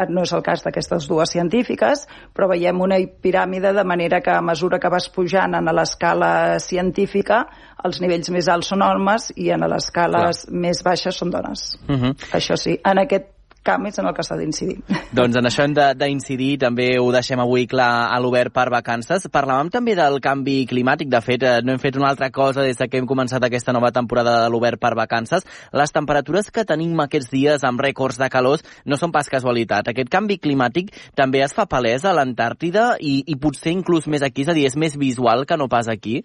no 0.08 0.24
és 0.26 0.32
el 0.36 0.42
cas 0.44 0.64
d'aquestes 0.64 1.06
dues 1.08 1.32
científiques, 1.32 2.04
però 2.36 2.50
veiem 2.50 2.80
una 2.84 2.98
piràmide 3.22 3.72
de 3.76 3.84
manera 3.84 4.20
que 4.20 4.34
a 4.34 4.42
mesura 4.44 4.78
que 4.78 4.90
vas 4.92 5.08
pujant 5.08 5.56
en 5.56 5.72
l'escala 5.72 6.58
científica, 6.60 7.44
els 7.84 8.00
nivells 8.02 8.30
més 8.34 8.48
alts 8.52 8.72
són 8.72 8.84
homes 8.84 9.30
i 9.36 9.50
en 9.54 9.64
les 9.64 9.88
escales 9.88 10.46
més 10.50 10.82
baixes 10.84 11.16
són 11.16 11.30
dones. 11.30 11.76
Uh 11.88 11.96
-huh. 11.96 12.12
Això 12.36 12.56
sí, 12.56 12.78
en 12.84 12.98
aquest 12.98 13.35
camp 13.66 13.86
és 13.88 13.98
en 13.98 14.08
el 14.08 14.14
que 14.16 14.24
s'ha 14.26 14.38
d'incidir. 14.38 14.78
Doncs 15.16 15.36
en 15.40 15.48
això 15.48 15.66
hem 15.66 15.74
d'incidir, 15.74 16.52
també 16.62 16.88
ho 17.00 17.10
deixem 17.14 17.40
avui 17.42 17.66
clar 17.70 18.08
a 18.12 18.20
l'obert 18.22 18.54
per 18.54 18.68
vacances. 18.72 19.26
Parlàvem 19.32 19.70
també 19.74 19.96
del 19.98 20.20
canvi 20.24 20.60
climàtic, 20.70 21.10
de 21.12 21.20
fet 21.24 21.44
eh, 21.46 21.58
no 21.66 21.74
hem 21.74 21.82
fet 21.82 21.98
una 21.98 22.10
altra 22.12 22.30
cosa 22.34 22.64
des 22.66 22.78
de 22.78 22.88
que 22.88 23.00
hem 23.00 23.08
començat 23.10 23.44
aquesta 23.44 23.74
nova 23.76 23.92
temporada 23.94 24.38
de 24.44 24.52
l'obert 24.52 24.80
per 24.82 24.94
vacances. 24.98 25.46
Les 25.76 25.94
temperatures 25.94 26.50
que 26.54 26.66
tenim 26.68 26.94
aquests 27.04 27.30
dies 27.34 27.66
amb 27.66 27.82
rècords 27.82 28.20
de 28.22 28.30
calors 28.32 28.64
no 28.84 28.98
són 29.00 29.14
pas 29.14 29.30
casualitat. 29.32 29.90
Aquest 29.90 30.12
canvi 30.12 30.38
climàtic 30.42 30.94
també 31.18 31.42
es 31.44 31.54
fa 31.56 31.66
palès 31.70 32.06
a 32.06 32.14
l'Antàrtida 32.16 32.94
i, 33.00 33.22
i 33.26 33.38
potser 33.40 33.74
inclús 33.74 34.06
més 34.10 34.24
aquí, 34.26 34.46
és 34.46 34.52
a 34.52 34.56
dir, 34.56 34.66
és 34.70 34.76
més 34.78 34.96
visual 35.00 35.46
que 35.46 35.58
no 35.58 35.70
pas 35.72 35.88
aquí. 35.92 36.22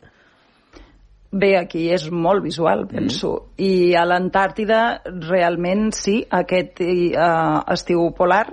Bé, 1.31 1.53
aquí 1.55 1.85
és 1.95 2.09
molt 2.11 2.43
visual, 2.43 2.83
penso. 2.91 3.31
Mm. 3.55 3.63
I 3.63 3.95
a 3.95 4.03
l'Antàrtida, 4.03 4.81
realment, 5.29 5.89
sí, 5.95 6.17
aquest 6.27 6.83
uh, 6.83 7.61
estiu 7.71 8.09
polar 8.17 8.45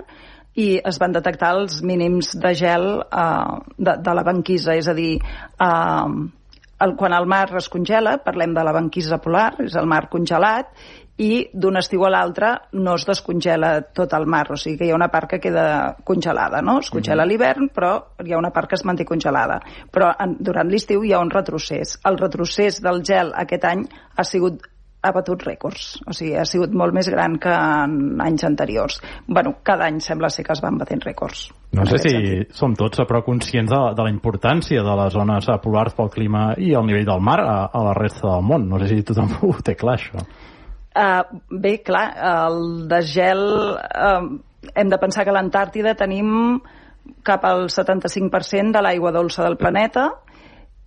i 0.59 0.69
es 0.79 0.99
van 0.99 1.11
detectar 1.15 1.51
els 1.57 1.81
mínims 1.83 2.31
de 2.39 2.53
gel 2.55 2.87
uh, 3.03 3.59
de, 3.75 3.97
de 3.99 4.15
la 4.15 4.23
banquisa, 4.23 4.77
és 4.79 4.87
a 4.87 4.95
dir, 4.95 5.17
uh, 5.59 6.07
el, 6.79 6.95
quan 6.95 7.15
el 7.15 7.27
mar 7.27 7.49
es 7.59 7.67
congela, 7.71 8.15
parlem 8.23 8.55
de 8.55 8.63
la 8.63 8.75
banquisa 8.75 9.19
polar, 9.19 9.51
és 9.67 9.75
el 9.75 9.87
mar 9.91 10.05
congelat, 10.11 10.71
i 11.19 11.49
d'un 11.51 11.75
estiu 11.79 12.05
a 12.07 12.11
l'altre 12.13 12.53
no 12.79 12.95
es 12.95 13.05
descongela 13.07 13.73
tot 13.95 14.13
el 14.15 14.25
mar, 14.29 14.45
o 14.53 14.57
sigui 14.57 14.79
que 14.79 14.87
hi 14.87 14.93
ha 14.93 14.97
una 14.97 15.09
part 15.11 15.33
que 15.33 15.41
queda 15.43 15.97
congelada, 16.07 16.63
no? 16.63 16.79
Es 16.79 16.91
congela 16.93 17.25
a 17.25 17.29
l'hivern, 17.29 17.69
però 17.75 17.91
hi 18.23 18.33
ha 18.33 18.39
una 18.39 18.53
part 18.55 18.71
que 18.71 18.79
es 18.79 18.85
manté 18.87 19.05
congelada. 19.05 19.59
Però 19.91 20.13
en, 20.15 20.37
durant 20.39 20.71
l'estiu 20.71 21.03
hi 21.03 21.13
ha 21.13 21.19
un 21.19 21.31
retrocés. 21.33 21.97
El 22.07 22.19
retrocés 22.21 22.79
del 22.83 23.03
gel 23.03 23.33
aquest 23.35 23.67
any 23.67 23.87
ha 24.15 24.27
sigut 24.27 24.63
ha 24.99 25.11
batut 25.15 25.43
rècords, 25.47 25.93
o 26.11 26.13
sigui, 26.15 26.33
ha 26.35 26.43
sigut 26.47 26.73
molt 26.75 26.91
més 26.95 27.07
gran 27.07 27.37
que 27.39 27.51
en 27.51 28.19
anys 28.19 28.43
anteriors. 28.43 28.99
bueno, 29.27 29.53
cada 29.63 29.85
any 29.85 30.01
sembla 30.03 30.29
ser 30.29 30.43
que 30.43 30.51
es 30.51 30.61
van 30.61 30.77
batent 30.77 31.01
rècords. 31.05 31.49
No 31.71 31.85
sé 31.85 31.99
si 32.03 32.13
som 32.51 32.75
tots 32.75 32.99
però 33.07 33.23
conscients 33.23 33.71
de, 33.71 33.79
de 33.95 34.03
la 34.03 34.11
importància 34.11 34.83
de 34.83 34.95
les 35.03 35.13
zones 35.13 35.47
polars 35.63 35.95
pel 35.95 36.11
clima 36.11 36.53
i 36.57 36.73
el 36.75 36.85
nivell 36.85 37.07
del 37.07 37.21
mar 37.23 37.39
a, 37.39 37.57
a 37.71 37.83
la 37.87 37.93
resta 37.93 38.27
del 38.27 38.43
món. 38.43 38.67
No 38.67 38.79
sé 38.79 38.89
si 38.91 39.03
tothom 39.07 39.31
ho 39.47 39.55
té 39.63 39.75
clar, 39.79 39.95
això. 39.95 40.25
Uh, 40.99 41.39
bé, 41.49 41.79
clar, 41.85 42.05
el 42.33 42.87
desgel... 42.91 43.43
Uh, 43.87 44.39
hem 44.75 44.89
de 44.91 44.97
pensar 44.99 45.23
que 45.23 45.31
a 45.31 45.35
l'Antàrtida 45.37 45.95
tenim 45.95 46.59
cap 47.25 47.45
al 47.47 47.69
75% 47.71 48.75
de 48.75 48.81
l'aigua 48.83 49.13
dolça 49.15 49.45
del 49.45 49.55
planeta 49.57 50.09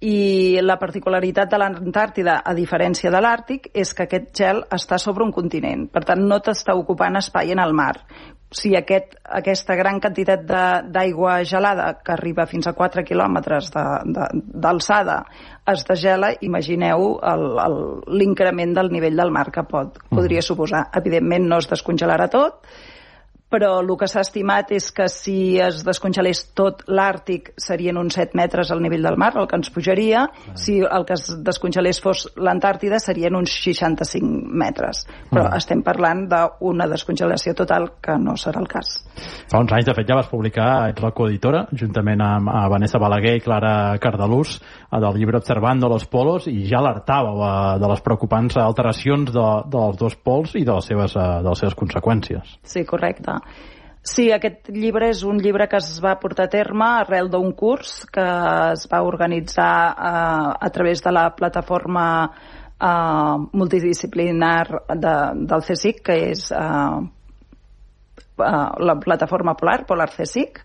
i 0.02 0.58
la 0.62 0.76
particularitat 0.80 1.50
de 1.50 1.60
l'Antàrtida, 1.62 2.40
a 2.44 2.54
diferència 2.58 3.10
de 3.14 3.20
l'Àrtic, 3.22 3.70
és 3.72 3.94
que 3.94 4.08
aquest 4.08 4.32
gel 4.36 4.64
està 4.74 4.98
sobre 4.98 5.24
un 5.24 5.30
continent. 5.32 5.86
Per 5.94 6.02
tant, 6.08 6.24
no 6.26 6.40
t'està 6.42 6.74
ocupant 6.74 7.16
espai 7.20 7.54
en 7.54 7.62
el 7.62 7.74
mar. 7.78 7.94
Si 8.52 8.74
aquest, 8.76 9.14
aquesta 9.24 9.74
gran 9.78 9.98
quantitat 10.00 10.44
d'aigua 10.92 11.38
gelada, 11.48 11.86
que 12.04 12.12
arriba 12.12 12.44
fins 12.50 12.68
a 12.68 12.74
4 12.76 13.04
quilòmetres 13.08 13.70
d'alçada, 13.72 15.22
es 15.72 15.84
degela, 15.88 16.34
imagineu 16.44 17.16
l'increment 18.12 18.74
del 18.76 18.92
nivell 18.92 19.16
del 19.16 19.32
mar 19.32 19.48
que 19.50 19.64
pot, 19.64 19.96
podria 20.10 20.44
suposar. 20.44 20.90
Evidentment 21.00 21.48
no 21.48 21.62
es 21.64 21.70
descongelarà 21.72 22.28
tot, 22.28 22.60
però 23.52 23.74
el 23.82 23.90
que 24.00 24.08
s'ha 24.08 24.22
estimat 24.24 24.72
és 24.72 24.88
que 24.94 25.08
si 25.12 25.58
es 25.60 25.82
descongelés 25.84 26.42
tot 26.56 26.82
l'Àrtic 26.88 27.52
serien 27.60 27.98
uns 28.00 28.16
7 28.16 28.38
metres 28.38 28.72
al 28.72 28.80
nivell 28.82 29.04
del 29.04 29.18
mar, 29.20 29.32
el 29.36 29.48
que 29.50 29.58
ens 29.60 29.70
pujaria. 29.74 30.24
Ah. 30.24 30.56
Si 30.56 30.78
el 30.80 31.06
que 31.08 31.18
es 31.18 31.28
descongelés 31.44 32.00
fos 32.02 32.24
l'Antàrtida 32.36 33.00
serien 33.02 33.36
uns 33.36 33.52
65 33.62 34.48
metres. 34.62 35.04
Però 35.30 35.46
ah. 35.50 35.56
estem 35.60 35.84
parlant 35.84 36.24
d'una 36.30 36.88
descongelació 36.90 37.54
total 37.58 37.90
que 38.02 38.16
no 38.20 38.38
serà 38.40 38.62
el 38.62 38.70
cas. 38.70 38.96
Fa 39.52 39.60
uns 39.60 39.72
anys, 39.76 39.86
de 39.90 39.94
fet, 39.96 40.08
ja 40.08 40.16
vas 40.16 40.30
publicar, 40.30 40.68
ets 40.90 41.04
la 41.04 41.12
coeditora, 41.12 41.66
juntament 41.76 42.22
amb, 42.24 42.50
Vanessa 42.72 43.00
Balaguer 43.02 43.36
i 43.36 43.44
Clara 43.44 43.98
Cardalús, 44.00 44.56
del 44.92 45.18
llibre 45.18 45.36
Observando 45.42 45.88
los 45.92 46.06
polos, 46.08 46.46
i 46.48 46.64
ja 46.68 46.80
alertàveu 46.80 47.42
de 47.82 47.90
les 47.92 48.02
preocupants 48.04 48.56
alteracions 48.62 49.32
de, 49.34 49.46
dels 49.72 49.98
dos 50.00 50.16
pols 50.16 50.56
i 50.56 50.64
de 50.64 50.76
les 50.76 50.88
seves, 50.88 51.16
eh, 51.16 51.28
de 51.44 51.48
les 51.48 51.62
seves 51.64 51.76
conseqüències. 51.78 52.56
Sí, 52.62 52.84
correcte. 52.88 53.36
Sí, 54.02 54.32
aquest 54.34 54.66
llibre 54.74 55.12
és 55.12 55.20
un 55.22 55.38
llibre 55.38 55.68
que 55.70 55.78
es 55.78 56.00
va 56.02 56.16
portar 56.18 56.48
a 56.48 56.50
terme 56.50 56.88
arrel 57.04 57.28
d'un 57.30 57.52
curs 57.54 58.00
que 58.10 58.24
es 58.72 58.88
va 58.90 59.04
organitzar 59.06 59.74
eh, 59.92 60.48
a 60.58 60.70
través 60.74 61.04
de 61.04 61.12
la 61.14 61.28
plataforma 61.36 62.06
eh, 62.26 63.36
multidisciplinar 63.52 64.66
de, 64.88 65.14
del 65.46 65.62
CSIC, 65.68 66.02
que 66.02 66.18
és 66.32 66.48
eh, 66.50 66.98
eh, 68.42 68.66
la 68.90 68.98
plataforma 69.06 69.54
Polar, 69.54 69.84
Polar 69.86 70.10
CSIC, 70.16 70.58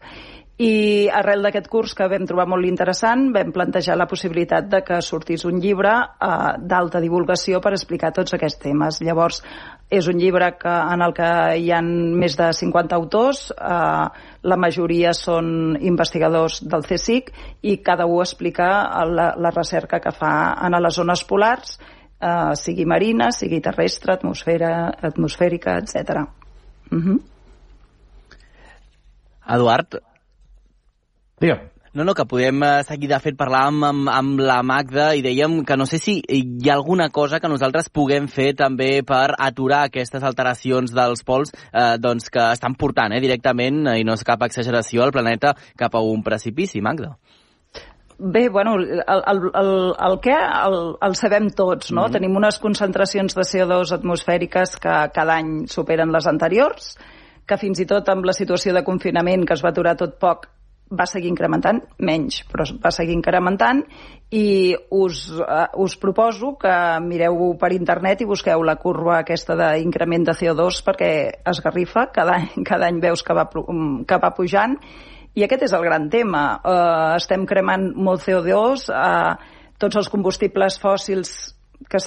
i 0.57 1.05
arrel 1.13 1.43
d'aquest 1.45 1.67
curs 1.69 1.91
que 1.93 2.07
vam 2.09 2.23
trobar 2.25 2.47
molt 2.49 2.65
interessant 2.65 3.27
vam 3.33 3.51
plantejar 3.53 3.93
la 3.97 4.07
possibilitat 4.09 4.65
de 4.71 4.79
que 4.81 4.97
sortís 5.05 5.43
un 5.45 5.59
llibre 5.61 5.91
eh, 5.93 6.53
d'alta 6.57 7.01
divulgació 7.03 7.59
per 7.61 7.75
explicar 7.75 8.09
tots 8.15 8.33
aquests 8.33 8.63
temes. 8.63 8.97
Llavors, 9.05 9.43
és 9.93 10.07
un 10.09 10.17
llibre 10.17 10.49
que, 10.57 10.73
en 10.73 11.03
el 11.05 11.13
que 11.13 11.29
hi 11.61 11.69
ha 11.69 11.83
més 11.83 12.39
de 12.39 12.49
50 12.57 12.97
autors, 12.97 13.43
eh, 13.53 14.31
la 14.49 14.57
majoria 14.57 15.13
són 15.13 15.77
investigadors 15.77 16.63
del 16.65 16.89
CSIC 16.89 17.29
i 17.61 17.77
cada 17.85 18.09
un 18.09 18.25
explica 18.25 18.71
la, 19.05 19.29
la 19.37 19.53
recerca 19.53 20.01
que 20.01 20.15
fa 20.15 20.33
en 20.65 20.81
les 20.81 20.97
zones 20.97 21.21
polars, 21.29 21.77
eh, 22.17 22.57
sigui 22.57 22.89
marina, 22.89 23.29
sigui 23.29 23.61
terrestre, 23.61 24.17
atmosfera, 24.17 24.73
atmosfèrica, 25.13 25.77
etc. 25.77 26.25
Uh 26.89 26.97
-huh. 26.97 27.19
Eduard, 29.47 30.01
Digue'm. 31.41 31.67
No, 31.97 32.03
no, 32.03 32.13
que 32.13 32.27
podem 32.29 32.61
eh, 32.61 32.83
seguir, 32.85 33.07
de 33.09 33.17
fet, 33.17 33.33
parlar 33.39 33.63
amb, 33.71 33.81
amb, 33.88 34.09
amb 34.13 34.41
la 34.45 34.59
Magda 34.61 35.07
i 35.17 35.23
dèiem 35.25 35.63
que 35.65 35.77
no 35.79 35.88
sé 35.89 35.97
si 35.97 36.19
hi 36.21 36.69
ha 36.69 36.75
alguna 36.75 37.07
cosa 37.09 37.39
que 37.41 37.49
nosaltres 37.49 37.89
puguem 37.89 38.27
fer 38.29 38.51
també 38.59 39.01
per 39.07 39.31
aturar 39.33 39.88
aquestes 39.88 40.21
alteracions 40.21 40.93
dels 40.93 41.23
pols 41.25 41.55
eh, 41.55 41.95
doncs 41.97 42.29
que 42.29 42.43
estan 42.51 42.75
portant 42.77 43.15
eh, 43.15 43.21
directament, 43.23 43.88
i 43.97 44.05
no 44.05 44.13
és 44.13 44.25
cap 44.27 44.45
exageració, 44.45 45.07
el 45.07 45.13
planeta 45.15 45.55
cap 45.79 45.97
a 45.97 46.03
un 46.05 46.21
precipici, 46.21 46.83
Magda. 46.85 47.15
Bé, 48.19 48.49
bueno, 48.49 48.75
el, 48.75 49.01
el, 49.01 49.47
el, 49.61 49.71
el 50.09 50.17
què 50.21 50.35
el, 50.38 50.77
el 51.05 51.15
sabem 51.17 51.49
tots, 51.49 51.91
no? 51.91 52.01
Mm 52.01 52.05
-hmm. 52.05 52.13
Tenim 52.13 52.35
unes 52.35 52.59
concentracions 52.59 53.33
de 53.33 53.41
CO2 53.41 53.93
atmosfèriques 53.93 54.77
que 54.77 54.95
cada 55.13 55.33
any 55.38 55.65
superen 55.65 56.11
les 56.11 56.27
anteriors, 56.27 56.97
que 57.45 57.57
fins 57.57 57.79
i 57.79 57.85
tot 57.85 58.09
amb 58.09 58.25
la 58.25 58.33
situació 58.33 58.73
de 58.73 58.83
confinament 58.83 59.45
que 59.45 59.53
es 59.53 59.63
va 59.63 59.69
aturar 59.69 59.95
tot 59.95 60.19
poc 60.19 60.56
va 60.91 61.07
seguir 61.09 61.29
incrementant, 61.31 61.81
menys, 61.99 62.41
però 62.51 62.65
va 62.83 62.91
seguir 62.95 63.15
incrementant 63.15 63.83
i 64.31 64.75
us, 64.91 65.25
uh, 65.39 65.67
us 65.83 65.97
proposo 65.99 66.53
que 66.59 66.73
mireu 67.03 67.53
per 67.59 67.73
internet 67.75 68.23
i 68.23 68.29
busqueu 68.29 68.63
la 68.63 68.77
curva 68.79 69.19
aquesta 69.19 69.57
d'increment 69.59 70.27
de 70.27 70.35
CO2 70.38 70.81
perquè 70.85 71.11
es 71.51 71.61
garrifa, 71.63 72.07
cada 72.15 72.39
any, 72.39 72.63
cada 72.69 72.88
any 72.88 73.01
veus 73.03 73.23
que 73.23 73.35
va, 73.35 73.47
que 73.51 74.21
va 74.23 74.33
pujant 74.35 74.77
i 75.38 75.45
aquest 75.45 75.67
és 75.67 75.75
el 75.77 75.85
gran 75.85 76.07
tema. 76.09 76.47
Uh, 76.65 77.13
estem 77.19 77.45
cremant 77.45 77.91
molt 77.93 78.23
CO2, 78.25 78.88
uh, 78.89 79.67
tots 79.77 79.99
els 79.99 80.09
combustibles 80.09 80.79
fòssils 80.81 81.35
que, 81.89 81.99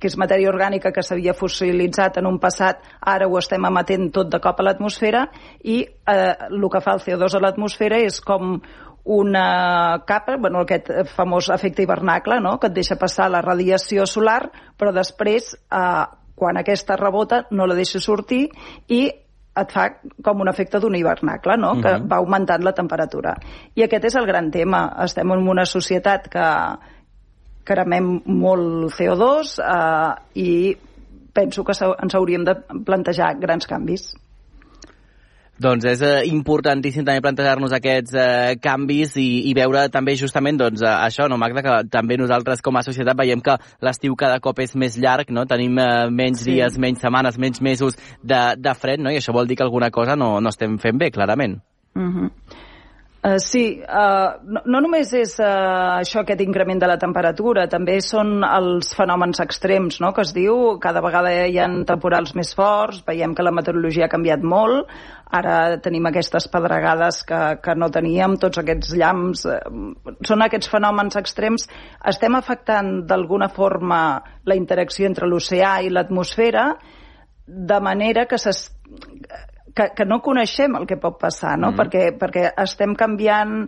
que 0.00 0.08
és 0.08 0.16
matèria 0.20 0.50
orgànica 0.52 0.92
que 0.94 1.02
s'havia 1.02 1.34
fossilitzat 1.36 2.20
en 2.20 2.28
un 2.30 2.38
passat, 2.42 2.84
ara 3.00 3.28
ho 3.28 3.38
estem 3.38 3.64
emetent 3.66 4.10
tot 4.14 4.30
de 4.30 4.40
cop 4.42 4.60
a 4.60 4.68
l'atmosfera 4.68 5.26
i 5.64 5.80
eh, 5.82 6.34
el 6.50 6.68
que 6.70 6.84
fa 6.84 6.96
el 6.96 7.02
CO2 7.04 7.36
a 7.36 7.42
l'atmosfera 7.42 7.98
és 8.06 8.20
com 8.20 8.60
una 9.10 10.02
capa, 10.06 10.36
bueno, 10.36 10.62
aquest 10.62 10.90
famós 11.16 11.48
efecte 11.50 11.82
hivernacle, 11.82 12.40
no? 12.40 12.58
que 12.60 12.68
et 12.68 12.76
deixa 12.76 12.98
passar 13.00 13.30
la 13.32 13.40
radiació 13.42 14.04
solar, 14.06 14.50
però 14.78 14.92
després, 14.92 15.54
eh, 15.56 16.04
quan 16.36 16.60
aquesta 16.60 16.96
rebota, 17.00 17.46
no 17.50 17.66
la 17.66 17.76
deixa 17.76 18.00
sortir 18.00 18.46
i 18.88 19.02
et 19.60 19.72
fa 19.74 19.88
com 20.24 20.40
un 20.40 20.48
efecte 20.48 20.78
d'un 20.80 20.94
hivernacle, 20.94 21.56
no? 21.58 21.72
Uh 21.72 21.76
-huh. 21.76 21.82
que 21.82 21.98
mhm. 21.98 22.08
va 22.08 22.16
augmentant 22.16 22.62
la 22.62 22.72
temperatura. 22.72 23.34
I 23.74 23.82
aquest 23.82 24.04
és 24.04 24.14
el 24.14 24.26
gran 24.26 24.50
tema. 24.50 24.96
Estem 25.04 25.30
en 25.30 25.48
una 25.48 25.64
societat 25.64 26.28
que, 26.28 26.46
cremem 27.64 28.20
molt 28.26 28.94
CO2 28.96 29.58
eh, 29.64 30.14
i 30.42 30.50
penso 31.32 31.64
que 31.64 31.76
ens 31.76 32.16
hauríem 32.18 32.44
de 32.44 32.56
plantejar 32.86 33.36
grans 33.40 33.68
canvis. 33.70 34.10
Doncs 35.60 35.84
és 35.84 36.00
eh, 36.00 36.22
importantíssim 36.30 37.04
també 37.04 37.20
plantejar-nos 37.20 37.74
aquests 37.76 38.14
eh, 38.16 38.54
canvis 38.64 39.12
i, 39.20 39.26
i 39.50 39.52
veure 39.56 39.82
també 39.92 40.14
justament 40.16 40.56
doncs, 40.56 40.80
eh, 40.80 40.92
això, 41.04 41.26
no, 41.28 41.36
Magda, 41.40 41.60
que 41.66 41.74
també 41.92 42.16
nosaltres 42.16 42.64
com 42.64 42.80
a 42.80 42.84
societat 42.86 43.18
veiem 43.18 43.42
que 43.44 43.58
l'estiu 43.84 44.16
cada 44.16 44.40
cop 44.40 44.62
és 44.64 44.72
més 44.80 44.96
llarg, 44.96 45.28
no? 45.36 45.44
tenim 45.50 45.76
eh, 45.76 46.08
menys 46.08 46.46
sí. 46.46 46.54
dies, 46.54 46.80
menys 46.80 47.04
setmanes, 47.04 47.36
menys 47.36 47.60
mesos 47.60 48.00
de, 48.24 48.40
de 48.56 48.74
fred, 48.74 49.04
no? 49.04 49.12
i 49.12 49.20
això 49.20 49.36
vol 49.36 49.50
dir 49.50 49.60
que 49.60 49.66
alguna 49.66 49.92
cosa 49.92 50.16
no, 50.16 50.38
no 50.40 50.48
estem 50.54 50.80
fent 50.80 50.96
bé, 50.96 51.10
clarament. 51.12 51.60
Uh 51.92 52.08
-huh. 52.08 52.32
Uh, 53.22 53.36
sí, 53.36 53.82
uh, 53.84 54.40
no, 54.48 54.62
no 54.64 54.78
només 54.80 55.10
és 55.12 55.34
uh, 55.44 55.98
això, 55.98 56.22
aquest 56.22 56.40
increment 56.40 56.78
de 56.80 56.88
la 56.88 56.96
temperatura, 56.96 57.66
també 57.68 57.98
són 58.00 58.38
els 58.46 58.94
fenòmens 58.96 59.42
extrems, 59.44 59.98
no?, 60.00 60.14
que 60.16 60.24
es 60.24 60.32
diu, 60.32 60.78
cada 60.80 61.02
vegada 61.04 61.34
hi 61.44 61.58
ha 61.60 61.66
temporals 61.84 62.32
més 62.38 62.54
forts, 62.56 63.02
veiem 63.04 63.34
que 63.36 63.44
la 63.44 63.52
meteorologia 63.52 64.06
ha 64.06 64.12
canviat 64.14 64.40
molt, 64.40 64.88
ara 65.36 65.76
tenim 65.84 66.08
aquestes 66.08 66.48
pedregades 66.48 67.20
que, 67.28 67.42
que 67.60 67.76
no 67.76 67.90
teníem, 67.92 68.38
tots 68.40 68.62
aquests 68.64 68.96
llamps, 68.96 69.44
uh, 69.52 69.60
són 70.24 70.46
aquests 70.46 70.72
fenòmens 70.72 71.20
extrems, 71.20 71.68
estem 72.14 72.40
afectant 72.40 73.02
d'alguna 73.04 73.50
forma 73.52 74.00
la 74.48 74.56
interacció 74.56 75.12
entre 75.12 75.28
l'oceà 75.28 75.82
i 75.84 75.92
l'atmosfera, 75.92 76.70
de 77.44 77.84
manera 77.84 78.24
que 78.24 78.40
que, 79.74 79.90
que 79.96 80.06
no 80.06 80.20
coneixem 80.24 80.76
el 80.78 80.86
que 80.88 80.98
pot 81.00 81.18
passar, 81.20 81.56
no? 81.58 81.72
Mm. 81.72 81.80
perquè, 81.80 82.04
perquè 82.18 82.50
estem 82.62 82.94
canviant 82.98 83.64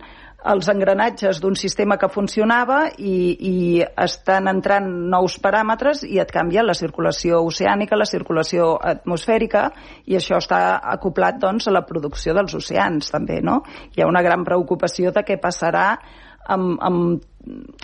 els 0.53 0.67
engranatges 0.73 1.39
d'un 1.39 1.55
sistema 1.55 1.97
que 2.01 2.11
funcionava 2.11 2.81
i, 2.99 3.15
i 3.39 3.57
estan 4.05 4.51
entrant 4.51 4.89
nous 5.13 5.37
paràmetres 5.43 6.03
i 6.09 6.19
et 6.19 6.33
canvia 6.35 6.65
la 6.67 6.75
circulació 6.75 7.39
oceànica, 7.47 7.99
la 7.99 8.09
circulació 8.11 8.73
atmosfèrica 8.95 9.69
i 10.11 10.19
això 10.19 10.41
està 10.43 10.81
acoplat 10.97 11.39
doncs, 11.43 11.69
a 11.69 11.77
la 11.77 11.85
producció 11.87 12.35
dels 12.35 12.57
oceans 12.59 13.13
també. 13.15 13.39
No? 13.43 13.61
Hi 13.95 14.03
ha 14.03 14.11
una 14.11 14.25
gran 14.27 14.43
preocupació 14.45 15.15
de 15.15 15.23
què 15.27 15.39
passarà 15.39 15.87
amb, 16.51 16.75
amb, 16.83 17.23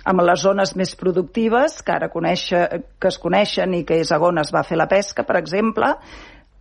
amb 0.04 0.24
les 0.26 0.42
zones 0.42 0.74
més 0.78 0.96
productives 0.98 1.78
que 1.86 1.94
ara 1.94 2.10
conèixer, 2.10 2.64
que 2.98 3.12
es 3.12 3.20
coneixen 3.22 3.78
i 3.78 3.84
que 3.86 4.00
és 4.02 4.10
on 4.18 4.42
es 4.42 4.50
va 4.54 4.64
fer 4.66 4.80
la 4.80 4.88
pesca, 4.90 5.22
per 5.22 5.38
exemple, 5.38 5.94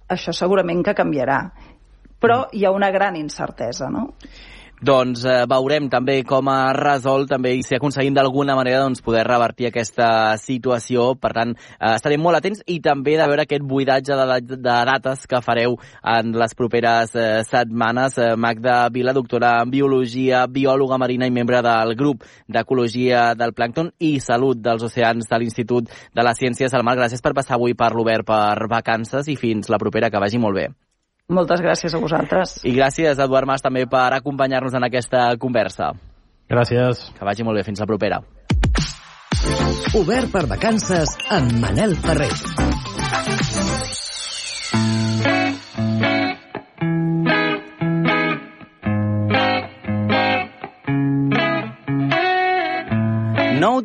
això 0.07 0.33
segurament 0.35 0.83
que 0.83 0.95
canviarà. 0.97 1.39
Però 2.17 2.47
hi 2.53 2.65
ha 2.65 2.73
una 2.73 2.89
gran 2.91 3.15
incertesa, 3.19 3.91
no? 3.93 4.07
Doncs 4.77 5.23
eh, 5.25 5.45
veurem 5.49 5.87
també 5.89 6.19
com 6.21 6.51
ha 6.53 6.69
resolt 6.77 7.31
també 7.31 7.55
i 7.57 7.63
si 7.65 7.73
aconseguim 7.73 8.13
d'alguna 8.13 8.53
manera 8.53 8.83
doncs, 8.83 9.01
poder 9.01 9.23
revertir 9.25 9.71
aquesta 9.71 10.37
situació. 10.37 11.15
Per 11.17 11.31
tant, 11.33 11.55
eh, 11.57 11.95
estarem 11.95 12.21
molt 12.21 12.37
atents 12.37 12.61
i 12.69 12.77
també 12.85 13.15
de 13.17 13.25
veure 13.25 13.47
aquest 13.47 13.65
buidatge 13.65 14.13
de, 14.13 14.37
de 14.53 14.77
dates 14.91 15.25
que 15.25 15.41
fareu 15.41 15.79
en 16.13 16.31
les 16.37 16.53
properes 16.53 17.17
eh, 17.17 17.41
setmanes. 17.49 18.19
Eh, 18.21 18.31
Magda 18.37 18.79
Vila, 18.93 19.17
doctora 19.17 19.55
en 19.63 19.73
Biologia, 19.73 20.45
biòloga 20.45 21.01
marina 21.01 21.25
i 21.25 21.33
membre 21.33 21.63
del 21.65 21.97
grup 21.97 22.27
d'Ecologia 22.45 23.31
del 23.33 23.57
Plàncton 23.57 23.95
i 23.97 24.19
Salut 24.21 24.61
dels 24.61 24.85
Oceans 24.85 25.25
de 25.25 25.41
l'Institut 25.41 25.89
de 25.89 26.27
les 26.29 26.37
Ciències 26.37 26.69
del 26.69 26.85
Mar. 26.85 26.99
Gràcies 27.01 27.25
per 27.25 27.33
passar 27.33 27.57
avui 27.57 27.73
per 27.73 27.95
l'Obert 27.97 28.29
per 28.29 28.69
vacances 28.69 29.25
i 29.25 29.41
fins 29.41 29.73
la 29.73 29.81
propera, 29.81 30.13
que 30.13 30.21
vagi 30.21 30.37
molt 30.37 30.61
bé. 30.61 30.69
Moltes 31.27 31.59
gràcies 31.59 31.91
a 31.91 31.99
vosaltres. 31.99 32.53
I 32.63 32.71
gràcies, 32.71 33.19
Eduard 33.19 33.49
Mas, 33.49 33.63
també 33.63 33.81
per 33.91 34.05
acompanyar-nos 34.15 34.77
en 34.79 34.87
aquesta 34.87 35.25
conversa. 35.35 35.91
Gràcies. 36.47 37.03
Que 37.17 37.27
vagi 37.27 37.43
molt 37.43 37.59
bé. 37.59 37.65
Fins 37.67 37.83
la 37.83 37.89
propera. 37.89 38.21
Obert 39.99 40.31
per 40.31 40.45
vacances 40.47 41.17
amb 41.27 41.59
Manel 41.59 41.99
Ferrer. 41.99 42.31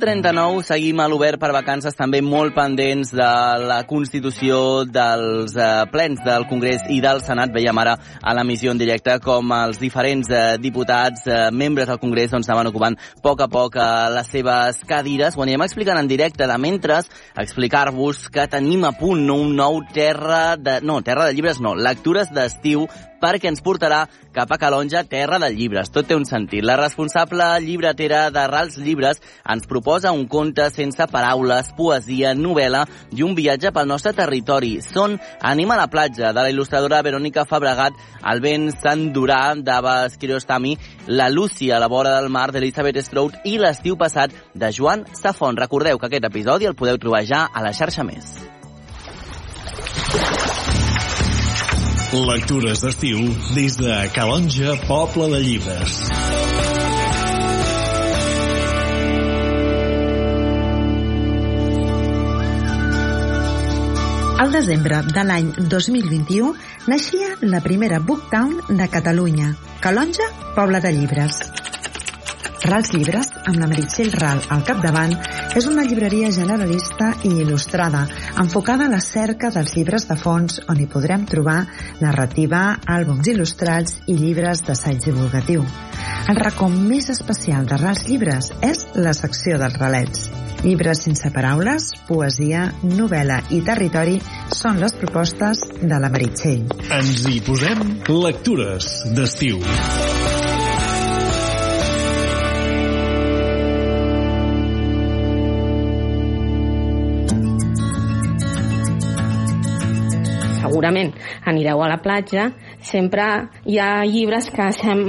39, 0.03 0.65
seguim 0.67 0.99
a 0.99 1.05
l'Obert 1.07 1.39
per 1.39 1.53
vacances 1.55 1.95
també 1.95 2.19
molt 2.27 2.57
pendents 2.57 3.13
de 3.15 3.29
la 3.63 3.77
constitució 3.87 4.83
dels 4.83 5.55
eh, 5.55 5.69
plens 5.93 6.19
del 6.27 6.49
Congrés 6.51 6.83
i 6.91 6.97
del 7.05 7.23
Senat. 7.23 7.53
Veiem 7.55 7.79
ara 7.79 7.95
a 8.19 8.35
l'emissió 8.35 8.75
en 8.75 8.81
directe 8.81 9.15
com 9.23 9.55
els 9.55 9.79
diferents 9.79 10.27
eh, 10.27 10.57
diputats, 10.59 11.23
eh, 11.31 11.53
membres 11.55 11.87
del 11.93 12.03
Congrés, 12.03 12.33
doncs 12.35 12.51
anaven 12.51 12.73
ocupant 12.73 12.99
a 12.99 13.23
poc 13.23 13.45
a 13.47 13.49
poc 13.53 13.79
eh, 13.79 13.87
les 14.17 14.33
seves 14.35 14.83
cadires. 14.91 15.39
Ho 15.39 15.47
anirem 15.47 15.69
explicant 15.69 16.03
en 16.03 16.11
directe 16.11 16.51
de 16.51 16.59
mentre 16.59 16.99
explicar-vos 17.39 18.27
que 18.35 18.49
tenim 18.51 18.83
a 18.91 18.97
punt 18.99 19.31
un 19.31 19.55
nou 19.55 19.85
terra 19.95 20.59
de... 20.59 20.81
No, 20.83 20.99
terra 21.07 21.31
de 21.31 21.39
llibres 21.39 21.63
no, 21.63 21.77
lectures 21.79 22.35
d'estiu 22.35 22.89
perquè 23.23 23.53
ens 23.53 23.63
portarà 23.63 24.03
cap 24.35 24.51
a 24.51 24.59
Calonja, 24.59 25.05
terra 25.07 25.39
de 25.39 25.53
llibres. 25.55 25.93
Tot 25.95 26.09
té 26.09 26.17
un 26.19 26.27
sentit. 26.27 26.65
La 26.67 26.77
responsable 26.81 27.47
llibretera 27.63 28.25
de 28.35 28.47
Rals 28.51 28.79
Llibres 28.83 29.23
ens 29.47 29.69
proposa 29.71 29.92
un 30.13 30.25
conte 30.27 30.71
sense 30.73 31.05
paraules, 31.13 31.69
poesia, 31.77 32.33
novel·la 32.35 32.87
i 33.13 33.23
un 33.23 33.35
viatge 33.37 33.73
pel 33.73 33.89
nostre 33.91 34.15
territori. 34.17 34.79
Són 34.81 35.19
Anem 35.43 35.71
a 35.71 35.77
la 35.77 35.89
platja, 35.93 36.33
de 36.33 36.41
la 36.41 36.51
il·lustradora 36.51 37.03
Verònica 37.05 37.45
Fabregat, 37.45 37.99
el 38.33 38.41
vent 38.41 38.71
s'endurà 38.73 39.53
d'Abbas 39.59 40.17
Kiarostami, 40.17 40.77
la 41.13 41.29
Lúcia 41.29 41.77
a 41.77 41.83
la 41.83 41.91
vora 41.93 42.17
del 42.17 42.31
mar 42.33 42.49
d'Elisabeth 42.53 43.03
Strout 43.05 43.37
i 43.45 43.59
l'estiu 43.59 43.99
passat 44.01 44.33
de 44.55 44.73
Joan 44.73 45.05
Safon. 45.13 45.61
Recordeu 45.61 45.99
que 45.99 46.09
aquest 46.09 46.25
episodi 46.31 46.71
el 46.71 46.79
podeu 46.79 46.97
trobar 46.99 47.25
ja 47.29 47.49
a 47.53 47.63
la 47.63 47.75
xarxa 47.77 48.07
més. 48.07 48.39
Lectures 52.13 52.83
d'estiu 52.85 53.25
des 53.57 53.79
de 53.81 53.97
Calonja, 54.13 54.77
Poble 54.89 55.31
de 55.33 55.41
Llibres. 55.41 56.32
Al 64.43 64.51
desembre 64.51 64.97
de 65.07 65.23
l'any 65.23 65.53
2021 65.71 66.49
naixia 66.91 67.29
la 67.47 67.61
primera 67.63 68.01
Booktown 68.03 68.75
de 68.81 68.89
Catalunya, 68.91 69.53
Calonja, 69.85 70.27
Poble 70.57 70.81
de 70.83 70.91
Llibres. 70.97 71.39
Rals 72.65 72.91
Llibres, 72.91 73.31
amb 73.47 73.61
la 73.63 73.69
Meritxell 73.71 74.11
Ral 74.19 74.43
al 74.51 74.65
capdavant, 74.67 75.15
és 75.55 75.69
una 75.71 75.87
llibreria 75.87 76.33
generalista 76.35 77.13
i 77.23 77.31
il·lustrada, 77.45 78.03
enfocada 78.43 78.91
a 78.91 78.95
la 78.97 79.01
cerca 79.07 79.53
dels 79.55 79.77
llibres 79.79 80.09
de 80.11 80.19
fons 80.19 80.59
on 80.67 80.83
hi 80.83 80.91
podrem 80.91 81.23
trobar 81.31 81.61
narrativa, 82.03 82.65
àlbums 82.99 83.31
il·lustrats 83.31 84.01
i 84.11 84.19
llibres 84.19 84.67
d'assaig 84.67 85.05
divulgatiu. 85.07 85.63
El 86.31 86.37
racó 86.39 86.69
més 86.71 87.09
especial 87.11 87.67
de 87.67 87.77
Rals 87.81 88.05
Llibres 88.07 88.53
és 88.63 88.85
la 88.95 89.11
secció 89.17 89.59
dels 89.59 89.75
relets. 89.81 90.29
Llibres 90.63 91.03
sense 91.09 91.33
paraules, 91.35 91.89
poesia, 92.07 92.69
novel·la 92.87 93.41
i 93.51 93.59
territori 93.67 94.21
són 94.55 94.79
les 94.83 94.95
propostes 95.01 95.65
de 95.83 95.99
la 95.99 96.13
Meritxell. 96.15 96.69
Ens 96.95 97.27
hi 97.27 97.43
posem 97.43 97.83
lectures 98.23 98.93
d'estiu. 99.17 99.59
segurament 110.73 111.13
anireu 111.45 111.83
a 111.83 111.89
la 111.91 112.01
platja, 112.01 112.51
sempre 112.83 113.27
hi 113.65 113.79
ha 113.79 114.05
llibres 114.05 114.51
que 114.51 114.71
sem... 114.77 115.05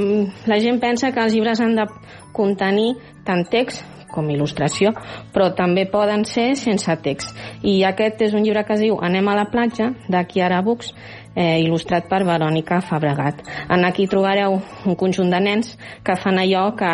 la 0.48 0.60
gent 0.62 0.80
pensa 0.82 1.12
que 1.12 1.24
els 1.24 1.34
llibres 1.34 1.62
han 1.62 1.76
de 1.80 1.88
contenir 2.34 2.94
tant 3.26 3.46
text 3.50 3.84
com 4.14 4.30
il·lustració, 4.30 4.94
però 5.34 5.50
també 5.58 5.88
poden 5.90 6.24
ser 6.30 6.54
sense 6.60 6.94
text. 7.02 7.34
I 7.66 7.82
aquest 7.90 8.22
és 8.28 8.38
un 8.38 8.46
llibre 8.46 8.62
que 8.68 8.78
es 8.78 8.84
diu 8.86 9.00
Anem 9.02 9.28
a 9.32 9.38
la 9.40 9.48
platja, 9.50 9.90
de 10.06 10.22
Chiara 10.30 10.62
Bux, 10.62 10.94
eh, 11.34 11.58
il·lustrat 11.64 12.08
per 12.10 12.22
Verònica 12.28 12.80
Fabregat. 12.86 13.42
En 13.74 13.86
aquí 13.88 14.06
trobareu 14.08 14.60
un 14.86 14.96
conjunt 15.00 15.34
de 15.34 15.42
nens 15.42 15.74
que 16.06 16.16
fan 16.16 16.38
allò 16.38 16.70
que 16.78 16.94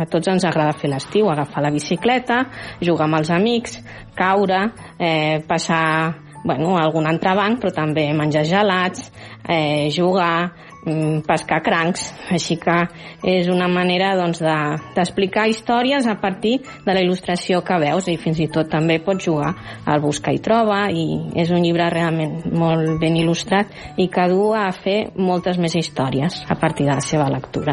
a 0.00 0.06
tots 0.08 0.30
ens 0.30 0.46
agrada 0.46 0.76
fer 0.78 0.92
l'estiu, 0.92 1.28
agafar 1.28 1.64
la 1.66 1.74
bicicleta, 1.74 2.44
jugar 2.80 3.08
amb 3.08 3.20
els 3.20 3.34
amics, 3.34 3.80
caure, 4.14 4.68
eh, 4.98 5.42
passar 5.48 6.29
bueno, 6.44 6.76
algun 6.78 7.06
entrebanc, 7.10 7.60
però 7.60 7.72
també 7.74 8.06
menjar 8.16 8.44
gelats, 8.48 9.10
eh, 9.48 9.90
jugar, 9.92 10.52
mm, 10.86 11.20
pescar 11.26 11.62
crancs. 11.62 12.14
Així 12.30 12.56
que 12.56 12.88
és 13.22 13.48
una 13.48 13.68
manera 13.68 14.16
doncs, 14.16 14.40
d'explicar 14.40 15.44
de, 15.44 15.50
històries 15.50 16.06
a 16.06 16.16
partir 16.20 16.60
de 16.86 16.94
la 16.94 17.00
il·lustració 17.00 17.62
que 17.62 17.78
veus 17.78 18.08
i 18.08 18.16
fins 18.16 18.40
i 18.40 18.48
tot 18.48 18.70
també 18.70 18.98
pots 19.00 19.24
jugar 19.24 19.54
al 19.86 20.00
buscar 20.00 20.32
i 20.32 20.38
troba 20.38 20.90
i 20.90 21.32
és 21.34 21.50
un 21.50 21.62
llibre 21.62 21.90
realment 21.90 22.52
molt 22.52 22.98
ben 23.00 23.16
il·lustrat 23.16 23.66
i 23.96 24.08
que 24.08 24.28
du 24.28 24.52
a 24.54 24.70
fer 24.72 25.10
moltes 25.16 25.58
més 25.58 25.74
històries 25.74 26.44
a 26.48 26.54
partir 26.54 26.86
de 26.86 26.94
la 26.94 27.00
seva 27.00 27.28
lectura. 27.28 27.72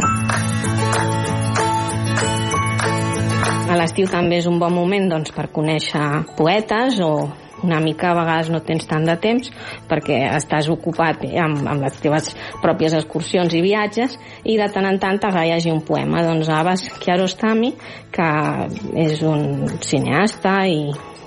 A 3.68 3.76
l'estiu 3.76 4.08
també 4.08 4.38
és 4.38 4.46
un 4.48 4.60
bon 4.60 4.74
moment 4.74 5.10
doncs, 5.10 5.34
per 5.36 5.50
conèixer 5.52 6.24
poetes 6.38 7.02
o 7.04 7.47
una 7.64 7.80
mica 7.82 8.12
a 8.12 8.18
vegades 8.18 8.52
no 8.54 8.62
tens 8.66 8.88
tant 8.90 9.06
de 9.08 9.16
temps 9.22 9.50
perquè 9.90 10.20
estàs 10.38 10.70
ocupat 10.74 11.24
eh, 11.28 11.36
amb, 11.42 11.64
amb 11.66 11.86
les 11.86 12.00
teves 12.04 12.32
pròpies 12.64 12.96
excursions 12.98 13.54
i 13.58 13.64
viatges 13.66 14.18
i 14.44 14.58
de 14.60 14.70
tant 14.74 14.86
en 14.90 15.00
tant 15.02 15.20
t'agrada 15.20 15.58
un 15.72 15.82
poema. 15.86 16.24
Doncs 16.26 16.50
Abbas 16.54 16.88
Kiarostami 17.02 17.74
que 18.14 18.30
és 19.08 19.22
un 19.26 19.68
cineasta 19.84 20.60
i 20.70 20.82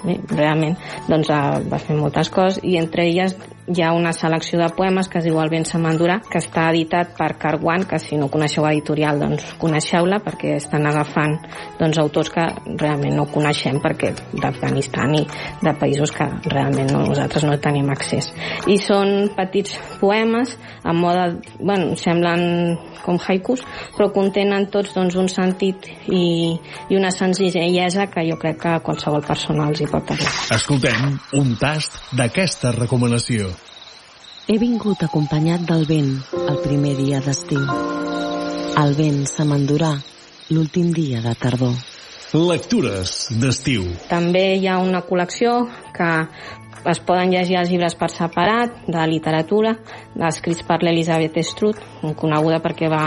bé, 0.04 0.18
realment 0.34 0.76
doncs, 1.08 1.30
va 1.30 1.80
fer 1.82 1.96
moltes 1.98 2.30
coses 2.32 2.60
i 2.64 2.76
entre 2.80 3.06
elles 3.08 3.36
hi 3.70 3.82
ha 3.82 3.92
una 3.94 4.12
selecció 4.12 4.58
de 4.58 4.68
poemes 4.74 5.08
que 5.08 5.20
es 5.20 5.26
diu 5.26 5.38
El 5.40 5.50
vent 5.52 5.66
se 5.68 5.78
m'endurà, 5.78 6.18
que 6.26 6.40
està 6.42 6.66
editat 6.72 7.12
per 7.18 7.30
Carguan, 7.38 7.84
que 7.86 8.00
si 8.02 8.18
no 8.18 8.30
coneixeu 8.32 8.66
editorial, 8.66 9.20
doncs 9.22 9.46
coneixeu-la, 9.62 10.18
perquè 10.24 10.56
estan 10.58 10.88
agafant 10.90 11.36
doncs, 11.78 12.00
autors 12.02 12.32
que 12.34 12.46
realment 12.80 13.14
no 13.18 13.28
coneixem, 13.30 13.78
perquè 13.82 14.12
d'Afganistan 14.32 15.14
i 15.20 15.22
de 15.62 15.74
països 15.78 16.10
que 16.16 16.26
realment 16.50 16.90
no, 16.90 17.04
nosaltres 17.06 17.46
no 17.46 17.58
tenim 17.62 17.90
accés. 17.94 18.32
I 18.66 18.78
són 18.82 19.30
petits 19.36 19.78
poemes, 20.00 20.56
en 20.82 20.98
mode, 20.98 21.28
bueno, 21.60 21.94
semblen 22.00 22.76
com 23.04 23.20
haikus, 23.22 23.62
però 23.94 24.10
contenen 24.14 24.66
tots 24.72 24.94
doncs, 24.96 25.16
un 25.20 25.30
sentit 25.30 25.86
i, 26.10 26.24
i 26.90 26.98
una 26.98 27.12
senzillesa 27.14 28.08
que 28.10 28.26
jo 28.28 28.38
crec 28.40 28.60
que 28.64 28.76
qualsevol 28.84 29.24
persona 29.26 29.70
els 29.70 29.80
hi 29.80 29.88
pot 29.90 30.10
parlar. 30.10 30.34
Escoltem 30.58 31.18
un 31.38 31.56
tast 31.60 32.00
d'aquesta 32.16 32.74
recomanació. 32.76 33.54
He 34.50 34.56
vingut 34.58 34.98
acompanyat 35.06 35.62
del 35.62 35.84
vent 35.86 36.08
el 36.34 36.56
primer 36.64 36.96
dia 36.98 37.20
d'estiu. 37.22 37.60
El 38.82 38.96
vent 38.98 39.20
se 39.30 39.46
m'endurà 39.46 39.92
l'últim 40.50 40.88
dia 40.90 41.20
de 41.22 41.36
tardor. 41.38 41.76
Lectures 42.34 43.12
d'estiu. 43.38 43.86
També 44.10 44.42
hi 44.56 44.66
ha 44.66 44.80
una 44.82 45.04
col·lecció 45.06 45.54
que 45.94 46.10
es 46.90 47.02
poden 47.06 47.30
llegir 47.30 47.60
els 47.60 47.70
llibres 47.70 47.94
per 47.94 48.10
separat 48.10 48.90
de 48.90 49.06
literatura, 49.06 49.76
escrits 50.32 50.66
per 50.66 50.80
l'Elisabeth 50.82 51.38
Strutt, 51.46 51.86
coneguda 52.18 52.58
perquè 52.58 52.90
va 52.90 53.04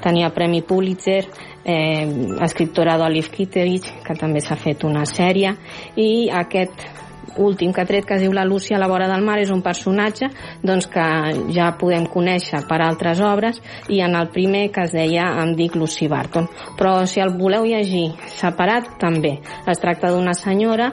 tenir 0.00 0.24
el 0.24 0.32
Premi 0.32 0.64
Pulitzer, 0.64 1.26
eh, 1.60 2.08
escriptora 2.40 2.96
d'Olive 2.96 3.36
Kitteridge, 3.36 3.98
que 4.06 4.16
també 4.16 4.40
s'ha 4.40 4.56
fet 4.56 4.88
una 4.88 5.04
sèrie, 5.04 5.58
i 6.00 6.30
aquest 6.32 6.88
últim 7.36 7.72
que 7.72 7.82
ha 7.82 7.88
tret, 7.88 8.06
que 8.06 8.16
es 8.16 8.22
diu 8.24 8.32
La 8.32 8.44
Lúcia 8.44 8.76
a 8.76 8.80
la 8.80 8.88
vora 8.88 9.08
del 9.10 9.24
mar, 9.24 9.38
és 9.42 9.50
un 9.50 9.62
personatge 9.64 10.30
doncs, 10.62 10.88
que 10.92 11.06
ja 11.54 11.72
podem 11.80 12.06
conèixer 12.10 12.62
per 12.68 12.80
altres 12.84 13.20
obres 13.20 13.60
i 13.88 14.00
en 14.04 14.16
el 14.16 14.30
primer 14.34 14.68
que 14.72 14.86
es 14.86 14.94
deia 14.96 15.28
em 15.42 15.54
dic 15.58 15.76
Lucy 15.76 16.08
Barton. 16.08 16.48
Però 16.78 16.98
si 17.06 17.20
el 17.20 17.34
voleu 17.36 17.66
llegir 17.66 18.08
separat, 18.38 18.96
també. 19.00 19.36
Es 19.66 19.82
tracta 19.82 20.12
d'una 20.14 20.34
senyora 20.36 20.92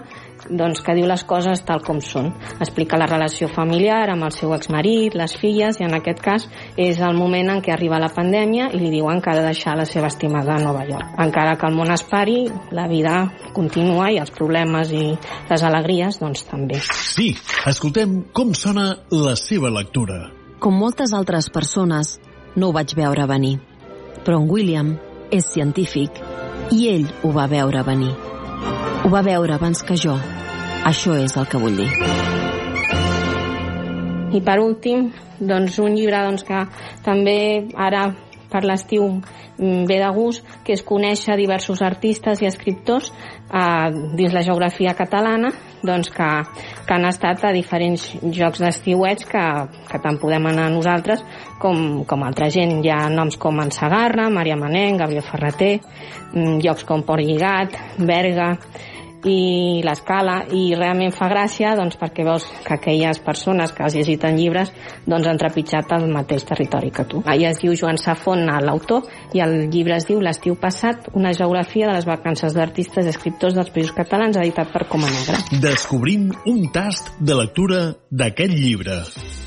doncs, 0.49 0.81
que 0.83 0.95
diu 0.97 1.07
les 1.09 1.23
coses 1.27 1.63
tal 1.65 1.81
com 1.85 1.99
són. 2.03 2.31
Explica 2.59 2.99
la 2.99 3.07
relació 3.09 3.49
familiar 3.51 4.01
amb 4.11 4.27
el 4.27 4.33
seu 4.35 4.53
exmarit, 4.55 5.15
les 5.17 5.35
filles, 5.39 5.79
i 5.79 5.87
en 5.87 5.95
aquest 5.97 6.21
cas 6.23 6.47
és 6.77 6.99
el 7.01 7.17
moment 7.17 7.53
en 7.53 7.63
què 7.63 7.73
arriba 7.73 8.01
la 8.01 8.11
pandèmia 8.13 8.69
i 8.73 8.81
li 8.81 8.91
diuen 8.93 9.21
que 9.21 9.31
ha 9.31 9.37
de 9.37 9.45
deixar 9.47 9.77
la 9.79 9.87
seva 9.89 10.11
estimada 10.11 10.55
a 10.55 10.63
Nova 10.63 10.85
York. 10.89 11.15
Encara 11.23 11.55
que 11.57 11.69
el 11.69 11.77
món 11.77 11.93
es 11.93 12.05
pari, 12.07 12.47
la 12.71 12.87
vida 12.91 13.17
continua 13.53 14.11
i 14.11 14.19
els 14.21 14.33
problemes 14.33 14.91
i 14.93 15.05
les 15.49 15.63
alegries 15.63 16.19
doncs 16.21 16.45
també. 16.49 16.81
Sí, 16.83 17.33
escoltem 17.69 18.21
com 18.33 18.53
sona 18.57 18.89
la 19.11 19.35
seva 19.39 19.71
lectura. 19.73 20.27
Com 20.63 20.77
moltes 20.79 21.13
altres 21.13 21.49
persones, 21.51 22.17
no 22.55 22.69
ho 22.69 22.75
vaig 22.75 22.95
veure 22.95 23.27
venir. 23.27 23.57
Però 24.23 24.39
en 24.39 24.47
William 24.49 24.93
és 25.33 25.49
científic 25.51 26.21
i 26.71 26.87
ell 26.93 27.09
ho 27.23 27.33
va 27.35 27.49
veure 27.51 27.83
venir. 27.83 28.13
Ho 29.03 29.09
va 29.11 29.19
veure 29.19 29.51
abans 29.51 29.81
que 29.83 29.97
jo. 29.99 30.13
Això 30.87 31.17
és 31.19 31.33
el 31.35 31.47
que 31.51 31.59
vull 31.59 31.75
dir. 31.75 31.89
I 34.31 34.39
per 34.41 34.55
últim, 34.63 35.09
doncs 35.43 35.75
un 35.83 35.97
llibre 35.97 36.21
doncs, 36.23 36.45
que 36.47 36.61
també 37.03 37.35
ara 37.75 38.05
per 38.53 38.61
l'estiu 38.63 39.09
mm, 39.09 39.83
ve 39.89 39.97
de 39.99 40.11
gust, 40.15 40.45
que 40.63 40.75
és 40.77 40.85
conèixer 40.87 41.35
diversos 41.35 41.81
artistes 41.83 42.39
i 42.41 42.47
escriptors 42.47 43.09
eh, 43.11 43.89
dins 44.15 44.31
la 44.31 44.45
geografia 44.45 44.93
catalana 44.95 45.51
doncs 45.83 46.13
que, 46.13 46.29
que 46.87 46.95
han 46.95 47.09
estat 47.09 47.43
a 47.43 47.51
diferents 47.51 48.05
jocs 48.23 48.61
d'estiuets 48.63 49.27
que, 49.27 49.43
que 49.89 50.01
tant 50.05 50.21
podem 50.21 50.47
anar 50.53 50.69
nosaltres 50.71 51.25
com, 51.59 52.05
com 52.07 52.23
altra 52.23 52.47
gent. 52.53 52.77
Hi 52.85 52.93
ha 52.93 53.01
noms 53.11 53.35
com 53.41 53.59
en 53.59 53.73
Sagarra, 53.75 54.29
Maria 54.31 54.55
Manent, 54.55 55.01
Gabriel 55.01 55.27
Ferreter, 55.27 55.75
mm, 56.31 56.61
llocs 56.63 56.87
com 56.87 57.03
Port 57.03 57.25
Lligat, 57.25 57.75
Berga, 57.99 58.53
i 59.29 59.81
l'escala 59.85 60.41
i 60.51 60.73
realment 60.75 61.13
fa 61.15 61.29
gràcia 61.31 61.73
doncs, 61.79 61.97
perquè 61.99 62.25
veus 62.27 62.45
que 62.65 62.75
aquelles 62.75 63.19
persones 63.23 63.71
que 63.73 63.83
has 63.85 63.95
llegit 63.95 64.23
en 64.27 64.37
llibres 64.37 64.71
doncs, 65.05 65.27
han 65.27 65.39
trepitjat 65.39 65.91
el 65.97 66.07
mateix 66.11 66.45
territori 66.47 66.91
que 66.91 67.05
tu. 67.09 67.23
Allà 67.25 67.51
es 67.53 67.61
diu 67.63 67.75
Joan 67.79 67.99
Safon, 68.01 68.45
l'autor, 68.65 69.07
i 69.33 69.43
el 69.43 69.69
llibre 69.73 69.97
es 69.97 70.07
diu 70.09 70.21
L'estiu 70.23 70.55
passat, 70.59 71.09
una 71.13 71.33
geografia 71.35 71.89
de 71.89 71.97
les 71.97 72.07
vacances 72.07 72.55
d'artistes 72.55 73.05
i 73.05 73.13
escriptors 73.13 73.57
dels 73.57 73.71
països 73.73 73.95
catalans, 73.95 74.39
editat 74.39 74.71
per 74.73 74.85
Coma 74.91 75.11
Negra. 75.11 75.39
Descobrim 75.63 76.29
un 76.49 76.67
tast 76.73 77.13
de 77.19 77.37
lectura 77.37 77.83
d'aquest 78.09 78.53
llibre. 78.53 79.01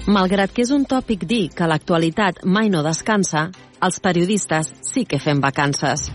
Malgrat 0.06 0.52
que 0.54 0.62
és 0.62 0.72
un 0.74 0.86
tòpic 0.86 1.26
dir 1.26 1.48
que 1.56 1.66
l'actualitat 1.68 2.44
mai 2.44 2.70
no 2.70 2.84
descansa, 2.86 3.48
els 3.82 4.00
periodistes 4.00 4.72
sí 4.86 5.04
que 5.04 5.20
fem 5.20 5.42
vacances. 5.42 6.10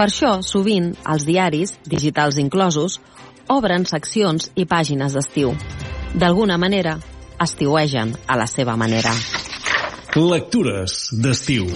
Per 0.00 0.06
això, 0.08 0.38
sovint, 0.40 0.94
els 1.12 1.26
diaris, 1.28 1.74
digitals 1.84 2.38
inclosos, 2.40 2.94
obren 3.52 3.82
seccions 3.84 4.46
i 4.56 4.64
pàgines 4.64 5.12
d'estiu. 5.12 5.50
D'alguna 6.16 6.56
manera, 6.56 6.94
estiuegen 7.44 8.14
a 8.24 8.38
la 8.40 8.46
seva 8.48 8.78
manera. 8.80 9.12
Lectures 10.16 10.96
d'estiu. 11.20 11.68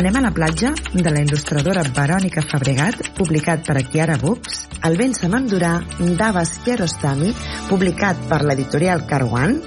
Anem 0.00 0.16
a 0.16 0.24
la 0.24 0.32
platja 0.32 0.72
de 0.94 1.12
la 1.12 1.20
il·lustradora 1.28 1.84
Verònica 1.92 2.48
Fabregat, 2.48 3.12
publicat 3.20 3.68
per 3.68 3.84
Chiara 3.92 4.16
Books, 4.16 4.62
El 4.80 4.96
vent 4.96 5.12
se 5.20 5.28
m'endurà 5.28 5.76
d'Abbas 6.00 6.56
Kiarostami, 6.64 7.36
publicat 7.68 8.28
per 8.32 8.46
l'editorial 8.48 9.04
Carwan, 9.04 9.58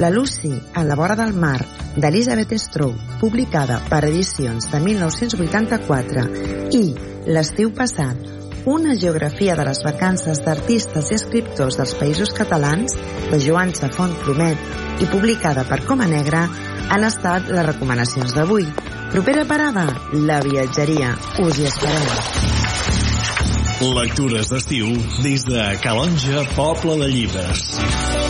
La 0.00 0.08
Lucy 0.08 0.54
a 0.72 0.82
la 0.82 0.96
vora 0.96 1.14
del 1.14 1.34
mar, 1.34 1.60
d'Elisabeth 1.94 2.56
Stroh, 2.56 2.94
publicada 3.20 3.82
per 3.86 4.06
edicions 4.08 4.70
de 4.72 4.80
1984, 4.80 6.26
i 6.72 6.84
L'estiu 7.28 7.68
passat, 7.76 8.16
una 8.64 8.94
geografia 8.96 9.54
de 9.58 9.64
les 9.68 9.82
vacances 9.84 10.40
d'artistes 10.40 11.10
i 11.12 11.16
escriptors 11.18 11.76
dels 11.76 11.92
països 12.00 12.32
catalans, 12.32 12.96
de 13.28 13.40
Joan 13.44 13.74
Safont 13.76 14.16
Promet 14.24 15.02
i 15.04 15.08
publicada 15.12 15.66
per 15.68 15.82
Coma 15.84 16.08
Negra, 16.08 16.46
han 16.88 17.04
estat 17.04 17.52
les 17.52 17.66
recomanacions 17.68 18.32
d'avui. 18.36 18.64
Propera 19.12 19.44
parada, 19.44 19.84
la 20.16 20.40
viatgeria. 20.46 21.12
Us 21.44 21.60
hi 21.60 21.68
esperem. 21.68 22.08
Lectures 24.00 24.48
d'estiu 24.48 24.96
des 25.20 25.44
de 25.44 25.70
Calonja, 25.84 26.48
Poble 26.56 27.00
de 27.04 27.12
Llibres. 27.12 28.29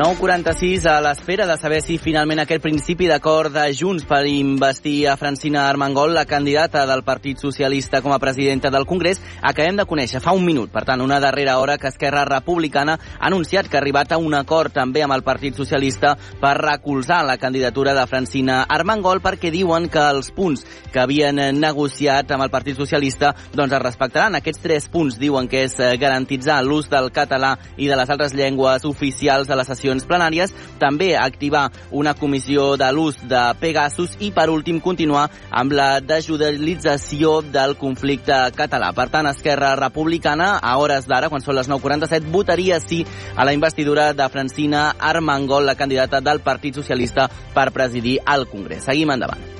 9.46 0.00 0.86
a 0.88 0.98
l'espera 1.04 1.44
de 1.44 1.58
saber 1.60 1.82
si 1.84 1.98
finalment 2.00 2.40
aquest 2.40 2.62
principi 2.64 3.04
d'acord 3.04 3.52
de 3.52 3.66
Junts 3.76 4.06
per 4.08 4.22
investir 4.24 5.10
a 5.10 5.18
Francina 5.20 5.66
Armengol, 5.68 6.14
la 6.16 6.24
candidata 6.24 6.86
del 6.88 7.02
Partit 7.04 7.36
Socialista 7.36 8.00
com 8.00 8.14
a 8.14 8.18
presidenta 8.18 8.70
del 8.72 8.86
Congrés, 8.88 9.20
acabem 9.42 9.76
de 9.76 9.84
conèixer 9.84 10.22
fa 10.24 10.32
un 10.32 10.46
minut. 10.46 10.70
Per 10.72 10.86
tant, 10.88 11.02
una 11.04 11.18
darrera 11.20 11.58
hora 11.60 11.76
que 11.76 11.90
Esquerra 11.92 12.22
Republicana 12.24 12.94
ha 12.96 13.26
anunciat 13.28 13.68
que 13.68 13.76
ha 13.76 13.82
arribat 13.82 14.14
a 14.14 14.16
un 14.16 14.32
acord 14.38 14.72
també 14.72 15.02
amb 15.04 15.12
el 15.18 15.22
Partit 15.22 15.60
Socialista 15.60 16.14
per 16.40 16.54
recolzar 16.56 17.20
la 17.28 17.36
candidatura 17.36 17.92
de 17.92 18.06
Francina 18.08 18.62
Armengol 18.62 19.20
perquè 19.20 19.52
diuen 19.52 19.90
que 19.92 20.00
els 20.00 20.32
punts 20.32 20.64
que 20.94 21.04
havien 21.04 21.36
negociat 21.60 22.32
amb 22.32 22.46
el 22.46 22.54
Partit 22.56 22.80
Socialista 22.80 23.34
doncs 23.52 23.76
es 23.76 23.84
respectaran. 23.84 24.40
Aquests 24.40 24.64
tres 24.64 24.88
punts 24.88 25.20
diuen 25.20 25.44
que 25.44 25.66
és 25.68 25.76
garantitzar 25.76 26.62
l'ús 26.64 26.88
del 26.88 27.12
català 27.12 27.52
i 27.76 27.92
de 27.92 28.00
les 28.00 28.16
altres 28.16 28.32
llengües 28.32 28.88
oficials 28.88 29.52
a 29.52 29.60
les 29.60 29.68
sessions 29.90 30.06
plenàries, 30.06 30.54
també 30.78 31.14
activar 31.18 31.70
una 31.90 32.14
comissió 32.14 32.76
de 32.80 32.90
l'ús 32.94 33.18
de 33.28 33.42
Pegasus 33.60 34.16
i, 34.20 34.30
per 34.30 34.48
últim, 34.50 34.80
continuar 34.80 35.28
amb 35.50 35.74
la 35.74 36.00
desjudicialització 36.00 37.40
del 37.42 37.76
conflicte 37.80 38.38
català. 38.56 38.92
Per 38.94 39.08
tant, 39.10 39.30
Esquerra 39.30 39.74
Republicana, 39.78 40.56
a 40.62 40.76
hores 40.78 41.08
d'ara, 41.10 41.30
quan 41.30 41.42
són 41.42 41.58
les 41.58 41.68
9.47, 41.70 42.30
votaria 42.30 42.80
sí 42.80 43.04
a 43.36 43.44
la 43.44 43.54
investidura 43.54 44.12
de 44.14 44.28
Francina 44.28 44.90
Armengol, 44.98 45.66
la 45.66 45.78
candidata 45.78 46.20
del 46.20 46.40
Partit 46.40 46.74
Socialista 46.74 47.30
per 47.54 47.70
presidir 47.74 48.20
el 48.26 48.46
Congrés. 48.50 48.86
Seguim 48.86 49.10
endavant. 49.10 49.59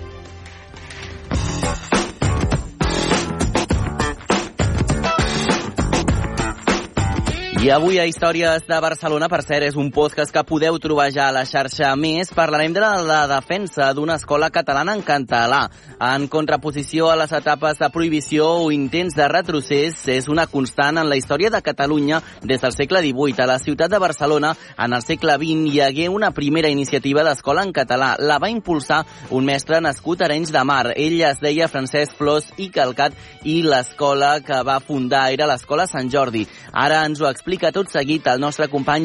I 7.61 7.69
avui 7.69 7.99
a 8.01 8.07
Històries 8.09 8.63
de 8.65 8.77
Barcelona, 8.81 9.27
per 9.29 9.43
cert, 9.45 9.67
és 9.67 9.75
un 9.77 9.91
podcast 9.93 10.33
que 10.33 10.43
podeu 10.49 10.79
trobar 10.81 11.11
ja 11.13 11.27
a 11.29 11.33
la 11.35 11.43
xarxa 11.45 11.91
Més. 11.93 12.31
Parlarem 12.33 12.73
de 12.73 12.81
la, 12.81 13.19
defensa 13.29 13.91
d'una 13.93 14.15
escola 14.17 14.49
catalana 14.49 14.95
en 14.97 15.03
català. 15.05 15.67
En 16.01 16.25
contraposició 16.33 17.11
a 17.13 17.19
les 17.21 17.35
etapes 17.37 17.77
de 17.77 17.91
prohibició 17.93 18.47
o 18.63 18.71
intents 18.73 19.13
de 19.13 19.27
retrocés, 19.29 19.99
és 20.09 20.29
una 20.33 20.47
constant 20.49 21.03
en 21.03 21.11
la 21.11 21.19
història 21.21 21.51
de 21.53 21.61
Catalunya 21.61 22.23
des 22.41 22.65
del 22.65 22.73
segle 22.73 23.03
XVIII. 23.05 23.37
A 23.45 23.51
la 23.53 23.59
ciutat 23.61 23.93
de 23.93 24.01
Barcelona, 24.01 24.55
en 24.79 24.97
el 24.97 25.05
segle 25.05 25.37
XX, 25.37 25.69
hi 25.69 25.85
hagué 25.85 26.09
una 26.09 26.33
primera 26.33 26.73
iniciativa 26.73 27.27
d'escola 27.29 27.67
en 27.69 27.75
català. 27.77 28.15
La 28.17 28.41
va 28.41 28.49
impulsar 28.49 29.03
un 29.29 29.45
mestre 29.45 29.83
nascut 29.85 30.23
a 30.23 30.31
Arenys 30.31 30.55
de 30.57 30.65
Mar. 30.65 30.95
Ell 30.97 31.21
es 31.29 31.45
deia 31.45 31.69
Francesc 31.69 32.17
Flors 32.17 32.49
i 32.57 32.71
Calcat 32.73 33.13
i 33.45 33.61
l'escola 33.69 34.39
que 34.41 34.65
va 34.65 34.81
fundar 34.81 35.29
era 35.37 35.53
l'Escola 35.53 35.85
Sant 35.85 36.09
Jordi. 36.09 36.49
Ara 36.73 37.05
ens 37.05 37.21
ho 37.21 37.29
explica 37.29 37.50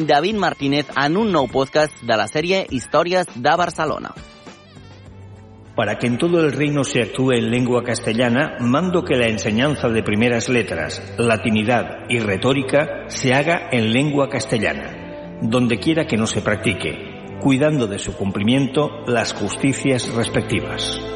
David 0.06 0.36
Martínez 0.36 0.86
un 1.16 1.32
podcast 1.48 1.92
de 2.02 2.16
la 2.16 2.28
de 3.34 3.56
Barcelona. 3.56 4.14
Para 5.74 5.98
que 5.98 6.06
en 6.06 6.16
todo 6.16 6.40
el 6.40 6.52
reino 6.52 6.84
se 6.84 7.02
actúe 7.02 7.32
en 7.32 7.50
lengua 7.50 7.82
castellana, 7.82 8.56
mando 8.60 9.04
que 9.04 9.14
la 9.14 9.28
enseñanza 9.28 9.88
de 9.88 10.02
primeras 10.02 10.48
letras, 10.48 11.02
latinidad 11.18 12.06
y 12.08 12.18
retórica 12.18 13.04
se 13.08 13.34
haga 13.34 13.68
en 13.70 13.92
lengua 13.92 14.30
castellana, 14.30 15.38
donde 15.42 15.78
quiera 15.78 16.06
que 16.06 16.16
no 16.16 16.26
se 16.26 16.40
practique, 16.40 17.38
cuidando 17.40 17.86
de 17.86 17.98
su 17.98 18.16
cumplimiento 18.16 19.02
las 19.06 19.34
justicias 19.34 20.14
respectivas. 20.14 21.15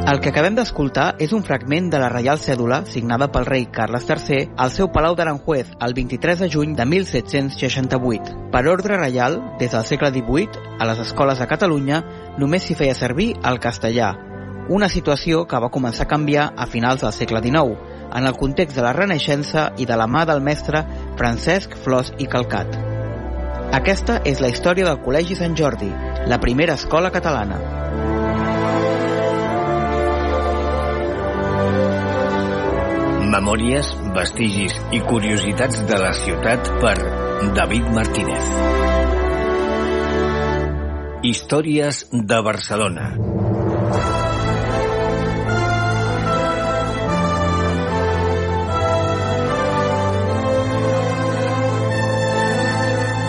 El 0.00 0.18
que 0.18 0.30
acabem 0.32 0.54
d'escoltar 0.56 1.14
és 1.20 1.34
un 1.36 1.42
fragment 1.44 1.90
de 1.92 1.98
la 2.00 2.08
Reial 2.08 2.40
Cèdula 2.40 2.80
signada 2.88 3.28
pel 3.30 3.44
rei 3.44 3.66
Carles 3.70 4.06
III 4.08 4.46
al 4.64 4.72
seu 4.72 4.88
Palau 4.94 5.14
d'Aranjuez 5.14 5.74
el 5.84 5.94
23 5.94 6.40
de 6.40 6.48
juny 6.50 6.72
de 6.78 6.86
1768. 6.88 8.48
Per 8.50 8.62
ordre 8.72 8.96
reial, 8.96 9.36
des 9.60 9.76
del 9.76 9.84
segle 9.84 10.10
XVIII, 10.14 10.64
a 10.80 10.88
les 10.88 11.04
escoles 11.04 11.38
de 11.38 11.46
Catalunya 11.46 12.00
només 12.40 12.64
s'hi 12.64 12.78
feia 12.80 12.96
servir 12.96 13.34
el 13.44 13.60
castellà, 13.60 14.14
una 14.70 14.88
situació 14.88 15.44
que 15.50 15.60
va 15.60 15.70
començar 15.74 16.06
a 16.06 16.10
canviar 16.14 16.48
a 16.56 16.66
finals 16.66 17.04
del 17.04 17.12
segle 17.12 17.42
XIX, 17.44 17.76
en 18.16 18.26
el 18.26 18.38
context 18.40 18.76
de 18.76 18.86
la 18.86 18.94
Renaixença 18.96 19.70
i 19.76 19.86
de 19.86 20.00
la 20.00 20.08
mà 20.08 20.24
del 20.26 20.40
mestre 20.40 20.86
Francesc 21.20 21.76
Flors 21.84 22.14
i 22.18 22.26
Calcat. 22.26 22.78
Aquesta 23.76 24.22
és 24.24 24.40
la 24.40 24.48
història 24.50 24.88
del 24.88 25.02
Col·legi 25.04 25.36
Sant 25.38 25.54
Jordi, 25.58 25.92
la 26.26 26.40
primera 26.42 26.78
escola 26.80 27.12
catalana. 27.14 27.60
Memòries, 33.30 33.86
vestigis 34.10 34.72
i 34.90 34.98
curiositats 35.06 35.84
de 35.86 35.98
la 36.02 36.10
ciutat 36.18 36.66
per 36.82 36.96
David 37.54 37.86
Martínez. 37.94 38.48
Històries 41.30 42.00
de 42.10 42.40
Barcelona. 42.48 43.06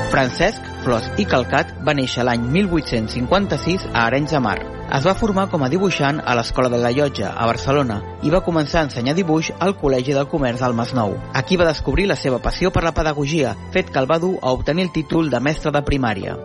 Francesc 0.09 0.73
Flos 0.81 1.13
i 1.21 1.29
Calcat 1.29 1.77
va 1.85 1.93
néixer 1.93 2.25
l'any 2.25 2.49
1856 2.57 3.91
a 3.93 4.07
Arenys 4.09 4.33
de 4.33 4.45
Mar. 4.49 4.59
Es 4.91 5.05
va 5.07 5.13
formar 5.15 5.45
com 5.47 5.61
a 5.63 5.69
dibuixant 5.71 6.17
a 6.27 6.33
l'Escola 6.35 6.67
de 6.71 6.77
la 6.81 6.89
Llotja, 6.91 7.29
a 7.31 7.45
Barcelona, 7.47 8.01
i 8.27 8.31
va 8.33 8.41
començar 8.43 8.81
a 8.81 8.87
ensenyar 8.89 9.13
dibuix 9.15 9.53
al 9.63 9.77
Col·legi 9.79 10.11
del 10.17 10.27
Comerç 10.27 10.65
al 10.67 10.75
Masnou. 10.75 11.15
Aquí 11.41 11.55
va 11.55 11.69
descobrir 11.69 12.09
la 12.11 12.17
seva 12.19 12.41
passió 12.43 12.73
per 12.75 12.83
la 12.83 12.91
pedagogia, 12.97 13.53
fet 13.71 13.87
que 13.87 14.03
el 14.03 14.09
va 14.11 14.19
dur 14.19 14.33
a 14.41 14.51
obtenir 14.51 14.89
el 14.89 14.91
títol 14.91 15.31
de 15.31 15.39
mestre 15.39 15.71
de 15.71 15.83
primària. 15.87 16.35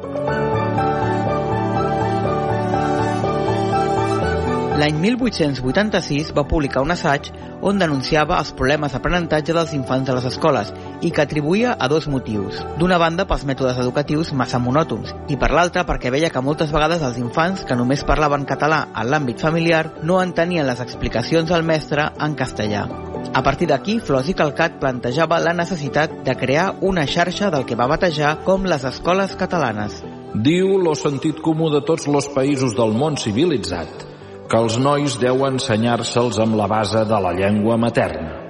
L'any 4.76 5.02
1886 5.02 6.30
va 6.36 6.46
publicar 6.46 6.86
un 6.86 6.94
assaig 6.94 7.32
on 7.66 7.82
denunciava 7.82 8.38
els 8.38 8.54
problemes 8.54 8.94
d'aprenentatge 8.94 9.54
dels 9.56 9.72
infants 9.74 10.06
de 10.06 10.14
les 10.14 10.30
escoles 10.30 10.70
i 11.00 11.10
que 11.10 11.24
atribuïa 11.24 11.76
a 11.78 11.88
dos 11.88 12.06
motius. 12.08 12.60
D'una 12.78 12.98
banda, 12.98 13.26
pels 13.28 13.44
mètodes 13.48 13.80
educatius 13.82 14.32
massa 14.32 14.60
monòtons 14.62 15.12
i 15.32 15.36
per 15.40 15.50
l'altra 15.52 15.84
perquè 15.88 16.12
veia 16.14 16.30
que 16.30 16.42
moltes 16.44 16.72
vegades 16.72 17.04
els 17.06 17.18
infants 17.22 17.64
que 17.66 17.76
només 17.76 18.04
parlaven 18.06 18.46
català 18.48 18.86
en 18.94 19.10
l'àmbit 19.10 19.42
familiar 19.42 19.84
no 20.02 20.20
entenien 20.22 20.66
les 20.66 20.80
explicacions 20.80 21.50
del 21.50 21.66
mestre 21.66 22.10
en 22.20 22.34
castellà. 22.38 22.86
A 23.34 23.42
partir 23.42 23.68
d'aquí, 23.68 23.98
Flors 24.00 24.30
i 24.30 24.34
Calcat 24.38 24.78
plantejava 24.80 25.40
la 25.42 25.52
necessitat 25.52 26.22
de 26.24 26.36
crear 26.38 26.70
una 26.80 27.06
xarxa 27.06 27.50
del 27.50 27.66
que 27.66 27.76
va 27.76 27.90
batejar 27.90 28.38
com 28.46 28.64
les 28.64 28.84
escoles 28.84 29.36
catalanes. 29.36 30.02
Diu 30.32 30.76
lo 30.78 30.94
sentit 30.94 31.42
comú 31.44 31.68
de 31.72 31.82
tots 31.84 32.08
els 32.08 32.30
països 32.32 32.76
del 32.76 32.94
món 32.96 33.16
civilitzat 33.20 34.06
que 34.46 34.58
els 34.62 34.78
nois 34.78 35.18
deu 35.18 35.44
ensenyar-se'ls 35.48 36.38
amb 36.44 36.58
la 36.60 36.68
base 36.70 37.04
de 37.04 37.22
la 37.28 37.34
llengua 37.34 37.76
materna. 37.76 38.45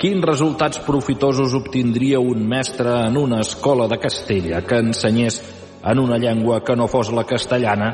Quins 0.00 0.24
resultats 0.24 0.78
profitosos 0.80 1.52
obtindria 1.52 2.22
un 2.24 2.46
mestre 2.48 2.88
en 3.04 3.18
una 3.20 3.42
escola 3.44 3.84
de 3.86 3.98
Castella 4.00 4.62
que 4.64 4.78
ensenyés 4.80 5.42
en 5.84 5.98
una 6.00 6.16
llengua 6.16 6.62
que 6.64 6.72
no 6.74 6.86
fos 6.88 7.10
la 7.12 7.26
castellana? 7.28 7.90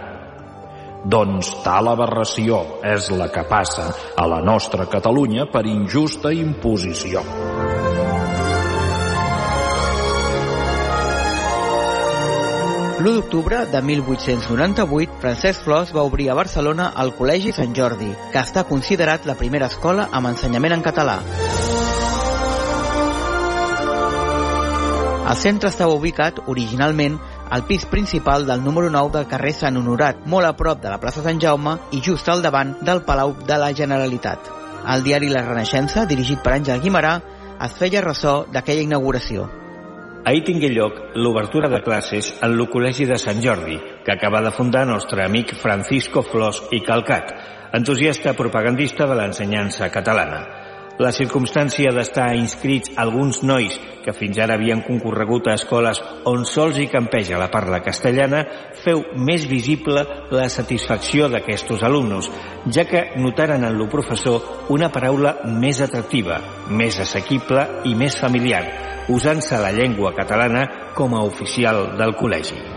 Doncs 1.03 1.51
tal 1.65 1.91
aberració 1.91 2.61
és 2.87 3.11
la 3.11 3.27
que 3.35 3.43
passa 3.51 3.89
a 4.15 4.27
la 4.31 4.39
nostra 4.39 4.87
Catalunya 4.87 5.49
per 5.51 5.65
injusta 5.67 6.31
imposició. 6.31 7.27
L'1 13.03 13.17
d'octubre 13.19 13.65
de 13.67 13.83
1898, 13.83 15.19
Francesc 15.27 15.67
Flors 15.67 15.91
va 15.95 16.07
obrir 16.07 16.31
a 16.31 16.39
Barcelona 16.39 16.93
el 17.03 17.17
Col·legi 17.19 17.51
Sant 17.51 17.75
Jordi, 17.75 18.15
que 18.31 18.47
està 18.47 18.63
considerat 18.71 19.27
la 19.27 19.35
primera 19.35 19.67
escola 19.67 20.07
amb 20.13 20.31
ensenyament 20.31 20.79
en 20.79 20.87
català. 20.87 21.19
El 25.27 25.35
centre 25.35 25.73
estava 25.73 25.95
ubicat, 25.99 26.37
originalment, 26.47 27.17
al 27.51 27.65
pis 27.67 27.85
principal 27.91 28.45
del 28.47 28.63
número 28.63 28.91
9 28.95 29.11
del 29.17 29.25
carrer 29.27 29.51
Sant 29.57 29.75
Honorat, 29.81 30.21
molt 30.31 30.47
a 30.47 30.53
prop 30.55 30.79
de 30.83 30.93
la 30.93 31.01
plaça 31.03 31.25
Sant 31.25 31.41
Jaume 31.43 31.73
i 31.91 31.99
just 31.99 32.29
al 32.31 32.45
davant 32.45 32.77
del 32.87 33.03
Palau 33.03 33.33
de 33.49 33.57
la 33.59 33.73
Generalitat. 33.75 34.53
El 34.87 35.03
diari 35.03 35.33
La 35.33 35.43
Renaixença, 35.43 36.05
dirigit 36.07 36.45
per 36.45 36.53
Àngel 36.55 36.79
Guimarà, 36.85 37.17
es 37.67 37.75
feia 37.75 38.05
ressò 38.05 38.45
d'aquella 38.55 38.85
inauguració. 38.87 39.49
Ahir 40.27 40.45
tingué 40.47 40.71
lloc 40.71 41.03
l'obertura 41.19 41.73
de 41.75 41.83
classes 41.83 42.31
en 42.39 42.55
el 42.55 42.69
Col·legi 42.71 43.09
de 43.11 43.19
Sant 43.19 43.43
Jordi, 43.43 43.81
que 44.07 44.15
acaba 44.15 44.45
de 44.47 44.55
fundar 44.55 44.85
nostre 44.87 45.25
amic 45.25 45.57
Francisco 45.59 46.23
Flors 46.23 46.63
i 46.71 46.85
Calcat, 46.87 47.35
entusiasta 47.75 48.39
propagandista 48.39 49.11
de 49.11 49.19
l'ensenyança 49.19 49.91
catalana. 49.91 50.66
La 50.97 51.11
circumstància 51.13 51.91
d'estar 51.93 52.31
inscrits 52.39 52.95
alguns 52.97 53.43
nois 53.45 53.75
que 54.05 54.15
fins 54.17 54.39
ara 54.41 54.55
havien 54.57 54.81
concorregut 54.87 55.51
a 55.51 55.57
escoles 55.59 55.99
on 56.31 56.47
sols 56.49 56.79
hi 56.81 56.87
campeja 56.89 57.41
la 57.41 57.51
parla 57.53 57.83
castellana 57.85 58.45
feu 58.85 59.03
més 59.29 59.45
visible 59.51 60.07
la 60.31 60.47
satisfacció 60.53 61.29
d'aquestos 61.29 61.83
alumnes, 61.85 62.31
ja 62.73 62.87
que 62.89 63.03
notaren 63.21 63.67
en 63.67 63.77
lo 63.77 63.91
professor 63.93 64.71
una 64.73 64.89
paraula 64.95 65.35
més 65.59 65.83
atractiva, 65.85 66.41
més 66.71 67.01
assequible 67.03 67.67
i 67.85 67.93
més 67.99 68.17
familiar, 68.23 68.65
usant-se 69.13 69.61
la 69.61 69.75
llengua 69.77 70.15
catalana 70.17 70.65
com 70.97 71.13
a 71.15 71.27
oficial 71.27 71.99
del 71.99 72.17
col·legi. 72.17 72.76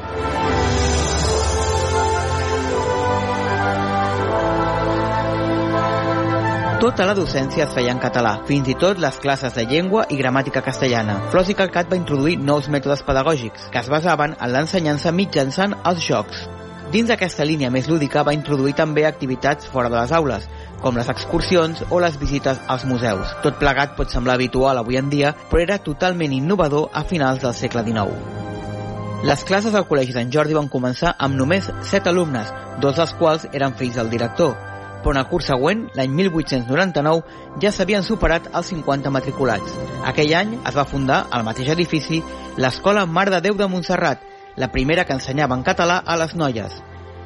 Tota 6.79 7.03
la 7.03 7.11
docència 7.11 7.65
es 7.65 7.73
feia 7.75 7.91
en 7.91 7.97
català, 7.99 8.37
fins 8.47 8.69
i 8.71 8.73
tot 8.79 9.01
les 9.03 9.17
classes 9.19 9.51
de 9.51 9.65
llengua 9.67 10.05
i 10.07 10.15
gramàtica 10.15 10.61
castellana. 10.63 11.17
Flors 11.33 11.49
i 11.51 11.55
Calcat 11.59 11.89
va 11.91 11.97
introduir 11.99 12.37
nous 12.39 12.69
mètodes 12.71 13.01
pedagògics, 13.03 13.65
que 13.73 13.81
es 13.81 13.89
basaven 13.91 14.37
en 14.39 14.53
l'ensenyança 14.53 15.11
mitjançant 15.11 15.75
els 15.91 16.05
jocs. 16.05 16.45
Dins 16.93 17.11
d'aquesta 17.11 17.43
línia 17.43 17.67
més 17.69 17.89
lúdica 17.91 18.23
va 18.23 18.35
introduir 18.37 18.77
també 18.79 19.03
activitats 19.03 19.67
fora 19.67 19.91
de 19.91 19.99
les 19.99 20.13
aules, 20.15 20.47
com 20.79 20.95
les 20.95 21.11
excursions 21.11 21.83
o 21.89 21.99
les 21.99 22.15
visites 22.23 22.63
als 22.71 22.87
museus. 22.87 23.35
Tot 23.43 23.59
plegat 23.59 23.99
pot 23.99 24.07
semblar 24.15 24.39
habitual 24.39 24.79
avui 24.79 24.95
en 25.03 25.11
dia, 25.11 25.33
però 25.51 25.65
era 25.65 25.81
totalment 25.83 26.31
innovador 26.31 26.87
a 26.93 27.03
finals 27.03 27.43
del 27.43 27.57
segle 27.59 27.83
XIX. 27.83 29.27
Les 29.27 29.43
classes 29.43 29.75
al 29.75 29.83
Col·legi 29.91 30.15
Sant 30.15 30.31
Jordi 30.31 30.55
van 30.55 30.71
començar 30.71 31.17
amb 31.19 31.35
només 31.35 31.67
7 31.91 32.07
alumnes, 32.07 32.55
dos 32.79 32.95
dels 32.95 33.17
quals 33.19 33.49
eren 33.51 33.75
fills 33.75 33.99
del 33.99 34.15
director, 34.15 34.55
però 35.03 35.13
en 35.15 35.21
el 35.21 35.27
curs 35.29 35.47
següent, 35.51 35.85
l'any 35.95 36.11
1899, 36.15 37.23
ja 37.63 37.71
s'havien 37.71 38.03
superat 38.03 38.49
els 38.53 38.73
50 38.73 39.11
matriculats. 39.13 39.77
Aquell 40.05 40.33
any 40.35 40.57
es 40.59 40.75
va 40.75 40.87
fundar, 40.87 41.25
al 41.31 41.45
mateix 41.47 41.71
edifici, 41.75 42.21
l'Escola 42.57 43.05
Mare 43.05 43.37
de 43.37 43.41
Déu 43.47 43.57
de 43.59 43.67
Montserrat, 43.67 44.25
la 44.59 44.71
primera 44.71 45.05
que 45.05 45.15
ensenyava 45.15 45.55
en 45.55 45.63
català 45.63 46.01
a 46.05 46.17
les 46.19 46.35
noies. 46.35 46.81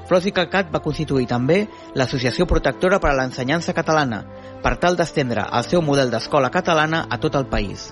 Flors 0.07 0.28
i 0.28 0.34
Calcat 0.36 0.69
va 0.71 0.84
constituir 0.84 1.26
també 1.32 1.63
l'Associació 1.95 2.45
Protectora 2.45 2.99
per 2.99 3.13
a 3.13 3.17
l'Ensenyança 3.17 3.74
Catalana, 3.74 4.24
per 4.61 4.76
tal 4.78 4.99
d'estendre 4.99 5.47
el 5.49 5.65
seu 5.65 5.82
model 5.82 6.11
d'escola 6.11 6.51
catalana 6.51 7.05
a 7.09 7.19
tot 7.24 7.39
el 7.39 7.47
país. 7.47 7.89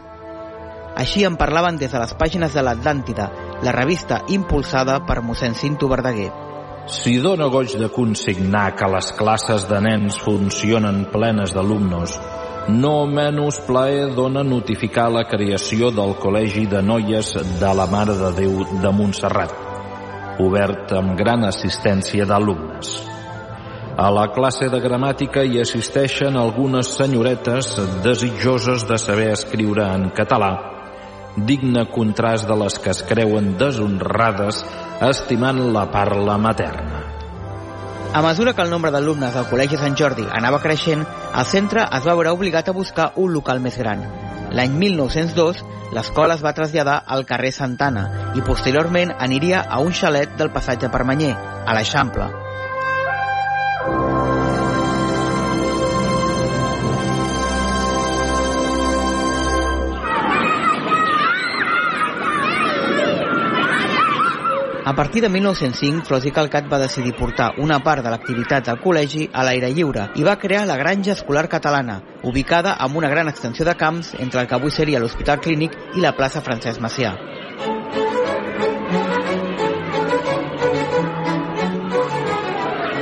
Així 0.96 1.24
en 1.24 1.38
parlaven 1.40 1.80
des 1.80 1.92
de 1.92 2.00
les 2.04 2.14
pàgines 2.20 2.54
de 2.54 2.62
l'Atlàntida, 2.62 3.32
la 3.64 3.72
revista 3.72 4.22
impulsada 4.28 5.00
per 5.08 5.22
mossèn 5.24 5.56
Cinto 5.56 5.88
Verdaguer. 5.88 6.51
Si 6.90 7.20
dóna 7.22 7.46
goig 7.46 7.76
de 7.78 7.90
consignar 7.94 8.74
que 8.76 8.88
les 8.90 9.12
classes 9.14 9.68
de 9.70 9.78
nens 9.86 10.18
funcionen 10.18 11.04
plenes 11.14 11.54
d'alumnes, 11.54 12.16
no 12.74 13.06
menys 13.06 13.60
plaer 13.68 14.10
dona 14.18 14.42
notificar 14.44 15.12
la 15.14 15.24
creació 15.30 15.92
del 15.94 16.16
Col·legi 16.18 16.66
de 16.72 16.82
Noies 16.82 17.36
de 17.62 17.72
la 17.78 17.86
Mare 17.86 18.18
de 18.18 18.34
Déu 18.40 18.66
de 18.82 18.94
Montserrat, 18.98 19.54
obert 20.42 20.94
amb 20.98 21.14
gran 21.18 21.46
assistència 21.46 22.26
d'alumnes. 22.26 22.98
A 24.02 24.10
la 24.10 24.28
classe 24.34 24.70
de 24.72 24.82
gramàtica 24.82 25.46
hi 25.46 25.62
assisteixen 25.62 26.38
algunes 26.38 26.96
senyoretes 26.98 27.76
desitjoses 28.02 28.88
de 28.90 28.98
saber 28.98 29.34
escriure 29.36 29.86
en 29.86 30.10
català, 30.18 30.56
digne 31.38 31.86
contrast 31.94 32.50
de 32.50 32.58
les 32.58 32.80
que 32.82 32.90
es 32.90 33.04
creuen 33.06 33.54
deshonrades 33.60 34.66
estimant 35.02 35.58
la 35.74 35.88
parla 35.90 36.38
materna. 36.38 37.00
A 38.14 38.22
mesura 38.22 38.54
que 38.54 38.62
el 38.62 38.70
nombre 38.70 38.92
d'alumnes 38.92 39.34
del 39.34 39.48
Col·legi 39.50 39.80
Sant 39.80 39.96
Jordi 39.98 40.28
anava 40.30 40.60
creixent, 40.62 41.02
el 41.40 41.48
centre 41.48 41.88
es 41.98 42.06
va 42.06 42.14
veure 42.20 42.34
obligat 42.36 42.70
a 42.70 42.76
buscar 42.76 43.14
un 43.16 43.34
local 43.34 43.64
més 43.64 43.80
gran. 43.82 44.04
L'any 44.52 44.76
1902, 44.84 45.64
l'escola 45.96 46.36
es 46.36 46.44
va 46.46 46.54
traslladar 46.54 47.00
al 47.08 47.26
carrer 47.26 47.54
Santana 47.56 48.06
i 48.36 48.46
posteriorment 48.46 49.16
aniria 49.18 49.64
a 49.64 49.80
un 49.80 49.96
xalet 49.96 50.38
del 50.38 50.52
passatge 50.52 50.92
Permanyer, 50.92 51.34
a 51.66 51.74
l'Eixample. 51.78 52.30
A 64.92 64.94
partir 64.94 65.22
de 65.22 65.30
1905, 65.30 66.04
Flors 66.04 66.26
i 66.28 66.34
Calcat 66.36 66.66
va 66.68 66.78
decidir 66.82 67.14
portar 67.16 67.54
una 67.64 67.78
part 67.80 68.04
de 68.04 68.12
l'activitat 68.12 68.66
del 68.68 68.82
col·legi 68.84 69.30
a 69.32 69.46
l'aire 69.48 69.70
lliure 69.72 70.10
i 70.20 70.26
va 70.28 70.36
crear 70.42 70.66
la 70.68 70.76
Granja 70.82 71.14
Escolar 71.14 71.46
Catalana, 71.54 72.02
ubicada 72.28 72.74
amb 72.76 73.00
una 73.00 73.12
gran 73.14 73.32
extensió 73.32 73.64
de 73.64 73.78
camps 73.80 74.12
entre 74.20 74.42
el 74.42 74.50
que 74.52 74.58
avui 74.60 74.76
seria 74.76 75.00
l'Hospital 75.00 75.40
Clínic 75.40 75.80
i 75.96 76.04
la 76.04 76.12
plaça 76.18 76.44
Francesc 76.44 76.84
Macià. 76.84 77.14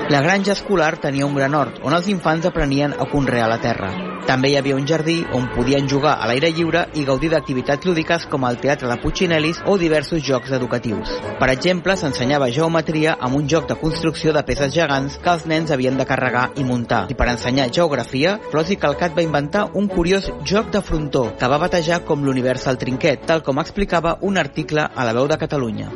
La 0.10 0.22
granja 0.22 0.54
escolar 0.54 0.98
tenia 0.98 1.28
un 1.28 1.36
gran 1.38 1.54
hort 1.54 1.84
on 1.86 1.94
els 1.94 2.08
infants 2.10 2.48
aprenien 2.50 2.96
a 2.98 3.06
conrear 3.12 3.46
la 3.52 3.60
terra. 3.62 3.92
També 4.26 4.50
hi 4.50 4.56
havia 4.58 4.74
un 4.80 4.88
jardí 4.90 5.20
on 5.38 5.46
podien 5.54 5.86
jugar 5.92 6.16
a 6.18 6.26
l'aire 6.26 6.50
lliure 6.50 6.82
i 6.98 7.04
gaudir 7.06 7.30
d'activitats 7.30 7.86
lúdiques 7.86 8.26
com 8.32 8.48
el 8.50 8.58
teatre 8.58 8.90
de 8.90 8.98
Puccinelis 9.04 9.62
o 9.70 9.78
diversos 9.78 10.26
jocs 10.26 10.56
educatius. 10.58 11.14
Per 11.38 11.52
exemple, 11.54 11.94
s'ensenyava 11.94 12.50
geometria 12.58 13.20
amb 13.22 13.38
un 13.38 13.46
joc 13.54 13.70
de 13.70 13.78
construcció 13.78 14.34
de 14.34 14.44
peces 14.50 14.74
gegants 14.74 15.22
que 15.22 15.30
els 15.30 15.46
nens 15.46 15.70
havien 15.70 16.02
de 16.02 16.10
carregar 16.10 16.50
i 16.58 16.66
muntar. 16.66 17.06
I 17.14 17.14
per 17.14 17.30
ensenyar 17.30 17.70
geografia, 17.70 18.40
Flors 18.50 18.74
i 18.74 18.82
Calcat 18.82 19.14
va 19.14 19.30
inventar 19.30 19.68
un 19.78 19.94
curiós 19.94 20.32
joc 20.44 20.74
de 20.74 20.82
frontó 20.82 21.28
que 21.38 21.54
va 21.54 21.62
batejar 21.62 22.02
com 22.10 22.26
l'Universal 22.26 22.82
Trinquet, 22.82 23.28
tal 23.30 23.46
com 23.46 23.62
explicava 23.62 24.18
un 24.22 24.42
article 24.42 24.90
a 24.90 25.06
la 25.06 25.14
veu 25.14 25.30
de 25.30 25.38
Catalunya. 25.38 25.92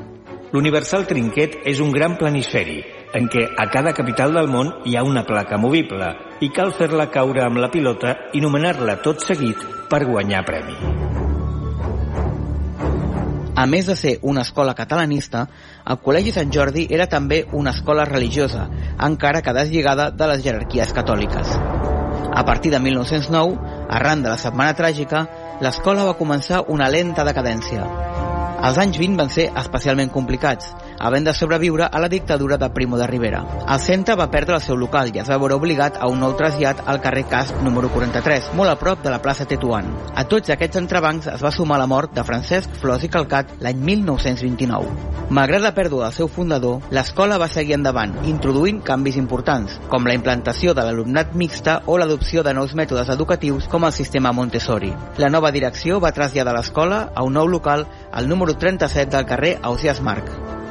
L'Universal 0.54 1.10
Trinquet 1.10 1.64
és 1.66 1.82
un 1.82 1.90
gran 1.90 2.14
planisferi 2.22 2.84
en 3.14 3.30
què 3.30 3.46
a 3.58 3.68
cada 3.70 3.94
capital 3.94 4.34
del 4.34 4.50
món 4.50 4.72
hi 4.90 4.96
ha 4.98 5.04
una 5.06 5.24
placa 5.28 5.60
movible 5.62 6.10
i 6.42 6.50
cal 6.50 6.74
fer-la 6.74 7.12
caure 7.14 7.44
amb 7.46 7.62
la 7.62 7.70
pilota 7.72 8.16
i 8.34 8.42
nomenar-la 8.42 8.98
tot 9.06 9.22
seguit 9.22 9.62
per 9.90 10.04
guanyar 10.10 10.42
premi. 10.48 10.78
A 13.54 13.68
més 13.70 13.86
de 13.86 13.96
ser 13.96 14.16
una 14.26 14.42
escola 14.42 14.74
catalanista, 14.74 15.44
el 15.86 16.00
Col·legi 16.02 16.34
Sant 16.34 16.50
Jordi 16.52 16.88
era 16.90 17.06
també 17.08 17.44
una 17.54 17.70
escola 17.78 18.04
religiosa, 18.10 18.66
encara 19.08 19.44
que 19.46 19.54
deslligada 19.54 20.10
de 20.10 20.30
les 20.32 20.42
jerarquies 20.44 20.94
catòliques. 20.98 21.54
A 22.34 22.44
partir 22.48 22.72
de 22.74 22.80
1909, 22.82 23.60
arran 23.94 24.24
de 24.24 24.34
la 24.34 24.40
Setmana 24.42 24.74
Tràgica, 24.74 25.28
l'escola 25.62 26.08
va 26.10 26.18
començar 26.18 26.64
una 26.74 26.90
lenta 26.90 27.24
decadència. 27.28 27.86
Els 28.64 28.78
anys 28.82 28.98
20 28.98 29.20
van 29.22 29.30
ser 29.30 29.50
especialment 29.60 30.10
complicats, 30.10 30.74
havent 31.04 31.28
de 31.28 31.34
sobreviure 31.36 31.86
a 31.92 32.00
la 32.00 32.10
dictadura 32.10 32.58
de 32.58 32.70
Primo 32.72 32.98
de 32.98 33.08
Rivera. 33.08 33.44
El 33.68 33.80
centre 33.84 34.16
va 34.16 34.30
perdre 34.32 34.56
el 34.56 34.64
seu 34.64 34.78
local 34.80 35.12
i 35.12 35.20
es 35.20 35.30
va 35.30 35.38
veure 35.42 35.58
obligat 35.60 36.00
a 36.00 36.08
un 36.08 36.24
nou 36.24 36.38
trasllat 36.40 36.86
al 36.88 37.02
carrer 37.04 37.26
Casp 37.30 37.60
número 37.66 37.92
43, 37.92 38.54
molt 38.56 38.72
a 38.72 38.78
prop 38.80 39.04
de 39.04 39.12
la 39.12 39.20
plaça 39.22 39.48
Tetuan. 39.50 39.90
A 40.16 40.24
tots 40.24 40.54
aquests 40.56 40.80
entrebancs 40.80 41.28
es 41.34 41.44
va 41.44 41.52
sumar 41.52 41.82
la 41.82 41.90
mort 41.92 42.16
de 42.16 42.24
Francesc 42.24 42.80
Flors 42.80 43.04
i 43.04 43.12
Calcat 43.12 43.52
l'any 43.60 43.84
1929. 43.92 45.12
Malgrat 45.34 45.64
la 45.64 45.74
pèrdua 45.76 46.08
del 46.08 46.16
seu 46.16 46.32
fundador, 46.32 46.80
l'escola 46.96 47.40
va 47.42 47.52
seguir 47.52 47.76
endavant, 47.76 48.16
introduint 48.30 48.80
canvis 48.86 49.20
importants, 49.20 49.80
com 49.92 50.08
la 50.08 50.16
implantació 50.16 50.76
de 50.78 50.88
l'alumnat 50.88 51.36
mixta 51.36 51.82
o 51.88 51.98
l'adopció 51.98 52.44
de 52.48 52.56
nous 52.56 52.76
mètodes 52.80 53.12
educatius 53.12 53.68
com 53.68 53.84
el 53.84 53.96
sistema 53.96 54.32
Montessori. 54.32 54.94
La 55.18 55.32
nova 55.34 55.52
direcció 55.52 56.00
va 56.00 56.16
traslladar 56.16 56.56
l'escola 56.56 57.08
a 57.14 57.28
un 57.28 57.40
nou 57.40 57.50
local 57.50 57.88
al 58.12 58.30
número 58.30 58.56
37 58.56 59.18
del 59.18 59.26
carrer 59.26 59.58
Ausias 59.64 60.02
Marc. 60.02 60.63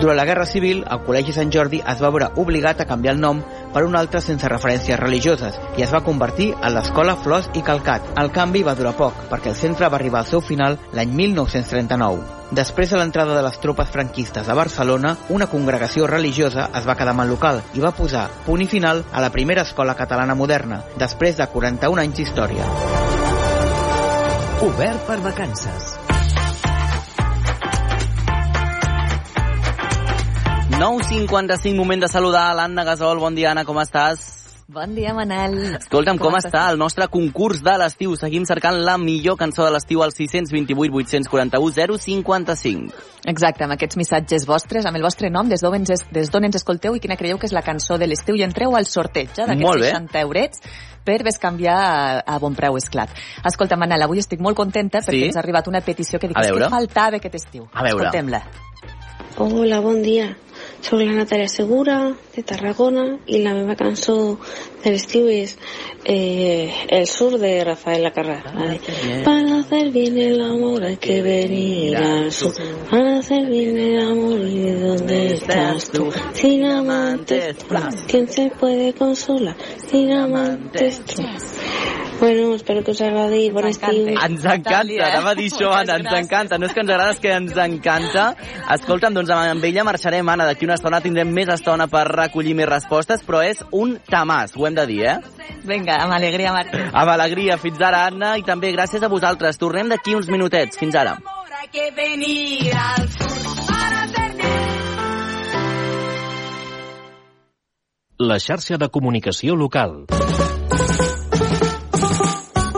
Durant 0.00 0.16
la 0.16 0.24
Guerra 0.24 0.46
Civil, 0.48 0.78
el 0.88 1.02
Col·legi 1.04 1.34
Sant 1.36 1.50
Jordi 1.52 1.82
es 1.92 1.98
va 2.00 2.08
veure 2.08 2.30
obligat 2.40 2.78
a 2.80 2.86
canviar 2.88 3.12
el 3.12 3.20
nom 3.20 3.42
per 3.74 3.82
un 3.84 3.98
altre 3.98 4.22
sense 4.24 4.48
referències 4.48 4.96
religioses 4.96 5.58
i 5.76 5.84
es 5.84 5.92
va 5.92 6.00
convertir 6.06 6.54
en 6.54 6.72
l'Escola 6.72 7.18
Flors 7.20 7.50
i 7.52 7.60
Calcat. 7.66 8.08
El 8.22 8.32
canvi 8.32 8.64
va 8.64 8.74
durar 8.78 8.94
poc, 8.96 9.20
perquè 9.28 9.52
el 9.52 9.60
centre 9.60 9.92
va 9.92 10.00
arribar 10.00 10.22
al 10.22 10.30
seu 10.32 10.40
final 10.40 10.78
l'any 10.96 11.12
1939. 11.20 12.24
Després 12.56 12.90
de 12.90 12.96
l'entrada 12.96 13.36
de 13.36 13.44
les 13.44 13.60
tropes 13.60 13.92
franquistes 13.92 14.48
a 14.48 14.56
Barcelona, 14.56 15.18
una 15.28 15.52
congregació 15.52 16.08
religiosa 16.08 16.70
es 16.72 16.88
va 16.88 16.96
quedar 16.96 17.12
amb 17.12 17.26
el 17.28 17.34
local 17.36 17.60
i 17.76 17.84
va 17.84 17.92
posar 17.92 18.30
punt 18.48 18.64
i 18.64 18.72
final 18.72 19.04
a 19.12 19.20
la 19.20 19.30
primera 19.36 19.68
escola 19.68 19.98
catalana 20.00 20.34
moderna, 20.34 20.80
després 20.96 21.36
de 21.36 21.52
41 21.52 22.06
anys 22.08 22.22
d'història. 22.22 22.72
Obert 24.64 25.04
per 25.12 25.20
vacances. 25.28 25.99
9.55, 30.80 31.76
moment 31.76 32.00
de 32.00 32.08
saludar 32.08 32.54
l'Anna 32.56 32.84
Gasol. 32.84 33.18
Bon 33.20 33.34
dia, 33.36 33.50
Anna, 33.50 33.66
com 33.68 33.76
estàs? 33.82 34.22
Bon 34.72 34.94
dia, 34.96 35.10
Manel. 35.12 35.74
Escolta'm, 35.76 36.16
com, 36.16 36.30
com 36.30 36.38
està 36.38 36.62
el 36.72 36.78
nostre 36.80 37.04
concurs 37.12 37.60
de 37.60 37.74
l'estiu? 37.82 38.14
Seguim 38.16 38.46
cercant 38.48 38.78
la 38.80 38.94
millor 38.96 39.36
cançó 39.36 39.66
de 39.66 39.74
l'estiu 39.74 40.00
al 40.00 40.14
628 40.16 40.96
841 40.96 41.98
055. 42.00 42.96
Exacte, 43.28 43.66
amb 43.66 43.76
aquests 43.76 44.00
missatges 44.00 44.48
vostres, 44.48 44.88
amb 44.88 44.96
el 44.96 45.04
vostre 45.04 45.28
nom, 45.28 45.52
des 45.52 45.60
d'on 45.60 45.76
ens, 45.82 46.06
des 46.16 46.32
d'on 46.32 46.48
ens 46.48 46.56
escolteu 46.62 46.96
i 46.96 47.04
quina 47.04 47.20
creieu 47.20 47.36
que 47.36 47.50
és 47.50 47.52
la 47.52 47.66
cançó 47.66 48.00
de 48.00 48.08
l'estiu 48.08 48.40
i 48.40 48.46
entreu 48.48 48.72
al 48.72 48.88
sorteig 48.88 49.36
eh, 49.36 49.50
d'aquests 49.52 49.84
60 49.84 50.24
eurets 50.24 50.64
per 51.04 51.20
bescanviar 51.28 51.76
a, 51.76 51.94
a 52.24 52.40
bon 52.40 52.56
preu, 52.56 52.80
és 52.80 52.88
clar. 52.88 53.10
Escolta, 53.44 53.76
Manel, 53.76 54.08
avui 54.08 54.24
estic 54.24 54.40
molt 54.40 54.56
contenta 54.56 55.04
perquè 55.04 55.26
Sí? 55.26 55.28
ens 55.28 55.36
ha 55.36 55.44
arribat 55.44 55.68
una 55.68 55.84
petició 55.84 56.16
que 56.16 56.32
dic, 56.32 56.40
que 56.40 56.72
faltava 56.72 57.20
aquest 57.20 57.42
estiu. 57.42 57.68
A 57.74 57.84
veure. 57.84 58.08
Escoltem-la. 58.08 58.46
Hola, 59.36 59.84
bon 59.84 60.00
dia. 60.00 60.32
Soc 60.80 60.96
la 61.02 61.12
Natàlia 61.12 61.48
Segura, 61.52 61.96
de 62.34 62.42
Tarragona, 62.42 63.04
i 63.28 63.42
la 63.44 63.52
meva 63.52 63.74
cançó 63.76 64.14
de 64.80 64.92
l'estiu 64.94 65.26
és 65.28 65.52
eh, 66.04 66.72
El 66.88 67.06
sur 67.06 67.36
de 67.38 67.52
Rafael. 67.64 68.02
La 68.02 68.10
de, 68.10 69.22
Para 69.24 69.58
hacer 69.58 69.90
bien 69.90 70.16
el 70.16 70.40
amor 70.40 70.84
hay 70.84 70.96
que 70.96 71.20
venir 71.22 71.96
al 71.96 72.32
sur. 72.32 72.52
Para 72.90 73.18
hacer 73.18 73.46
bien 73.46 73.78
el 73.78 74.00
amor 74.00 74.40
y 74.40 74.70
dónde 74.72 75.34
estás 75.34 75.90
tú. 75.90 76.10
Sin 76.32 76.64
amantes, 76.64 77.56
¿quién 78.08 78.28
se 78.28 78.50
puede 78.50 78.94
consolar? 78.94 79.56
Sin 79.90 80.12
amantes 80.12 81.02
tú. 81.04 81.22
Bueno, 82.20 82.54
espero 82.54 82.84
que 82.84 82.90
us 82.90 83.00
agradi. 83.00 83.48
Bon 83.50 83.64
estiu. 83.64 84.10
Ens 84.12 84.44
encanta, 84.44 84.82
anava 85.06 85.30
a 85.30 85.34
dir 85.38 85.46
això, 85.48 85.70
Anna, 85.72 85.96
ens 85.96 86.12
encanta. 86.18 86.58
No 86.60 86.68
és 86.68 86.74
que 86.76 86.82
ens 86.82 86.90
agrada, 86.92 87.14
és 87.14 87.20
que 87.22 87.32
ens 87.32 87.56
encanta. 87.64 88.24
Escolta'm, 88.76 89.16
doncs 89.16 89.32
amb 89.32 89.64
ella 89.64 89.86
marxarem, 89.88 90.28
Anna. 90.28 90.44
D'aquí 90.50 90.68
una 90.68 90.76
estona 90.76 91.00
tindrem 91.00 91.32
més 91.32 91.48
estona 91.48 91.88
per 91.88 92.04
recollir 92.12 92.52
més 92.58 92.68
respostes, 92.68 93.24
però 93.24 93.40
és 93.40 93.64
un 93.72 93.96
tamàs, 94.04 94.52
ho 94.52 94.68
hem 94.68 94.76
de 94.76 94.86
dir, 94.90 95.00
eh? 95.08 95.16
Vinga, 95.64 95.96
amb 96.04 96.12
alegria, 96.12 96.52
Marta. 96.52 96.90
Amb 96.92 97.14
alegria. 97.16 97.56
Fins 97.56 97.80
ara, 97.80 98.04
Anna, 98.12 98.36
i 98.36 98.44
també 98.44 98.74
gràcies 98.76 99.02
a 99.02 99.08
vosaltres. 99.08 99.56
Tornem 99.56 99.88
d'aquí 99.88 100.14
uns 100.14 100.28
minutets. 100.28 100.76
Fins 100.76 101.00
ara. 101.00 101.16
Que 101.72 101.90
venir 101.94 102.72
al 102.74 103.08
sur 103.08 103.66
para 103.68 104.02
hacer 104.02 104.30
La 108.18 108.36
xarxa 108.38 108.76
de 108.76 108.88
comunicació 108.90 109.54
local. 109.56 110.04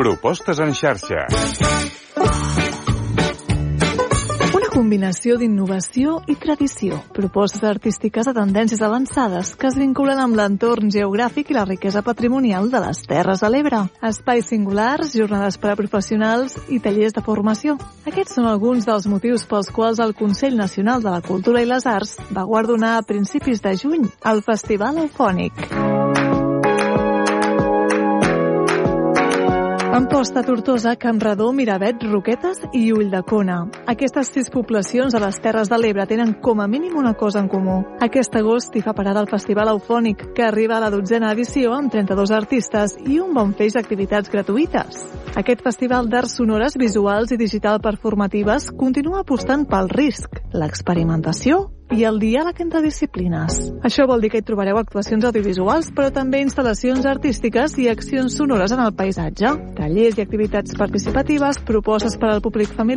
Propostes 0.03 0.59
en 0.59 0.73
xarxa. 0.75 1.29
Una 4.51 4.71
combinació 4.73 5.37
d'innovació 5.39 6.17
i 6.27 6.35
tradició. 6.43 6.99
Propostes 7.15 7.63
artístiques 7.71 8.27
a 8.27 8.35
tendències 8.35 8.83
avançades 8.83 9.53
que 9.55 9.69
es 9.71 9.79
vinculen 9.79 10.19
amb 10.19 10.35
l'entorn 10.35 10.91
geogràfic 10.91 11.53
i 11.53 11.55
la 11.55 11.63
riquesa 11.69 12.03
patrimonial 12.03 12.67
de 12.73 12.81
les 12.83 13.05
Terres 13.07 13.45
de 13.47 13.53
l'Ebre. 13.55 13.85
Espais 14.11 14.51
singulars, 14.51 15.15
jornades 15.15 15.61
per 15.63 15.77
a 15.77 15.79
professionals 15.79 16.59
i 16.67 16.81
tallers 16.83 17.15
de 17.15 17.23
formació. 17.23 17.79
Aquests 18.03 18.41
són 18.41 18.51
alguns 18.51 18.91
dels 18.91 19.07
motius 19.07 19.47
pels 19.47 19.71
quals 19.71 20.03
el 20.03 20.17
Consell 20.19 20.59
Nacional 20.59 21.07
de 21.07 21.15
la 21.15 21.23
Cultura 21.23 21.63
i 21.63 21.71
les 21.71 21.87
Arts 21.87 22.19
va 22.35 22.43
guardonar 22.43 22.97
a 22.97 23.07
principis 23.07 23.63
de 23.63 23.79
juny 23.79 24.11
el 24.33 24.43
Festival 24.51 24.99
Eufònic. 25.07 25.63
Amposta, 29.93 30.43
Tortosa, 30.43 30.97
Campredó, 30.97 31.53
Miravet, 31.53 32.03
Roquetes 32.05 32.63
i 32.73 32.87
Ulldecona. 32.95 33.59
Aquestes 33.93 34.31
sis 34.33 34.49
poblacions 34.49 35.13
a 35.13 35.21
les 35.21 35.37
Terres 35.45 35.69
de 35.69 35.77
l'Ebre 35.77 36.07
tenen 36.09 36.33
com 36.41 36.63
a 36.65 36.67
mínim 36.67 36.95
una 36.97 37.13
cosa 37.13 37.43
en 37.43 37.51
comú. 37.53 37.75
Aquest 38.01 38.39
agost 38.41 38.73
hi 38.73 38.81
fa 38.81 38.95
parada 38.97 39.21
el 39.21 39.29
Festival 39.29 39.69
Eufònic, 39.75 40.31
que 40.33 40.47
arriba 40.47 40.79
a 40.79 40.81
la 40.81 40.89
dotzena 40.89 41.35
edició 41.37 41.75
amb 41.77 41.93
32 41.93 42.33
artistes 42.33 42.97
i 43.05 43.21
un 43.21 43.37
bon 43.37 43.53
feix 43.53 43.77
d'activitats 43.77 44.33
gratuïtes. 44.33 45.05
Aquest 45.37 45.61
festival 45.61 46.09
d'arts 46.09 46.39
sonores, 46.41 46.81
visuals 46.81 47.37
i 47.37 47.37
digital 47.37 47.85
performatives 47.85 48.71
continua 48.73 49.21
apostant 49.27 49.69
pel 49.69 49.93
risc, 49.93 50.41
l'experimentació 50.57 51.67
i 51.93 52.05
el 52.09 52.19
diàleg 52.23 52.61
entre 52.65 52.81
disciplines. 52.85 53.59
Això 53.85 54.07
vol 54.09 54.23
dir 54.23 54.31
que 54.33 54.41
hi 54.41 54.47
trobareu 54.47 54.79
actuacions 54.81 55.25
audiovisuals, 55.29 55.91
però 55.93 56.09
també 56.15 56.41
instal·lacions 56.43 57.07
artístiques 57.09 57.77
i 57.79 57.89
accions 57.93 58.37
sonores 58.39 58.73
en 58.73 58.81
el 58.85 58.95
paisatge, 58.97 59.53
tallers 59.77 60.19
i 60.19 60.25
activitats 60.25 60.77
participatives, 60.79 61.61
propostes 61.69 62.17
per 62.17 62.33
al 62.33 62.43
públic 62.45 62.73
familiar 62.73 62.83